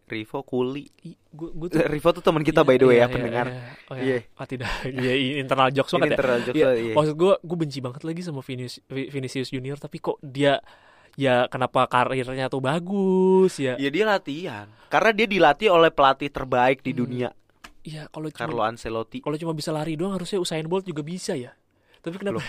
Rivo 0.09 0.41
Kuli. 0.41 0.89
gue 1.29 1.69
tuh 1.69 1.85
Rivo 1.93 2.09
tuh 2.17 2.25
teman 2.25 2.41
kita 2.41 2.65
Iya, 2.65 2.69
by 2.73 2.77
the 2.81 2.85
way 2.89 2.97
iya, 2.97 2.97
ya 2.97 3.05
iya, 3.05 3.13
pendengar. 3.13 3.45
iya. 3.45 3.61
Oh, 3.61 3.93
Iya. 3.93 4.01
iya. 4.01 4.17
Ah, 4.41 4.47
tidak. 4.49 4.69
Iya, 4.89 5.13
internal 5.37 5.69
jokes 5.69 5.91
banget 5.93 6.09
ya. 6.09 6.13
internal 6.17 6.39
jokes 6.49 6.63
lah, 6.65 6.73
iya. 6.81 6.93
Maksud 6.97 7.13
gue, 7.13 7.33
gue 7.45 7.57
benci 7.61 7.77
banget 7.77 8.01
lagi 8.01 8.21
sama 8.25 8.41
Vinicius, 8.41 8.81
Vinicius 8.89 9.49
Junior. 9.53 9.77
Tapi 9.77 9.97
kok 10.01 10.17
dia, 10.25 10.57
ya 11.15 11.47
kenapa 11.47 11.83
karirnya 11.85 12.47
tuh 12.47 12.59
bagus 12.59 13.55
ya? 13.55 13.75
Ya 13.75 13.89
dia 13.89 14.03
latihan. 14.03 14.67
Karena 14.87 15.11
dia 15.11 15.25
dilatih 15.25 15.69
oleh 15.69 15.89
pelatih 15.89 16.27
terbaik 16.27 16.79
di 16.79 16.91
Hmm. 16.91 16.99
dunia, 17.01 17.29
Iya, 17.81 18.07
kalau 18.07 18.29
Carlo 18.29 18.57
cuma 18.57 18.67
Ancelotti. 18.67 19.19
kalau 19.19 19.35
cuma 19.35 19.51
bisa 19.51 19.69
lari 19.69 19.93
doang 19.93 20.11
harusnya 20.11 20.37
Usain 20.37 20.63
Bolt 20.63 20.83
juga 20.83 21.01
bisa 21.01 21.33
ya. 21.33 21.53
Tapi 21.99 22.15
kenapa 22.17 22.41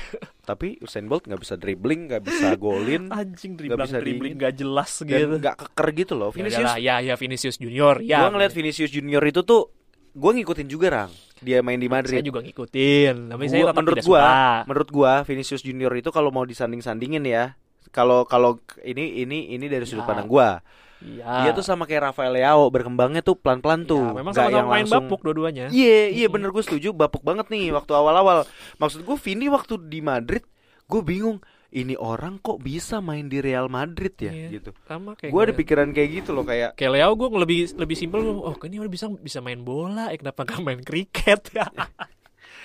Tapi 0.43 0.77
Usain 0.79 1.05
Bolt 1.05 1.25
nggak 1.25 1.41
bisa 1.41 1.55
dribbling, 1.55 2.07
nggak 2.07 2.23
bisa 2.23 2.57
golin, 2.57 3.09
anjing 3.13 3.53
Nggak 3.53 3.59
dribbling 3.59 3.87
bisa 3.87 3.99
dribbling 3.99 4.33
diingin. 4.33 4.45
gak 4.45 4.55
jelas 4.55 4.91
gitu? 4.99 5.35
nggak 5.37 5.57
keker 5.59 5.87
gitu 5.95 6.15
loh. 6.15 6.29
Ya 6.29 6.37
Vinicius, 6.37 6.61
udahlah, 6.63 6.77
ya 6.79 6.95
ya 7.03 7.15
Vinicius 7.15 7.57
Junior 7.57 7.95
ya. 8.01 8.17
gua 8.19 8.31
ngeliat 8.31 8.53
Vinicius 8.53 8.91
Junior 8.91 9.23
itu 9.23 9.41
tuh, 9.43 9.73
gue 10.11 10.31
ngikutin 10.33 10.67
juga 10.67 10.87
rang. 10.91 11.13
Dia 11.37 11.61
main 11.61 11.77
di 11.77 11.85
saya 11.85 11.97
Madrid. 11.99 12.21
juga 12.23 12.41
ngikutin, 12.41 13.15
tapi 13.29 13.43
saya 13.45 13.57
Gua- 13.59 13.67
tetap 13.67 13.77
menurut 13.79 13.99
gua, 13.99 14.21
suka. 14.21 14.57
menurut 14.65 14.89
gua 14.91 15.13
Vinicius 15.23 15.61
Junior 15.61 15.93
itu 15.95 16.09
kalau 16.09 16.31
mau 16.31 16.45
disanding-sandingin 16.45 17.25
ya, 17.25 17.45
kalau 17.89 18.25
kalau 18.25 18.57
ini 18.81 19.23
ini 19.23 19.53
ini 19.53 19.67
dari 19.67 19.83
sudut 19.83 20.03
Ya. 20.03 20.09
pandang 20.09 20.27
gua. 20.27 20.61
Iya. 20.97 21.45
Dia 21.45 21.51
tuh 21.53 21.61
sama 21.61 21.85
kayak 21.85 22.09
Rafael 22.09 22.33
Leao 22.33 22.67
berkembangnya 22.67 23.21
tuh 23.21 23.37
pelan-pelan 23.37 23.85
tuh. 23.85 24.01
Ya, 24.03 24.17
memang 24.17 24.33
Nggak 24.33 24.43
sama-sama 24.43 24.57
yang 24.57 24.67
main 24.67 24.79
langsung- 24.83 25.05
bapuk 25.05 25.21
dua-duanya. 25.23 25.65
Iya, 25.69 25.99
iya 26.11 26.27
bener 26.27 26.49
gue 26.49 26.63
setuju 26.63 26.91
bapuk 26.91 27.21
banget 27.21 27.47
nih 27.47 27.69
waktu 27.69 27.93
awal-awal. 27.93 28.49
Maksud 28.77 29.05
gue 29.05 29.17
Vini 29.19 29.47
waktu 29.47 29.77
di 29.83 30.01
Madrid, 30.01 30.41
gue 30.87 31.03
bingung 31.03 31.45
ini 31.69 31.93
orang 31.95 32.39
kok 32.39 32.57
bisa 32.59 32.99
main 32.99 33.27
di 33.27 33.39
Real 33.39 33.69
Madrid 33.69 34.17
ya 34.17 34.33
Iya. 34.33 34.49
gitu. 34.57 34.71
Sama 34.83 35.13
kayak 35.15 35.29
Gue 35.29 35.43
ada 35.43 35.53
pikiran 35.53 35.93
kayak 35.93 36.09
gitu 36.17 36.31
loh 36.33 36.43
kayak 36.43 36.73
Kayak 36.73 36.93
Leo 36.95 37.11
gue 37.13 37.29
lebih 37.37 37.59
lebih 37.77 37.95
simpel 37.95 38.21
oh 38.25 38.57
ini 38.65 38.77
orang 38.79 38.89
bisa 38.89 39.07
bisa 39.13 39.39
main 39.41 39.61
bola 39.61 40.09
eh 40.09 40.17
kenapa 40.17 40.49
gak 40.49 40.65
main 40.65 40.81
kriket 40.89 41.53
ya 41.53 41.69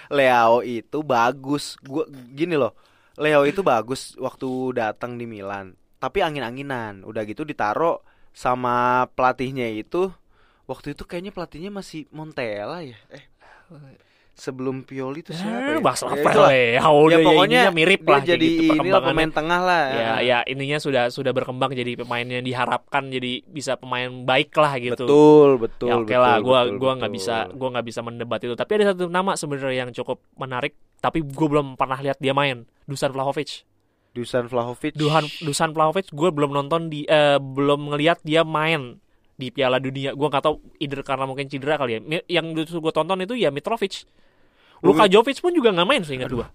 Leo 0.08 0.60
itu 0.62 1.00
bagus. 1.02 1.76
Gue 1.80 2.04
gini 2.32 2.56
loh, 2.56 2.76
Leo 3.22 3.46
itu 3.46 3.62
bagus 3.62 4.18
waktu 4.18 4.74
datang 4.74 5.22
di 5.22 5.30
Milan. 5.30 5.78
Tapi 6.02 6.26
angin-anginan. 6.26 7.06
Udah 7.06 7.22
gitu 7.30 7.46
ditaro 7.46 8.02
sama 8.34 9.06
pelatihnya 9.14 9.70
itu. 9.70 10.10
Waktu 10.66 10.98
itu 10.98 11.06
kayaknya 11.06 11.30
pelatihnya 11.30 11.70
masih 11.70 12.10
Montella 12.10 12.82
ya. 12.82 12.98
Eh, 13.14 13.24
sebelum 14.32 14.82
Pioli 14.88 15.22
itu 15.22 15.36
siapa 15.36 15.78
ya? 15.78 15.80
bahas 15.84 16.02
Ya, 16.02 16.08
apa 16.10 16.30
itulah. 16.34 16.50
Leo 16.50 16.66
ya 16.74 16.84
udah 16.90 17.20
ya, 17.20 17.26
pokoknya 17.28 17.62
ininya 17.62 17.74
mirip 17.76 18.02
lah 18.08 18.22
jadi 18.24 18.42
gitu 18.42 18.64
inilah 18.64 18.74
perkembangannya. 18.74 19.12
pemain 19.12 19.30
tengah 19.30 19.60
lah 19.62 19.84
ya 19.92 20.14
ya 20.24 20.38
ininya 20.48 20.78
sudah 20.82 21.04
sudah 21.14 21.32
berkembang 21.36 21.72
jadi 21.78 21.92
pemain 22.00 22.26
yang 22.26 22.42
diharapkan 22.42 23.04
jadi 23.12 23.44
bisa 23.46 23.78
pemain 23.78 24.10
baik 24.26 24.50
lah 24.58 24.74
gitu 24.82 25.06
betul 25.06 25.50
betul 25.62 25.88
ya 25.92 25.94
oke 26.00 26.08
betul, 26.08 26.24
lah 26.24 26.36
betul, 26.40 26.80
gua 26.80 26.92
nggak 26.98 27.12
bisa 27.14 27.36
gua 27.54 27.70
nggak 27.78 27.86
bisa 27.86 28.00
mendebat 28.02 28.40
itu 28.42 28.56
tapi 28.58 28.72
ada 28.82 28.96
satu 28.96 29.12
nama 29.12 29.32
sebenarnya 29.38 29.86
yang 29.86 29.92
cukup 29.94 30.24
menarik 30.40 30.74
tapi 31.02 31.26
gue 31.26 31.48
belum 31.50 31.76
pernah 31.76 31.98
lihat 32.00 32.22
dia 32.22 32.32
main. 32.32 32.64
Dusan 32.86 33.12
Vlahovic. 33.12 33.66
Dusan 34.14 34.46
Vlahovic? 34.48 34.94
Duhan 34.94 35.26
Dusan 35.42 35.74
Vlahovic 35.74 36.14
gue 36.14 36.30
belum 36.30 36.52
nonton 36.54 36.88
di 36.88 37.04
eh, 37.10 37.42
belum 37.42 37.92
ngelihat 37.92 38.22
dia 38.22 38.46
main 38.46 39.02
di 39.36 39.50
Piala 39.50 39.82
Dunia. 39.82 40.14
Gue 40.14 40.28
nggak 40.30 40.46
tahu 40.46 40.62
either 40.78 41.02
karena 41.02 41.26
mungkin 41.26 41.50
cedera 41.50 41.76
kali 41.76 41.98
ya. 41.98 42.00
Yang 42.30 42.72
gue 42.72 42.94
tonton 42.94 43.20
itu 43.26 43.34
ya 43.36 43.50
Mitrovic. 43.50 44.06
Luka 44.86 45.10
Jovic 45.10 45.42
pun 45.42 45.54
juga 45.54 45.74
nggak 45.74 45.88
main 45.90 46.04
seingat 46.06 46.30
gue 46.30 46.48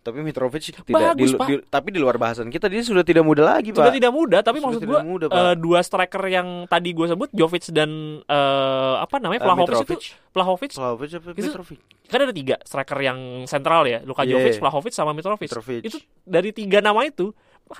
tapi 0.00 0.20
Mitrovic 0.20 0.64
tidak 0.64 0.80
Bagus, 0.86 1.30
di, 1.30 1.36
Pak. 1.36 1.46
di- 1.46 1.64
tapi 1.66 1.88
di 1.90 1.98
luar 1.98 2.16
bahasan 2.16 2.48
kita 2.48 2.66
dia 2.66 2.80
sudah 2.80 3.00
tidak 3.00 3.20
muda 3.20 3.44
lagi 3.46 3.68
sudah 3.68 3.84
pak 3.84 3.94
tidak 3.94 4.10
muda 4.10 4.38
tapi 4.40 4.56
Sudah 4.56 4.66
maksud 4.66 4.80
tidak 4.80 4.92
gue 4.94 5.00
muda, 5.06 5.26
eh, 5.28 5.54
dua 5.54 5.78
striker 5.80 6.22
yang 6.26 6.48
tadi 6.64 6.90
gue 6.90 7.06
sebut 7.06 7.28
Jovic 7.30 7.68
dan 7.68 7.90
eh, 8.20 8.94
apa 8.98 9.16
namanya 9.16 9.40
Eh, 9.40 9.46
Vlahovic 9.46 9.68
itu 9.68 9.76
Mitrovic. 9.86 10.02
Vlahovic 10.30 10.70
Vlahovic 10.72 11.10
apa 11.12 11.28
Itu- 11.30 11.52
Mitrovic 11.52 11.78
kan 12.06 12.18
ada 12.20 12.32
tiga 12.32 12.56
striker 12.60 12.98
yang 12.98 13.18
sentral 13.44 13.84
ya 13.84 14.00
Luka 14.00 14.22
Iya. 14.22 14.34
Jovic, 14.34 14.58
Vlahovic 14.58 14.92
sama 14.92 15.12
Mitrovic. 15.12 15.46
Mitrovic 15.46 15.82
Itu 15.84 15.98
dari 16.20 16.50
tiga 16.50 16.80
nama 16.80 17.02
itu 17.02 17.30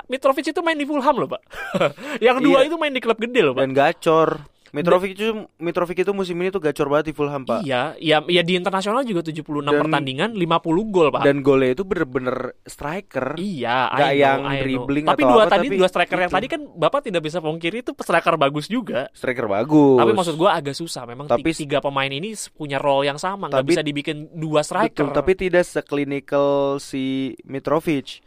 Mitrovic 0.07 0.47
itu 0.47 0.61
main 0.61 0.77
di 0.77 0.85
Fulham 0.85 1.17
loh 1.17 1.27
pak. 1.27 1.43
yang 2.23 2.39
dua 2.39 2.63
Iya. 2.63 2.69
itu 2.69 2.77
main 2.77 2.93
di 2.93 3.01
klub 3.01 3.17
gede 3.17 3.41
loh 3.41 3.53
pak. 3.53 3.61
dan 3.61 3.71
gacor 3.73 4.29
Mitrovic 4.71 5.11
itu 5.13 5.27
Mitrovic 5.57 5.99
itu 5.99 6.11
musim 6.11 6.37
ini 6.37 6.49
tuh 6.49 6.59
gacor 6.59 6.87
banget 6.87 7.07
di 7.07 7.15
Fulham 7.15 7.43
pak 7.43 7.61
Iya, 7.61 7.95
ya, 7.97 8.23
ya 8.23 8.41
di 8.41 8.55
internasional 8.55 9.03
juga 9.03 9.21
76 9.21 9.43
Dan- 9.67 9.81
pertandingan, 9.81 10.31
50 10.33 10.47
gol 10.87 11.09
pak. 11.09 11.23
dan 11.23 11.41
golnya 11.41 11.71
itu 11.73 11.83
bener-bener 11.83 12.37
striker 12.63 13.35
Iya, 13.35 13.91
Nggak 13.91 14.07
I 14.07 14.13
know, 14.13 14.23
yang 14.23 14.39
dribbling 14.61 15.05
Tapi 15.05 15.21
atau 15.21 15.31
dua 15.31 15.43
apa, 15.43 15.53
tadi 15.53 15.67
tapi 15.67 15.77
dua 15.77 15.89
striker 15.89 16.19
yang 16.19 16.31
itu. 16.31 16.37
tadi 16.37 16.47
kan 16.49 16.61
bapak 16.71 17.01
tidak 17.03 17.23
bisa 17.23 17.39
pungkiri 17.39 17.77
itu 17.81 17.93
striker 17.95 18.35
bagus 18.37 18.67
juga. 18.67 19.11
striker 19.13 19.47
bagus 19.47 19.99
Tapi 19.99 20.13
maksud 20.13 20.35
gua 20.35 20.51
agak 20.55 20.73
susah. 20.73 21.03
Memang 21.05 21.27
Tapi- 21.27 21.51
ti- 21.51 21.67
tiga 21.67 21.79
pemain 21.81 22.09
ini 22.09 22.31
punya 22.51 22.77
role 22.77 23.05
yang 23.05 23.17
sama, 23.17 23.47
nggak 23.47 23.67
bisa 23.67 23.81
dibikin 23.81 24.31
dua 24.33 24.61
striker. 24.61 24.95
Betul, 25.03 25.11
tapi 25.11 25.33
tidak 25.35 25.65
seklinikal 25.65 26.51
si 26.77 27.01
Mitrovic. 27.43 28.23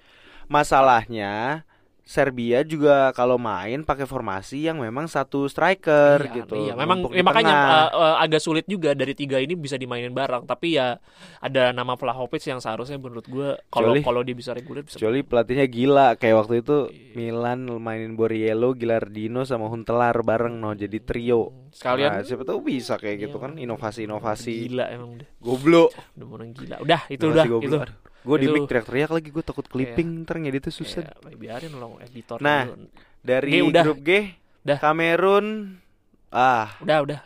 Masalahnya 0.45 1.63
Serbia 2.03 2.61
juga 2.61 3.09
kalau 3.11 3.39
main 3.39 3.79
pakai 3.81 4.03
formasi 4.03 4.67
yang 4.67 4.77
memang 4.77 5.07
satu 5.07 5.47
striker 5.47 6.19
Iya, 6.19 6.35
gitu. 6.35 6.55
Iya, 6.59 6.75
memang 6.75 7.07
ya 7.07 7.23
makanya 7.23 7.55
uh, 7.55 7.89
uh, 7.95 8.15
agak 8.19 8.37
sulit 8.37 8.67
juga 8.67 8.91
dari 8.91 9.11
tiga 9.11 9.39
ini 9.39 9.55
bisa 9.55 9.75
dimainin 9.75 10.11
bareng. 10.11 10.43
Tapi 10.43 10.75
ya 10.75 10.99
ada 11.39 11.71
nama 11.71 11.95
Vlahovic 11.95 12.43
yang 12.43 12.59
seharusnya 12.59 12.99
menurut 12.99 13.23
gua 13.25 13.55
kalau 13.67 13.95
kalau 14.03 14.19
dia 14.19 14.35
bisa 14.35 14.51
reguler 14.51 14.83
bisa. 14.83 14.99
Kecuali 14.99 15.23
pelatihnya 15.23 15.63
gila 15.65 16.07
kayak 16.15 16.35
waktu 16.37 16.55
itu 16.59 16.77
Iya. 16.85 17.15
Milan 17.15 17.71
mainin 17.79 18.13
Borriello, 18.13 18.75
Gilardino 18.75 19.47
sama 19.47 19.71
Huntelar 19.71 20.19
bareng 20.21 20.59
no 20.59 20.75
jadi 20.75 20.99
trio. 20.99 21.71
Sekalian 21.71 22.09
Nah, 22.13 22.21
siapa 22.21 22.43
tahu 22.43 22.59
bisa 22.61 22.99
kayak 22.99 23.17
gitu 23.23 23.39
Iya. 23.39 23.43
kan 23.47 23.51
inovasi-inovasi. 23.55 24.67
gila 24.67 24.91
emang 24.91 25.09
udah. 25.15 25.27
Goblok. 25.39 25.89
Udah 26.13 26.27
orang 26.27 26.51
gila. 26.51 26.75
Udah 26.77 27.01
itu 27.07 27.23
Inovasi 27.23 27.37
udah 27.39 27.45
goblok. 27.47 27.87
itu. 27.87 28.11
Gue 28.23 28.37
di 28.39 28.47
mic 28.47 28.65
teriak-teriak 28.65 29.11
lagi 29.11 29.29
gue 29.29 29.43
takut 29.43 29.67
clipping 29.67 30.23
ntar 30.23 30.39
ngeditnya 30.39 30.71
susah. 30.71 31.03
Ya, 31.03 31.35
biarin 31.35 31.75
lo 31.75 31.99
editor. 31.99 32.39
Nah. 32.39 32.71
dulu. 32.71 32.87
Dari 33.23 33.51
G 33.51 33.55
udah. 33.63 33.83
grup 33.87 33.99
G, 34.03 34.35
Udah. 34.63 34.77
Kamerun 34.79 35.79
ah, 36.27 36.75
Udah, 36.79 36.97
udah. 37.03 37.19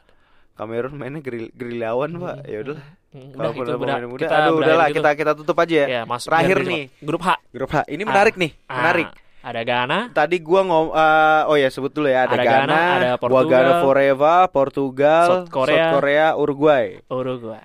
Kamerun 0.57 0.93
mainnya 0.93 1.21
geril 1.21 1.53
geriliawan, 1.53 2.09
Pak. 2.17 2.35
Ya 2.45 2.57
udah. 2.65 2.77
Hmm, 3.13 3.29
Kalau 3.33 3.51
pemain 3.53 3.77
udah. 3.77 4.09
muda, 4.09 4.21
Kita 4.25 4.35
aduh 4.41 4.53
udahlah 4.57 4.87
gitu. 4.89 4.97
kita 4.99 5.09
kita 5.13 5.31
tutup 5.37 5.57
aja 5.57 5.73
ya. 5.73 5.87
Ya, 5.87 6.01
masuk 6.05 6.29
Terakhir 6.29 6.57
nih. 6.65 6.83
Grup 7.01 7.21
H. 7.21 7.29
Grup 7.49 7.69
H. 7.71 7.77
Ini 7.87 8.03
menarik 8.03 8.35
nih, 8.37 8.51
Ah, 8.65 8.75
menarik. 8.81 9.09
Ada 9.47 9.61
Ghana, 9.63 9.99
Tadi 10.11 10.43
gua 10.43 10.59
ngom 10.65 10.91
eh, 10.91 11.41
oh 11.47 11.55
ya 11.55 11.69
sebut 11.71 11.93
dulu 11.93 12.11
ya 12.11 12.27
ada, 12.27 12.35
Ada 12.35 12.43
Ghana, 12.43 12.67
Ghana, 12.67 12.79
ada 12.99 13.09
Portugal, 13.15 13.47
Wagana 13.47 13.73
Forever, 13.79 14.39
Portugal, 14.51 15.27
South 15.29 15.49
Korea, 15.53 15.85
Korea, 15.95 16.27
Uruguay. 16.35 16.99
Uruguay. 17.07 17.63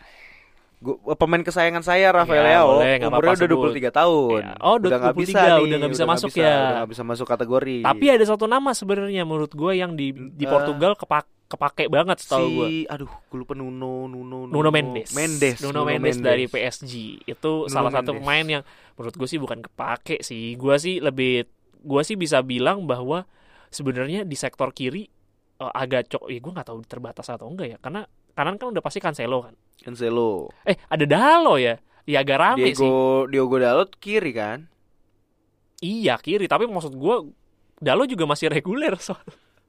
Gua, 0.82 1.14
pemain 1.14 1.38
kesayangan 1.38 1.80
saya 1.80 2.10
Rafael 2.10 2.42
Ya, 2.42 2.58
Leao 2.58 2.82
boleh, 2.82 2.98
umurnya 3.00 3.32
udah 3.32 3.38
sebut. 3.38 3.70
23 3.70 3.94
tahun. 3.94 4.40
Ya. 4.42 4.54
Oh, 4.58 4.74
udah 4.76 4.88
nggak 4.92 5.14
23, 5.14 5.22
bisa 5.22 5.38
udah 5.38 5.54
nih, 5.62 5.78
nggak 5.78 5.92
bisa 5.94 6.04
masuk 6.04 6.28
nggak 6.28 6.42
ya. 6.42 6.50
Udah 6.52 6.72
nggak 6.74 6.90
bisa 6.90 7.02
masuk 7.06 7.26
kategori. 7.28 7.76
Tapi 7.86 8.06
ada 8.08 8.24
satu 8.26 8.44
nama 8.44 8.70
sebenarnya 8.72 9.22
menurut 9.22 9.52
gue 9.52 9.72
yang 9.72 9.94
di 9.94 10.06
di 10.10 10.42
Eh. 10.42 10.50
Portugal 10.50 10.92
kepak 10.92 11.24
kepake 11.46 11.84
banget 11.86 12.16
setahu 12.18 12.42
si 12.42 12.52
gue. 12.52 12.68
aduh, 12.88 13.06
gue 13.06 13.38
lupa 13.38 13.52
Nuno 13.52 14.04
Nuno 14.04 14.48
Nuno 14.48 14.70
Mendes. 14.70 15.12
Mendes. 15.12 15.60
Nuno, 15.60 15.84
Mendes, 15.84 16.18
dari 16.18 16.44
PSG. 16.44 17.22
Itu 17.22 17.64
Nuno 17.64 17.70
salah 17.70 17.92
satu 17.92 18.10
Mendes. 18.10 18.24
pemain 18.24 18.46
yang 18.50 18.62
menurut 18.92 19.14
gue 19.14 19.28
sih 19.28 19.38
bukan 19.38 19.62
kepake 19.62 20.18
sih. 20.20 20.56
Gue 20.56 20.76
sih 20.76 20.98
lebih 20.98 21.46
gue 21.78 22.02
sih 22.02 22.16
bisa 22.16 22.40
bilang 22.40 22.86
bahwa 22.86 23.22
sebenarnya 23.68 24.24
di 24.24 24.34
sektor 24.34 24.70
kiri 24.70 25.06
eh, 25.58 25.72
agak 25.72 26.08
cok 26.08 26.26
ya 26.26 26.38
gue 26.38 26.52
nggak 26.52 26.66
tahu 26.66 26.78
terbatas 26.82 27.28
atau 27.28 27.46
enggak 27.46 27.68
ya 27.68 27.78
karena 27.78 28.02
kanan 28.32 28.56
kan 28.56 28.70
udah 28.70 28.80
pasti 28.80 28.98
Cancelo 28.98 29.44
kan 29.44 29.54
Cancelo. 29.82 30.48
eh 30.62 30.78
ada 30.86 31.04
Dalo 31.04 31.54
ya 31.56 31.76
ya 32.02 32.18
agak 32.18 32.38
rame 32.38 32.70
sih 32.70 32.80
Diego 32.80 33.26
Diogo 33.26 33.56
Dalot 33.56 33.94
kiri 33.94 34.32
kan? 34.32 34.66
iya 35.78 36.14
kiri 36.16 36.46
tapi 36.46 36.64
maksud 36.64 36.92
gue 36.92 37.16
Dalo 37.76 38.06
juga 38.06 38.24
masih 38.24 38.46
reguler 38.48 38.94
so. 38.96 39.18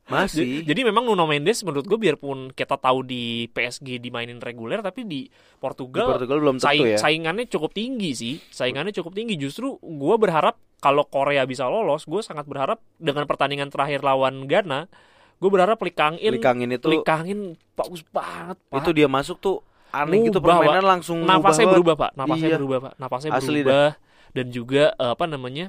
Masih. 0.04 0.44
Jadi, 0.62 0.68
jadi 0.68 0.82
memang 0.84 1.08
Nuno 1.08 1.24
Mendes 1.24 1.64
menurut 1.64 1.88
gue 1.88 1.96
biarpun 1.96 2.52
kita 2.52 2.76
tahu 2.76 3.02
di 3.02 3.48
PSG 3.48 3.98
dimainin 3.98 4.38
reguler 4.38 4.84
tapi 4.84 5.02
di 5.02 5.22
Di 5.24 5.32
Portugal, 5.58 6.12
Portugal 6.12 6.38
belum 6.38 6.56
tentu 6.60 6.68
saing- 6.68 6.92
ya. 6.92 6.98
saingannya 7.00 7.48
cukup 7.48 7.72
tinggi 7.72 8.12
sih. 8.12 8.36
Saingannya 8.52 8.92
cukup 8.92 9.16
tinggi. 9.16 9.40
Justru 9.40 9.80
gue 9.80 10.16
berharap 10.20 10.60
kalau 10.78 11.08
Korea 11.08 11.48
bisa 11.48 11.66
lolos, 11.66 12.04
gue 12.04 12.20
sangat 12.20 12.44
berharap 12.44 12.84
dengan 13.00 13.24
pertandingan 13.24 13.72
terakhir 13.72 14.04
lawan 14.04 14.44
Ghana, 14.44 14.92
gue 15.40 15.50
berharap 15.50 15.80
Lee 15.80 15.96
Kang 15.96 16.20
In, 16.20 16.36
itu 16.36 16.88
Lee 16.92 17.00
Kang 17.02 17.24
In 17.24 17.56
bagus 17.74 18.04
banget. 18.06 18.60
Pak. 18.60 18.84
itu 18.84 18.92
dia 18.92 19.08
masuk 19.08 19.40
tuh 19.40 19.64
aneh 19.94 20.26
gitu 20.26 20.42
permainan 20.42 20.82
langsung 20.84 21.22
nafasnya 21.22 21.38
ubah 21.40 21.54
banget. 21.54 21.74
berubah 21.78 21.96
pak, 21.96 22.12
nafasnya 22.18 22.50
Iya. 22.50 22.58
berubah 22.58 22.78
pak, 22.82 22.94
nafasnya 22.98 23.32
Asli 23.32 23.62
berubah 23.62 23.88
dan 24.34 24.46
juga 24.50 24.84
eh, 24.92 25.12
apa 25.14 25.26
namanya 25.30 25.66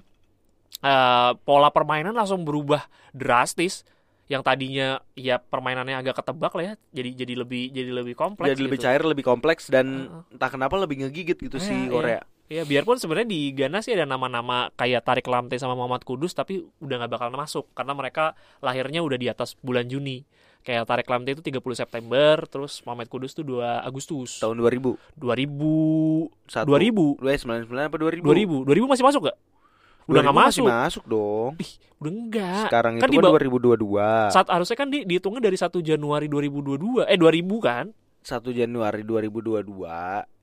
eh, 0.80 1.30
pola 1.44 1.68
permainan 1.70 2.14
langsung 2.14 2.42
berubah 2.42 2.82
drastis. 3.12 3.84
Yang 4.24 4.40
tadinya 4.40 4.88
ya 5.12 5.36
permainannya 5.36 6.00
agak 6.00 6.16
ketebak 6.16 6.56
lah 6.56 6.64
ya, 6.64 6.74
jadi 6.96 7.12
jadi 7.12 7.44
lebih 7.44 7.68
jadi 7.68 7.92
lebih 7.92 8.16
kompleks. 8.16 8.56
jadi 8.56 8.62
lebih 8.64 8.80
gitu. 8.80 8.86
cair, 8.88 9.02
lebih 9.04 9.20
kompleks 9.20 9.68
dan 9.68 10.08
Heeh. 10.08 10.32
entah 10.32 10.48
kenapa 10.48 10.80
lebih 10.80 11.04
ngegigit 11.04 11.36
gitu 11.36 11.60
Iya, 11.60 11.66
si 11.68 11.76
iya. 11.76 11.90
Korea. 11.92 12.20
Ya 12.44 12.64
biarpun 12.64 12.96
sebenarnya 12.96 13.28
di 13.28 13.52
Ghana 13.52 13.84
sih 13.84 13.92
ada 13.92 14.08
nama-nama 14.08 14.72
kayak 14.76 15.04
Tarik 15.04 15.28
Lamte 15.28 15.60
sama 15.60 15.76
Muhammad 15.76 16.08
Kudus 16.08 16.32
tapi 16.32 16.64
udah 16.80 17.04
nggak 17.04 17.12
bakal 17.12 17.28
masuk 17.32 17.68
karena 17.76 17.92
mereka 17.92 18.32
lahirnya 18.60 19.04
udah 19.04 19.16
di 19.16 19.28
atas 19.28 19.60
bulan 19.60 19.92
Juni. 19.92 20.24
Kayak 20.64 20.88
Tarik 20.88 21.04
Lamte 21.06 21.30
itu 21.30 21.44
30 21.44 21.60
September, 21.76 22.34
terus 22.48 22.80
Muhammad 22.82 23.06
Kudus 23.06 23.36
tuh 23.36 23.44
2 23.44 23.84
Agustus. 23.84 24.40
Tahun 24.40 24.56
2000. 24.56 24.96
2000 25.12 26.32
Satu. 26.48 26.66
2000 26.66 27.20
Dua 27.20 27.36
sembilan 27.36 27.60
sembilan 27.62 27.84
apa 27.84 27.96
2000? 28.00 28.24
2000 28.24 28.64
2000 28.64 28.88
masih 28.88 29.04
masuk 29.04 29.20
gak? 29.28 29.38
Udah 30.04 30.20
2000 30.20 30.24
nggak 30.24 30.36
masih 30.36 30.60
masuk. 30.60 30.66
masuk 30.66 31.04
dong. 31.06 31.52
Ih, 31.58 31.70
udah 31.94 32.12
enggak. 32.14 32.64
Sekarang 32.64 32.92
kan 32.94 33.08
itu 33.08 33.12
kan 33.14 33.24
ba- 33.24 33.32
2022. 33.34 34.32
Saat 34.32 34.48
harusnya 34.48 34.76
kan 34.78 34.88
di, 34.88 34.98
dihitungnya 35.02 35.42
dari 35.42 35.56
1 35.56 35.80
Januari 35.80 36.26
2022. 36.28 37.04
Eh 37.04 37.16
2000 37.16 37.60
kan? 37.60 37.84
1 38.20 38.40
Januari 38.50 39.02
2022 39.04 39.68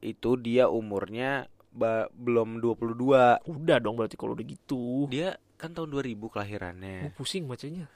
itu 0.01 0.29
dia 0.37 0.65
umurnya 0.65 1.45
ba- 1.67 2.09
belum 2.11 2.57
22. 2.57 3.41
Udah 3.43 3.77
dong 3.77 3.97
berarti 3.97 4.13
kalau 4.13 4.33
udah 4.33 4.45
gitu. 4.45 5.09
Dia 5.09 5.33
kan 5.57 5.73
tahun 5.73 5.89
2000 5.89 6.29
kelahirannya. 6.29 6.97
Gue 7.03 7.13
pusing 7.15 7.45
bacanya. 7.45 7.89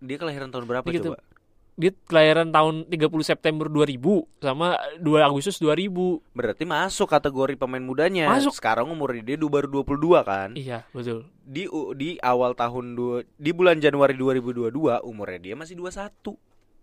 Dia 0.00 0.16
kelahiran 0.16 0.48
tahun 0.48 0.64
berapa 0.64 0.84
Gitu. 0.86 1.12
coba? 1.12 1.20
Dia 1.74 1.94
kelahiran 2.04 2.50
tahun 2.50 2.86
30 2.86 3.08
September 3.22 3.66
2000 3.66 3.98
sama 4.38 4.74
2 4.96 5.02
Agustus 5.22 5.56
2000. 5.56 6.20
Berarti 6.32 6.64
masuk 6.64 7.08
kategori 7.08 7.54
pemain 7.56 7.80
mudanya. 7.80 8.28
Masuk. 8.28 8.52
Sekarang 8.52 8.86
umurnya 8.86 9.22
dia 9.24 9.36
du- 9.36 9.48
baru 9.48 9.66
22 9.66 10.20
kan. 10.22 10.52
Iya, 10.52 10.84
betul. 10.90 11.26
Di 11.42 11.66
di 11.96 12.14
awal 12.20 12.52
tahun 12.52 12.94
dua, 12.94 13.16
di 13.34 13.50
bulan 13.50 13.78
Januari 13.78 14.14
2022 14.14 15.00
umurnya 15.02 15.40
dia 15.40 15.54
masih 15.54 15.74
21. 15.74 16.36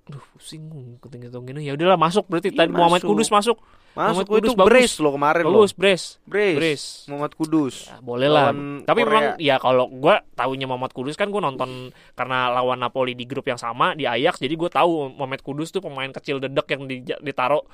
Aduh, 0.07 0.23
pusing 0.31 0.63
hitung-hitungin. 0.95 1.59
Ya 1.59 1.75
udahlah 1.75 1.99
masuk 1.99 2.23
berarti 2.25 2.49
Iya, 2.49 2.63
tadi 2.63 2.71
Muhammad 2.71 3.03
masuk. 3.03 3.09
Kudus 3.11 3.27
masuk. 3.27 3.57
Masuk 3.91 3.97
Muhammad 3.97 4.23
itu 4.23 4.31
Kudus 4.31 4.53
bagus. 4.53 4.69
brace 4.69 4.95
lo 4.97 5.09
kemarin 5.11 5.43
Bagus, 5.43 5.71
lo. 5.73 5.77
brace. 5.77 6.05
Brace. 6.23 6.55
Brace. 6.55 6.85
Muhammad 7.07 7.33
Kudus. 7.33 7.75
Ya, 7.85 7.97
boleh 7.99 8.29
lah. 8.29 8.47
Tapi 8.81 8.99
Korea. 8.99 9.09
memang 9.09 9.25
ya 9.37 9.55
kalau 9.57 9.85
gua 9.89 10.15
tahunya 10.31 10.65
Muhammad 10.65 10.91
Kudus 10.91 11.13
kan 11.13 11.27
gua 11.27 11.41
nonton 11.43 11.69
karena 12.13 12.47
lawan 12.51 12.77
Napoli 12.77 13.13
di 13.13 13.25
grup 13.25 13.43
yang 13.43 13.57
sama 13.57 13.93
di 13.93 14.05
Ajax 14.05 14.37
jadi 14.37 14.53
gua 14.53 14.69
tahu 14.69 15.11
Muhammad 15.11 15.41
Kudus 15.41 15.69
tuh 15.69 15.81
pemain 15.81 16.07
kecil 16.07 16.37
dedek 16.37 16.67
yang 16.69 16.85
di, 16.85 16.95
ditaruh 17.03 17.65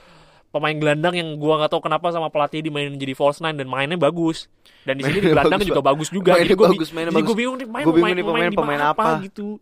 pemain 0.49 0.73
gelandang 0.73 1.13
yang 1.13 1.29
gua 1.35 1.59
nggak 1.59 1.69
tahu 1.69 1.81
kenapa 1.81 2.09
sama 2.09 2.29
pelatih 2.29 2.61
dimainin 2.61 2.93
jadi 2.95 3.13
false 3.13 3.37
nine 3.37 3.57
dan 3.57 3.67
mainnya 3.67 3.99
bagus. 3.99 4.47
Dan 4.83 4.97
di 4.97 5.03
sini 5.03 5.19
di 5.19 5.27
gelandang 5.27 5.59
bagus, 5.59 5.69
juga 5.69 5.81
bagus 5.81 6.07
juga. 6.07 6.31
Mainnya 6.33 6.45
Jadi 6.45 6.55
gua 6.55 6.67
bagus, 6.71 6.89
mainnya 6.89 7.09
jadi 7.09 7.17
bagus. 7.19 7.27
gua 7.27 7.37
bingung 7.37 7.55
nih 7.57 7.67
main 7.67 7.83
Gua 7.83 7.93
bingung 7.93 8.15
pemain, 8.25 8.51
pemain, 8.53 8.81
apa. 8.81 9.05
gitu. 9.21 9.59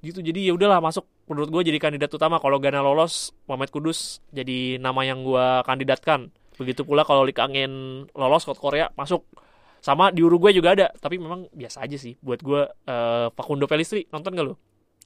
Gitu. 0.00 0.20
Jadi 0.20 0.48
ya 0.48 0.52
udahlah 0.54 0.80
masuk. 0.80 1.04
Menurut 1.26 1.48
gua 1.50 1.62
jadi 1.64 1.78
kandidat 1.80 2.10
utama. 2.12 2.38
Kalau 2.38 2.56
Ghana 2.60 2.80
lolos 2.80 3.32
Muhammad 3.50 3.70
Kudus 3.70 4.20
jadi 4.30 4.76
nama 4.80 5.02
yang 5.04 5.22
gua 5.24 5.62
kandidatkan. 5.64 6.30
Begitu 6.56 6.82
pula 6.88 7.04
kalau 7.04 7.24
Lee 7.24 7.36
Kang-in 7.36 8.04
lolos 8.16 8.44
ke 8.48 8.52
Korea 8.56 8.88
masuk. 8.96 9.24
Sama 9.84 10.10
di 10.10 10.24
Uruguay 10.24 10.56
juga 10.56 10.72
ada. 10.72 10.86
Tapi 10.96 11.20
memang 11.20 11.46
biasa 11.52 11.84
aja 11.84 11.94
sih 12.00 12.16
buat 12.18 12.40
gue 12.42 12.64
eh, 12.64 13.26
Facundo 13.36 13.70
Pellistri 13.70 14.08
nonton 14.10 14.34
gak 14.34 14.46
lo 14.48 14.56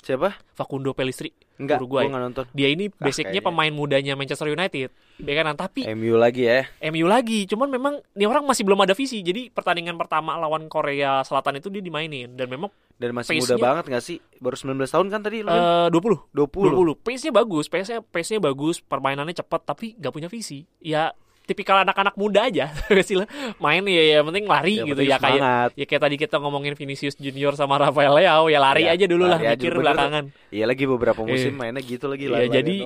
Siapa? 0.00 0.32
Facundo 0.56 0.96
Pellistri 0.96 1.28
Enggak, 1.60 1.76
Uruguay. 1.84 2.08
gua 2.08 2.12
nggak 2.16 2.24
nonton. 2.24 2.44
dia 2.56 2.68
ini 2.72 2.88
Ah, 2.88 3.12
basicnya 3.12 3.44
pemain 3.44 3.68
mudanya 3.68 4.16
Manchester 4.16 4.48
United. 4.48 4.88
Ya 5.20 5.44
tapi 5.52 5.84
MU 5.92 6.16
lagi 6.16 6.48
ya. 6.48 6.64
MU 6.88 7.04
lagi. 7.04 7.44
Cuman 7.44 7.68
memang 7.68 8.00
ini 8.16 8.24
orang 8.24 8.48
masih 8.48 8.64
belum 8.64 8.80
ada 8.80 8.96
visi. 8.96 9.20
Jadi 9.20 9.52
pertandingan 9.52 10.00
pertama 10.00 10.40
lawan 10.40 10.72
Korea 10.72 11.20
Selatan 11.20 11.60
itu 11.60 11.68
dia 11.68 11.84
dimainin. 11.84 12.32
Dan 12.32 12.48
memang 12.48 12.72
Dan 13.00 13.16
masih 13.16 13.40
muda 13.40 13.56
banget 13.56 13.84
gak 13.88 14.04
sih? 14.04 14.20
Baru 14.36 14.52
19 14.54 14.76
tahun 14.84 15.06
kan 15.08 15.20
tadi 15.24 15.40
eh 15.40 15.48
kan? 15.48 15.88
20 15.88 16.36
20. 16.36 16.92
20 16.92 17.00
pace-nya 17.00 17.32
bagus 17.32 17.64
pace-nya 17.66 18.04
pace-nya 18.04 18.38
bagus 18.38 18.78
permainannya 18.78 19.32
cepat 19.32 19.64
tapi 19.64 19.96
nggak 19.96 20.12
punya 20.12 20.28
visi 20.28 20.68
ya 20.78 21.08
tipikal 21.40 21.80
anak-anak 21.80 22.14
muda 22.14 22.46
aja 22.46 22.70
sih 23.08 23.16
lah 23.16 23.26
main 23.56 23.82
ya 23.82 24.04
ya 24.06 24.18
penting 24.20 24.44
lari 24.46 24.84
gitu 24.84 25.00
ya 25.00 25.16
kayak 25.16 25.34
semangat. 25.34 25.70
ya 25.74 25.84
kayak 25.84 26.02
tadi 26.04 26.14
kita 26.14 26.36
ngomongin 26.38 26.76
Vinicius 26.76 27.16
Junior 27.16 27.56
sama 27.56 27.74
Rafael 27.74 28.14
Leao 28.14 28.46
ya 28.46 28.60
lari 28.60 28.84
Ya, 28.84 28.94
aja 28.94 29.08
dulu 29.08 29.24
lah 29.26 29.40
mikir 29.40 29.74
belakangan 29.74 30.30
Iya 30.52 30.68
lagi 30.68 30.84
beberapa 30.86 31.24
musim 31.24 31.56
Iya. 31.56 31.58
mainnya 31.58 31.82
gitu 31.82 32.06
lagi 32.06 32.28
ya 32.28 32.36
lari-larian 32.36 32.54
jadi 32.54 32.76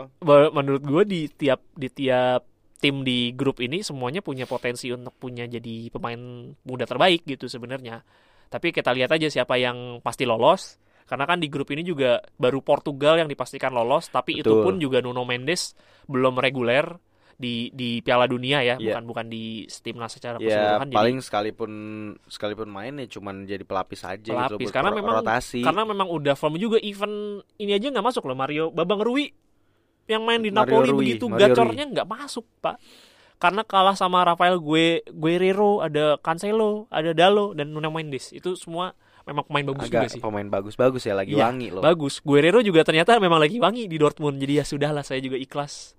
menurut 0.49 0.81
gue 0.81 1.03
di 1.05 1.21
tiap 1.29 1.61
di 1.75 1.91
tiap 1.91 2.47
tim 2.79 3.03
di 3.03 3.35
grup 3.35 3.59
ini 3.59 3.83
semuanya 3.83 4.25
punya 4.25 4.47
potensi 4.47 4.89
untuk 4.89 5.13
punya 5.19 5.45
jadi 5.45 5.91
pemain 5.91 6.17
muda 6.65 6.87
terbaik 6.87 7.27
gitu 7.27 7.51
sebenarnya 7.51 8.01
tapi 8.55 8.71
kita 8.71 8.95
lihat 8.95 9.11
aja 9.11 9.27
siapa 9.27 9.59
yang 9.59 9.99
pasti 9.99 10.23
lolos. 10.23 10.79
Karena 11.05 11.27
kan 11.27 11.37
di 11.37 11.53
grup 11.53 11.69
ini 11.69 11.83
juga 11.83 12.17
baru 12.39 12.63
Portugal 12.63 13.19
yang 13.19 13.29
dipastikan 13.29 13.75
lolos 13.75 14.09
tapi 14.09 14.41
itu 14.41 14.49
pun 14.49 14.79
juga 14.79 15.03
Nuno 15.03 15.27
Mendes 15.27 15.77
belum 16.07 16.39
reguler 16.39 16.97
di 17.35 17.69
di 17.75 17.99
Piala 18.01 18.25
Dunia 18.25 18.63
ya 18.63 18.79
Iya. 18.79 18.97
bukan 18.97 19.05
bukan 19.05 19.27
di 19.27 19.45
timnas 19.83 20.15
secara 20.15 20.39
keseluruhan 20.39 20.87
jadi 20.89 20.97
paling 20.97 21.19
sekalipun 21.21 21.71
sekalipun 22.25 22.71
main 22.71 22.95
ya 22.97 23.11
cuman 23.11 23.43
jadi 23.43 23.67
pelapis 23.67 24.01
aja 24.01 24.17
gitu 24.17 24.33
Pelapis, 24.33 24.65
buat 24.65 24.73
karena 24.73 24.91
memang- 24.95 25.17
rotasi. 25.21 25.61
karena 25.61 25.83
memang 25.83 26.09
udah 26.09 26.35
form 26.39 26.57
juga 26.57 26.79
event 26.79 27.43
ini 27.59 27.75
aja 27.75 27.91
nggak 27.91 28.07
masuk 28.07 28.23
loh 28.25 28.39
Mario 28.39 28.71
Babang 28.71 29.03
Rui 29.03 29.29
yang 30.07 30.23
main 30.23 30.41
di 30.41 30.49
Mario 30.49 30.79
Napoli 30.79 30.89
Rui, 30.89 31.01
begitu 31.05 31.27
Mario 31.27 31.53
gacornya 31.53 31.85
nggak 31.91 32.09
masuk 32.09 32.47
pak 32.63 32.77
karena 33.45 33.61
kalah 33.63 33.93
sama 33.93 34.25
Rafael 34.25 34.57
Gue 34.57 35.05
Guerrero 35.07 35.79
ada 35.79 36.17
Cancelo 36.17 36.89
ada 36.89 37.13
Dalo 37.13 37.53
dan 37.53 37.69
Nuno 37.69 37.93
Mendes 37.93 38.33
itu 38.33 38.57
semua 38.57 38.97
memang 39.23 39.45
pemain 39.45 39.65
bagus 39.67 39.85
juga 39.85 40.01
agak 40.01 40.11
sih 40.11 40.21
pemain 40.21 40.49
bagus-bagus 40.49 41.03
ya 41.03 41.13
lagi 41.13 41.33
Iya, 41.33 41.45
wangi 41.45 41.69
loh. 41.69 41.81
bagus 41.81 42.19
Guerrero 42.19 42.61
juga 42.61 42.81
ternyata 42.83 43.17
memang 43.19 43.37
lagi 43.37 43.57
wangi 43.57 43.85
di 43.85 43.97
Dortmund 43.97 44.37
jadi 44.37 44.61
ya 44.61 44.65
sudahlah 44.65 45.01
saya 45.01 45.21
juga 45.21 45.37
ikhlas 45.37 45.93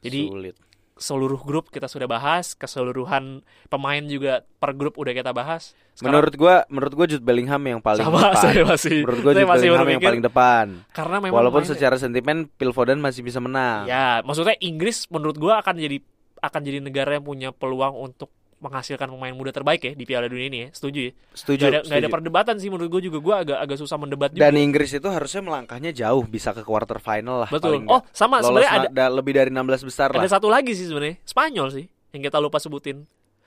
jadi 0.00 0.24
Sulit. 0.26 0.56
seluruh 0.94 1.38
grup 1.38 1.68
kita 1.68 1.86
sudah 1.86 2.04
bahas 2.04 2.52
keseluruhan 2.52 3.40
pemain 3.66 4.02
juga 4.02 4.42
per 4.56 4.72
grup 4.72 4.96
udah 4.96 5.12
kita 5.12 5.30
bahas 5.30 5.76
Menurut 5.98 6.30
gua 6.32 6.62
menurut 6.68 6.94
gua 6.94 7.06
Jude 7.06 7.20
Bellingham 7.20 7.58
yang 7.60 7.82
paling 7.82 8.00
sama 8.00 8.30
depan. 8.30 8.38
saya 8.38 8.62
masih 8.64 9.02
menurut 9.02 9.20
gua 9.20 9.32
saya 9.32 9.36
Jude 9.36 9.50
masih 9.50 9.58
Bellingham 9.66 9.74
yang 9.74 9.82
berpikir 9.98 10.08
paling 10.08 10.22
depan. 10.22 10.66
karena 10.92 11.16
memang 11.18 11.36
Walaupun 11.36 11.62
secara 11.66 11.96
sentimen 11.98 12.38
Phil 12.54 12.70
Foden 12.70 12.98
masih 12.98 13.20
bisa 13.20 13.38
menang. 13.38 13.82
Ya, 13.84 14.22
maksudnya 14.22 14.54
Inggris 14.58 15.10
menurut 15.10 15.34
gua 15.34 15.58
akan 15.58 15.74
jadi 15.74 15.98
akan 16.38 16.60
jadi 16.60 16.78
negara 16.78 17.14
yang 17.14 17.24
punya 17.24 17.50
peluang 17.50 17.94
untuk 17.94 18.30
menghasilkan 18.58 19.06
pemain 19.06 19.30
muda 19.30 19.54
terbaik 19.54 19.78
ya 19.80 19.92
di 19.94 20.02
Piala 20.02 20.26
Dunia 20.26 20.50
ini 20.50 20.58
ya. 20.66 20.68
Setuju 20.74 20.98
ya? 20.98 21.12
Setuju. 21.30 21.62
Gak 21.62 21.70
ada, 21.70 21.78
nggak 21.78 21.94
ada 21.94 22.00
setuju. 22.02 22.14
perdebatan 22.18 22.54
sih 22.58 22.68
menurut 22.68 22.90
gua 22.90 23.02
juga 23.02 23.18
gua 23.22 23.34
agak 23.38 23.58
agak 23.62 23.76
susah 23.78 23.96
mendebat 23.96 24.30
juga. 24.34 24.42
Dan 24.42 24.58
Inggris 24.58 24.90
itu 24.90 25.06
harusnya 25.06 25.42
melangkahnya 25.42 25.94
jauh 25.94 26.26
bisa 26.26 26.50
ke 26.50 26.66
quarter 26.66 26.98
final 26.98 27.46
lah 27.46 27.50
Betul. 27.50 27.86
Oh, 27.86 28.02
sama 28.10 28.42
sebenarnya 28.42 28.70
ada 28.72 28.88
na- 28.90 28.94
da- 29.06 29.14
lebih 29.14 29.30
dari 29.30 29.50
16 29.50 29.86
besar 29.86 30.10
ada 30.10 30.18
lah. 30.18 30.26
satu 30.26 30.50
lagi 30.50 30.74
sih 30.74 30.90
sebenarnya. 30.90 31.22
Spanyol 31.22 31.68
sih 31.70 31.86
yang 32.10 32.22
kita 32.24 32.42
lupa 32.42 32.58
sebutin. 32.58 33.06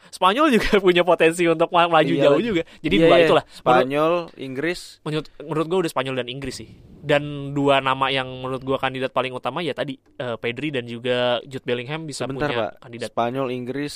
Spanyol 0.10 0.50
juga 0.50 0.80
punya 0.86 1.06
potensi 1.06 1.46
untuk 1.46 1.70
maju 1.70 2.02
Iya 2.04 2.24
jauh 2.26 2.42
juga. 2.42 2.64
Jadi 2.80 2.96
Iya, 2.98 3.06
dua 3.06 3.16
iya. 3.16 3.26
itulah. 3.26 3.44
Menurut, 3.46 3.62
Spanyol, 3.62 4.12
Inggris. 4.36 4.80
menurut 5.04 5.28
menurut 5.38 5.68
gue 5.68 5.80
udah 5.86 5.92
Spanyol 5.92 6.16
dan 6.18 6.28
Inggris 6.28 6.56
sih. 6.58 6.70
Dan 7.02 7.24
dua 7.54 7.80
nama 7.80 8.10
yang 8.10 8.26
menurut 8.28 8.62
gue 8.62 8.78
kandidat 8.78 9.12
paling 9.12 9.32
utama 9.32 9.60
ya 9.60 9.72
tadi 9.72 9.96
eh, 9.98 10.36
Pedri 10.36 10.70
dan 10.70 10.86
juga 10.86 11.38
Jude 11.44 11.64
Bellingham 11.64 12.04
bisa 12.04 12.26
Sebentar, 12.26 12.50
punya 12.50 12.60
Pak. 12.72 12.72
kandidat. 12.82 13.10
Spanyol, 13.12 13.48
Inggris, 13.52 13.96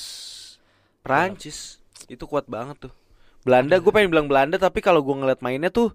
Prancis. 1.02 1.80
Itu 2.06 2.26
kuat 2.26 2.46
banget 2.46 2.90
tuh. 2.90 2.94
Belanda, 3.42 3.78
gue 3.78 3.92
pengen 3.94 4.10
bilang 4.10 4.26
Belanda 4.26 4.58
tapi 4.58 4.82
kalau 4.82 5.02
gue 5.02 5.16
ngeliat 5.16 5.40
mainnya 5.40 5.70
tuh 5.70 5.94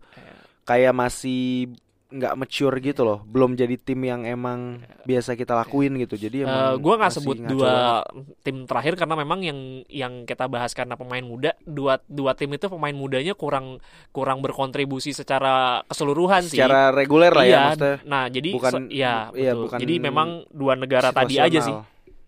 kayak 0.62 0.94
masih 0.94 1.74
nggak 2.11 2.34
mature 2.34 2.76
gitu 2.78 3.00
loh. 3.00 3.22
Belum 3.22 3.54
jadi 3.54 3.74
tim 3.74 3.98
yang 4.00 4.22
emang 4.22 4.78
biasa 5.02 5.32
kita 5.32 5.54
lakuin 5.56 5.94
gitu. 5.96 6.14
Jadi 6.14 6.42
emang 6.42 6.74
gue 6.76 6.94
nggak 6.96 7.12
sebut 7.12 7.38
dua 7.40 8.02
banget. 8.02 8.34
tim 8.42 8.56
terakhir 8.64 8.94
karena 8.94 9.14
memang 9.16 9.40
yang 9.40 9.58
yang 9.86 10.12
kita 10.24 10.44
bahas 10.44 10.70
karena 10.70 10.94
pemain 10.94 11.22
muda 11.22 11.54
dua 11.62 12.02
dua 12.04 12.34
tim 12.34 12.50
itu 12.50 12.66
pemain 12.66 12.90
mudanya 12.90 13.32
kurang 13.32 13.78
kurang 14.11 14.38
berkontribusi 14.40 15.11
secara 15.11 15.86
keseluruhan 15.86 16.42
sih. 16.42 16.58
secara 16.58 16.90
reguler 16.90 17.30
lah 17.30 17.42
ya 17.42 17.48
Iya, 17.48 17.61
maksudnya. 17.70 17.96
nah 18.02 18.24
jadi 18.26 18.50
bukan- 18.50 18.72
se- 18.72 18.90
ya, 18.90 19.14
iya, 19.32 19.52
betul. 19.52 19.62
bukan 19.64 19.78
jadi 19.78 19.94
memang 20.00 20.28
dua 20.50 20.74
negara 20.74 21.08
tadi 21.11 21.38
aja 21.38 21.61
sih 21.61 21.76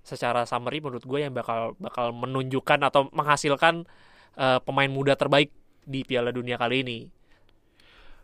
secara 0.03 0.43
summary 0.45 0.79
menurut 0.79 1.03
gue 1.03 1.19
yang 1.21 1.31
bakal 1.31 1.75
bakal 1.77 2.11
menunjukkan 2.11 2.79
atau 2.83 3.11
menghasilkan 3.11 3.83
eh, 4.35 4.59
pemain 4.61 4.89
muda 4.89 5.15
terbaik 5.15 5.51
di 5.83 6.03
Piala 6.03 6.31
Dunia 6.31 6.55
kali 6.55 6.81
ini 6.81 6.99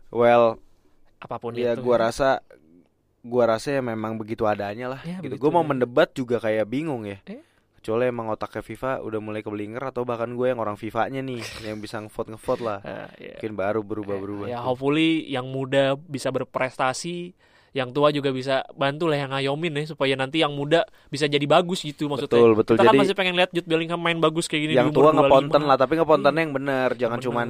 Well, 0.08 0.56
apa 1.18 1.36
pun 1.36 1.54
ya 1.54 1.74
itu. 1.74 1.82
gua 1.82 2.08
rasa 2.10 2.40
gua 3.22 3.44
rasa 3.50 3.74
ya 3.74 3.82
memang 3.82 4.14
begitu 4.14 4.46
adanya 4.46 4.94
lah 4.96 5.00
Ya, 5.02 5.18
gitu. 5.18 5.34
Gue 5.36 5.50
mau 5.50 5.66
mendebat 5.66 6.14
juga 6.14 6.38
kayak 6.38 6.70
bingung 6.70 7.04
ya. 7.04 7.18
Eh. 7.26 7.42
Kecuali 7.78 8.10
emang 8.10 8.30
otaknya 8.30 8.62
FIFA 8.62 9.02
udah 9.02 9.20
mulai 9.22 9.42
kebelinger 9.42 9.80
atau 9.80 10.02
bahkan 10.02 10.30
gue 10.34 10.50
yang 10.50 10.58
orang 10.58 10.74
FIFA-nya 10.74 11.22
nih 11.22 11.42
yang 11.66 11.78
bisa 11.78 11.98
ngevote 11.98 12.34
ngevote 12.34 12.62
lah. 12.62 12.78
Eh, 12.82 13.08
ya. 13.18 13.34
Mungkin 13.38 13.52
baru 13.54 13.80
berubah-berubah. 13.82 14.46
Ya 14.50 14.58
hopefully 14.62 15.26
yang 15.26 15.50
muda 15.50 15.94
bisa 15.94 16.30
berprestasi, 16.30 17.34
yang 17.72 17.92
tua 17.92 18.08
juga 18.08 18.30
bisa 18.30 18.64
bantu 18.72 19.06
lah 19.06 19.18
yang 19.18 19.30
ngayomin 19.30 19.72
ya 19.76 19.84
supaya 19.88 20.14
nanti 20.14 20.40
yang 20.40 20.52
muda 20.52 20.82
bisa 21.08 21.24
jadi 21.24 21.44
bagus 21.44 21.82
gitu 21.82 22.08
maksudnya. 22.08 22.40
Betul, 22.40 22.50
betul. 22.54 22.74
Kita 22.74 22.82
kan 22.82 22.90
Jadi 22.90 22.98
masih 23.00 23.14
pengen 23.14 23.34
lihat 23.36 23.50
Jude 23.52 23.66
Bellingham 23.66 23.98
main 23.98 24.16
bagus 24.16 24.44
kayak 24.44 24.62
gini 24.64 24.72
yang 24.72 24.88
tua 24.88 25.10
umur 25.10 25.14
25. 25.14 25.28
ngeponten 25.28 25.62
lah, 25.64 25.76
tapi 25.76 25.92
ngepontennya 25.94 26.42
yang 26.42 26.54
bener, 26.54 26.88
jangan 26.94 27.18
Bener. 27.18 27.26
cuman 27.28 27.48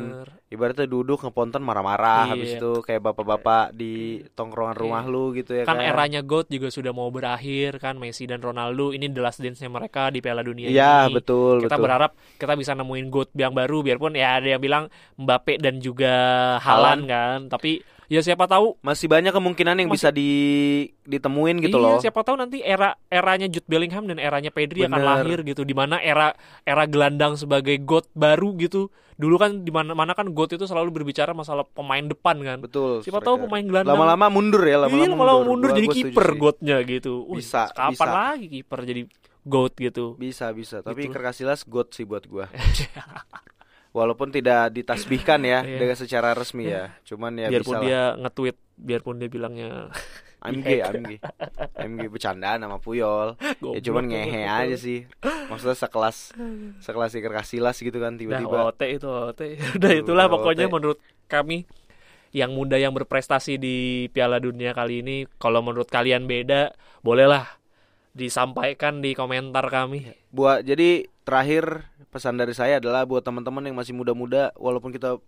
ibaratnya 0.48 0.86
duduk 0.86 1.18
ngeponten 1.20 1.60
marah-marah 1.60 2.24
Iya. 2.24 2.32
habis 2.32 2.50
itu 2.56 2.72
kayak 2.80 3.02
bapak-bapak 3.04 3.64
di 3.72 3.94
tongkrongan 4.32 4.74
rumah 4.74 5.04
lu 5.04 5.30
gitu 5.32 5.52
ya 5.52 5.62
kan 5.62 5.76
kan. 5.76 5.84
eranya 5.84 6.20
GOAT 6.20 6.48
juga 6.48 6.68
sudah 6.68 6.90
mau 6.90 7.08
berakhir 7.08 7.76
kan 7.76 7.94
Messi 7.94 8.24
dan 8.24 8.38
Ronaldo 8.38 8.90
ini 8.90 9.06
the 9.06 9.20
last 9.20 9.38
dance-nya 9.38 9.68
mereka 9.68 10.08
di 10.08 10.18
Piala 10.18 10.40
Dunia 10.40 10.66
Iya, 10.66 11.06
ini. 11.06 11.14
betul, 11.14 11.62
Kita 11.62 11.74
betul. 11.74 11.84
berharap 11.84 12.10
kita 12.34 12.54
bisa 12.54 12.72
nemuin 12.72 13.06
GOAT 13.08 13.30
yang 13.34 13.52
baru 13.52 13.80
biarpun 13.80 14.12
ya 14.12 14.36
ada 14.36 14.48
yang 14.48 14.60
bilang 14.60 14.84
Mbappe 15.14 15.58
dan 15.58 15.78
juga 15.78 16.12
Haaland 16.58 17.02
kan, 17.04 17.38
tapi 17.48 17.80
ya 18.08 18.20
siapa 18.20 18.44
tahu 18.44 18.80
Masih 18.80 19.06
banyak 19.06 19.30
kemungkinan 19.30 19.76
yang 19.76 19.86
Masih- 19.86 20.00
bisa 20.00 20.08
di 20.10 20.30
ditemuin 21.02 21.60
gitu 21.60 21.76
iya, 21.76 21.84
loh. 21.86 21.98
siapa 21.98 22.20
tahu 22.20 22.34
nanti 22.34 22.58
era 22.58 22.96
eranya 23.06 23.46
Jude 23.46 23.64
Bellingham 23.64 24.04
dan 24.04 24.16
eranya 24.16 24.48
Pedri 24.48 24.82
akan 24.82 24.92
Bener. 24.94 25.08
lahir 25.18 25.38
gitu 25.42 25.62
di 25.62 25.72
mana 25.72 25.96
era 25.98 26.32
era 26.62 26.84
gelandang 26.84 27.36
sebagai 27.36 27.76
GOAT 27.78 28.08
baru 28.12 28.56
gitu. 28.56 28.88
Dulu 29.14 29.34
kan 29.34 29.60
di 29.60 29.68
mana-mana 29.68 30.14
kan 30.14 30.30
GOAT 30.30 30.54
itu 30.54 30.64
selalu 30.64 30.94
berbicara 30.94 31.32
masalah 31.32 31.66
pemain 31.66 32.00
depan 32.00 32.38
kan. 32.38 32.58
Betul. 32.58 33.02
Siapa 33.02 33.18
tahu 33.18 33.44
pemain 33.44 33.60
gelandang 33.60 33.92
lama-lama 33.92 34.26
mundur 34.28 34.62
ya, 34.62 34.78
lama-lama 34.78 34.94
iya, 34.96 35.10
lama-lama 35.10 35.42
mundur 35.44 35.70
jadi 35.72 35.88
kiper 35.90 36.22
sih. 36.24 36.38
GOAT-nya 36.38 36.76
gitu. 36.82 37.26
Wih, 37.26 37.42
Bisa, 37.42 37.66
kapan 37.68 37.92
bisa. 37.92 38.06
lagi 38.08 38.46
kiper 38.48 38.80
jadi 38.84 39.02
GOAT 39.42 39.72
gitu. 39.76 40.04
Bisa, 40.14 40.46
bisa. 40.50 40.80
Tapi 40.80 41.02
Gitu. 41.02 41.10
Iker 41.10 41.22
Casillas 41.24 41.66
god 41.66 41.90
sih 41.90 42.04
buat 42.04 42.24
gua. 42.24 42.46
Walaupun 43.90 44.28
tidak 44.28 44.70
ditasbihkan 44.70 45.40
ya 45.42 45.60
Iya. 45.64 45.78
dengan 45.78 45.96
secara 45.96 46.32
resmi 46.32 46.66
ya. 46.66 46.94
Cuman 47.02 47.34
ya 47.34 47.48
biarpun 47.48 47.74
bisa 47.74 47.84
dia 47.84 48.02
nge-tweet, 48.16 48.56
biarpun 48.76 49.14
dia 49.16 49.28
bilangnya 49.28 49.70
I'm 50.38 50.62
gay, 50.62 50.78
I'm 50.78 51.02
gay. 51.02 51.18
I'm 51.74 51.98
gay 51.98 52.06
bercandaan 52.06 52.62
sama 52.62 52.78
Puyol. 52.78 53.34
ya 53.34 53.52
goblok, 53.58 53.82
cuman 53.82 54.04
goblok, 54.06 54.14
ngehe 54.14 54.40
goblok. 54.40 54.62
aja 54.62 54.76
sih. 54.78 55.00
Maksudnya 55.50 55.76
sekelas 55.76 56.16
sekelas 56.86 57.10
Iker 57.12 57.34
Casillas 57.34 57.76
gitu 57.76 57.98
kan 57.98 58.14
Nah, 58.14 58.20
tiba-tiba. 58.38 58.70
OT 58.70 58.82
itu 58.88 59.08
OT. 59.10 59.40
Udah 59.74 59.92
itulah 59.92 60.24
Udah 60.24 60.34
pokoknya 60.38 60.66
OT. 60.66 60.72
menurut 60.72 60.98
kami 61.26 61.66
yang 62.30 62.54
muda 62.54 62.78
yang 62.78 62.94
berprestasi 62.94 63.56
di 63.56 63.76
Piala 64.08 64.38
Dunia 64.38 64.70
kali 64.70 65.02
ini 65.02 65.16
kalau 65.36 65.58
menurut 65.58 65.90
kalian 65.90 66.30
beda, 66.30 66.70
bolehlah 67.00 67.57
disampaikan 68.18 68.98
di 68.98 69.14
komentar 69.14 69.62
kami. 69.70 70.10
Buat 70.34 70.66
jadi 70.66 71.06
terakhir 71.22 71.86
pesan 72.10 72.34
dari 72.34 72.52
saya 72.52 72.82
adalah 72.82 73.06
buat 73.06 73.22
teman-teman 73.22 73.62
yang 73.70 73.78
masih 73.78 73.94
muda-muda 73.94 74.50
walaupun 74.58 74.90
kita 74.90 75.22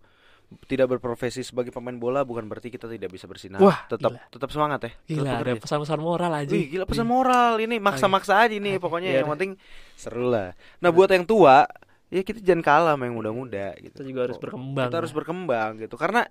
tidak 0.67 0.91
berprofesi 0.91 1.47
sebagai 1.47 1.71
pemain 1.71 1.95
bola 1.95 2.27
bukan 2.27 2.43
berarti 2.43 2.67
kita 2.67 2.91
tidak 2.91 3.07
bisa 3.07 3.23
bersinar. 3.23 3.63
Wah, 3.63 3.87
tetap 3.87 4.11
gila. 4.11 4.27
tetap 4.27 4.49
semangat 4.51 4.79
ya. 4.83 4.91
Gila, 5.07 5.31
ada 5.31 5.39
bekerja. 5.47 5.63
pesan-pesan 5.63 5.99
moral 6.03 6.31
aja. 6.35 6.51
Wih, 6.51 6.67
gila 6.67 6.83
pesan 6.83 7.07
moral 7.07 7.53
ini 7.63 7.79
maksa-maksa 7.79 8.43
aja 8.43 8.55
nih 8.59 8.75
pokoknya 8.75 9.15
Iya 9.15 9.19
yang 9.23 9.31
penting 9.31 9.51
seru 9.95 10.27
lah. 10.27 10.51
Nah, 10.83 10.91
buat 10.91 11.07
yang 11.07 11.23
tua, 11.23 11.63
ya 12.11 12.21
kita 12.27 12.43
jangan 12.43 12.63
kalah 12.67 12.93
sama 12.99 13.07
yang 13.07 13.15
muda-muda 13.15 13.71
gitu. 13.79 13.95
Kita 13.95 14.03
juga 14.03 14.21
harus 14.27 14.37
berkembang. 14.43 14.87
Kita 14.91 14.97
harus 14.99 15.13
berkembang 15.15 15.69
gitu. 15.79 15.95
Karena 15.95 16.27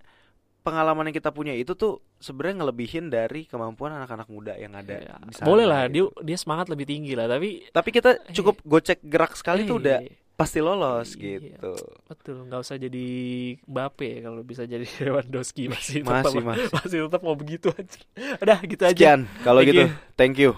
pengalaman 0.61 1.05
yang 1.05 1.17
kita 1.17 1.29
punya 1.29 1.53
itu 1.53 1.73
tuh 1.73 1.93
sebenarnya 2.17 2.61
ngelebihin 2.61 3.09
dari 3.09 3.45
kemampuan 3.45 3.93
anak-anak 3.93 4.27
muda 4.27 4.55
yang 4.55 4.73
ada 4.73 4.93
Ya, 4.95 5.17
di 5.19 5.33
sana, 5.33 5.45
boleh 5.45 5.65
lah, 5.65 5.83
gitu. 5.87 6.13
dia 6.15 6.33
dia 6.33 6.39
semangat 6.39 6.69
lebih 6.69 6.85
tinggi 6.85 7.13
lah, 7.13 7.27
tapi 7.27 7.65
Tapi 7.67 7.89
kita 7.91 8.11
cukup 8.31 8.61
gocek 8.63 9.01
gerak 9.03 9.35
sekali 9.35 9.65
tuh 9.65 9.77
Eh, 9.77 9.83
udah 9.83 9.99
pasti 10.35 10.57
lolos 10.57 11.17
Iya. 11.17 11.37
gitu. 11.53 11.73
betul, 12.07 12.37
nggak 12.45 12.61
usah 12.61 12.77
jadi 12.77 13.07
Mbappe 13.63 14.07
ya, 14.07 14.19
kalau 14.23 14.41
bisa 14.41 14.65
jadi 14.65 14.85
Lewandowski 15.03 15.69
masih 15.69 16.01
tetap 16.01 16.25
Masih, 16.25 16.41
masih. 16.41 16.69
masih 16.71 16.99
tetap 17.05 17.21
mau 17.21 17.35
begitu 17.35 17.69
aja. 17.71 17.99
Udah 18.39 18.59
gitu 18.63 18.83
aja. 18.83 18.93
Sekian 18.95 19.21
kalau 19.43 19.61
gitu. 19.61 19.85
you. 19.85 19.93
Thank 20.15 20.37
you. 20.37 20.57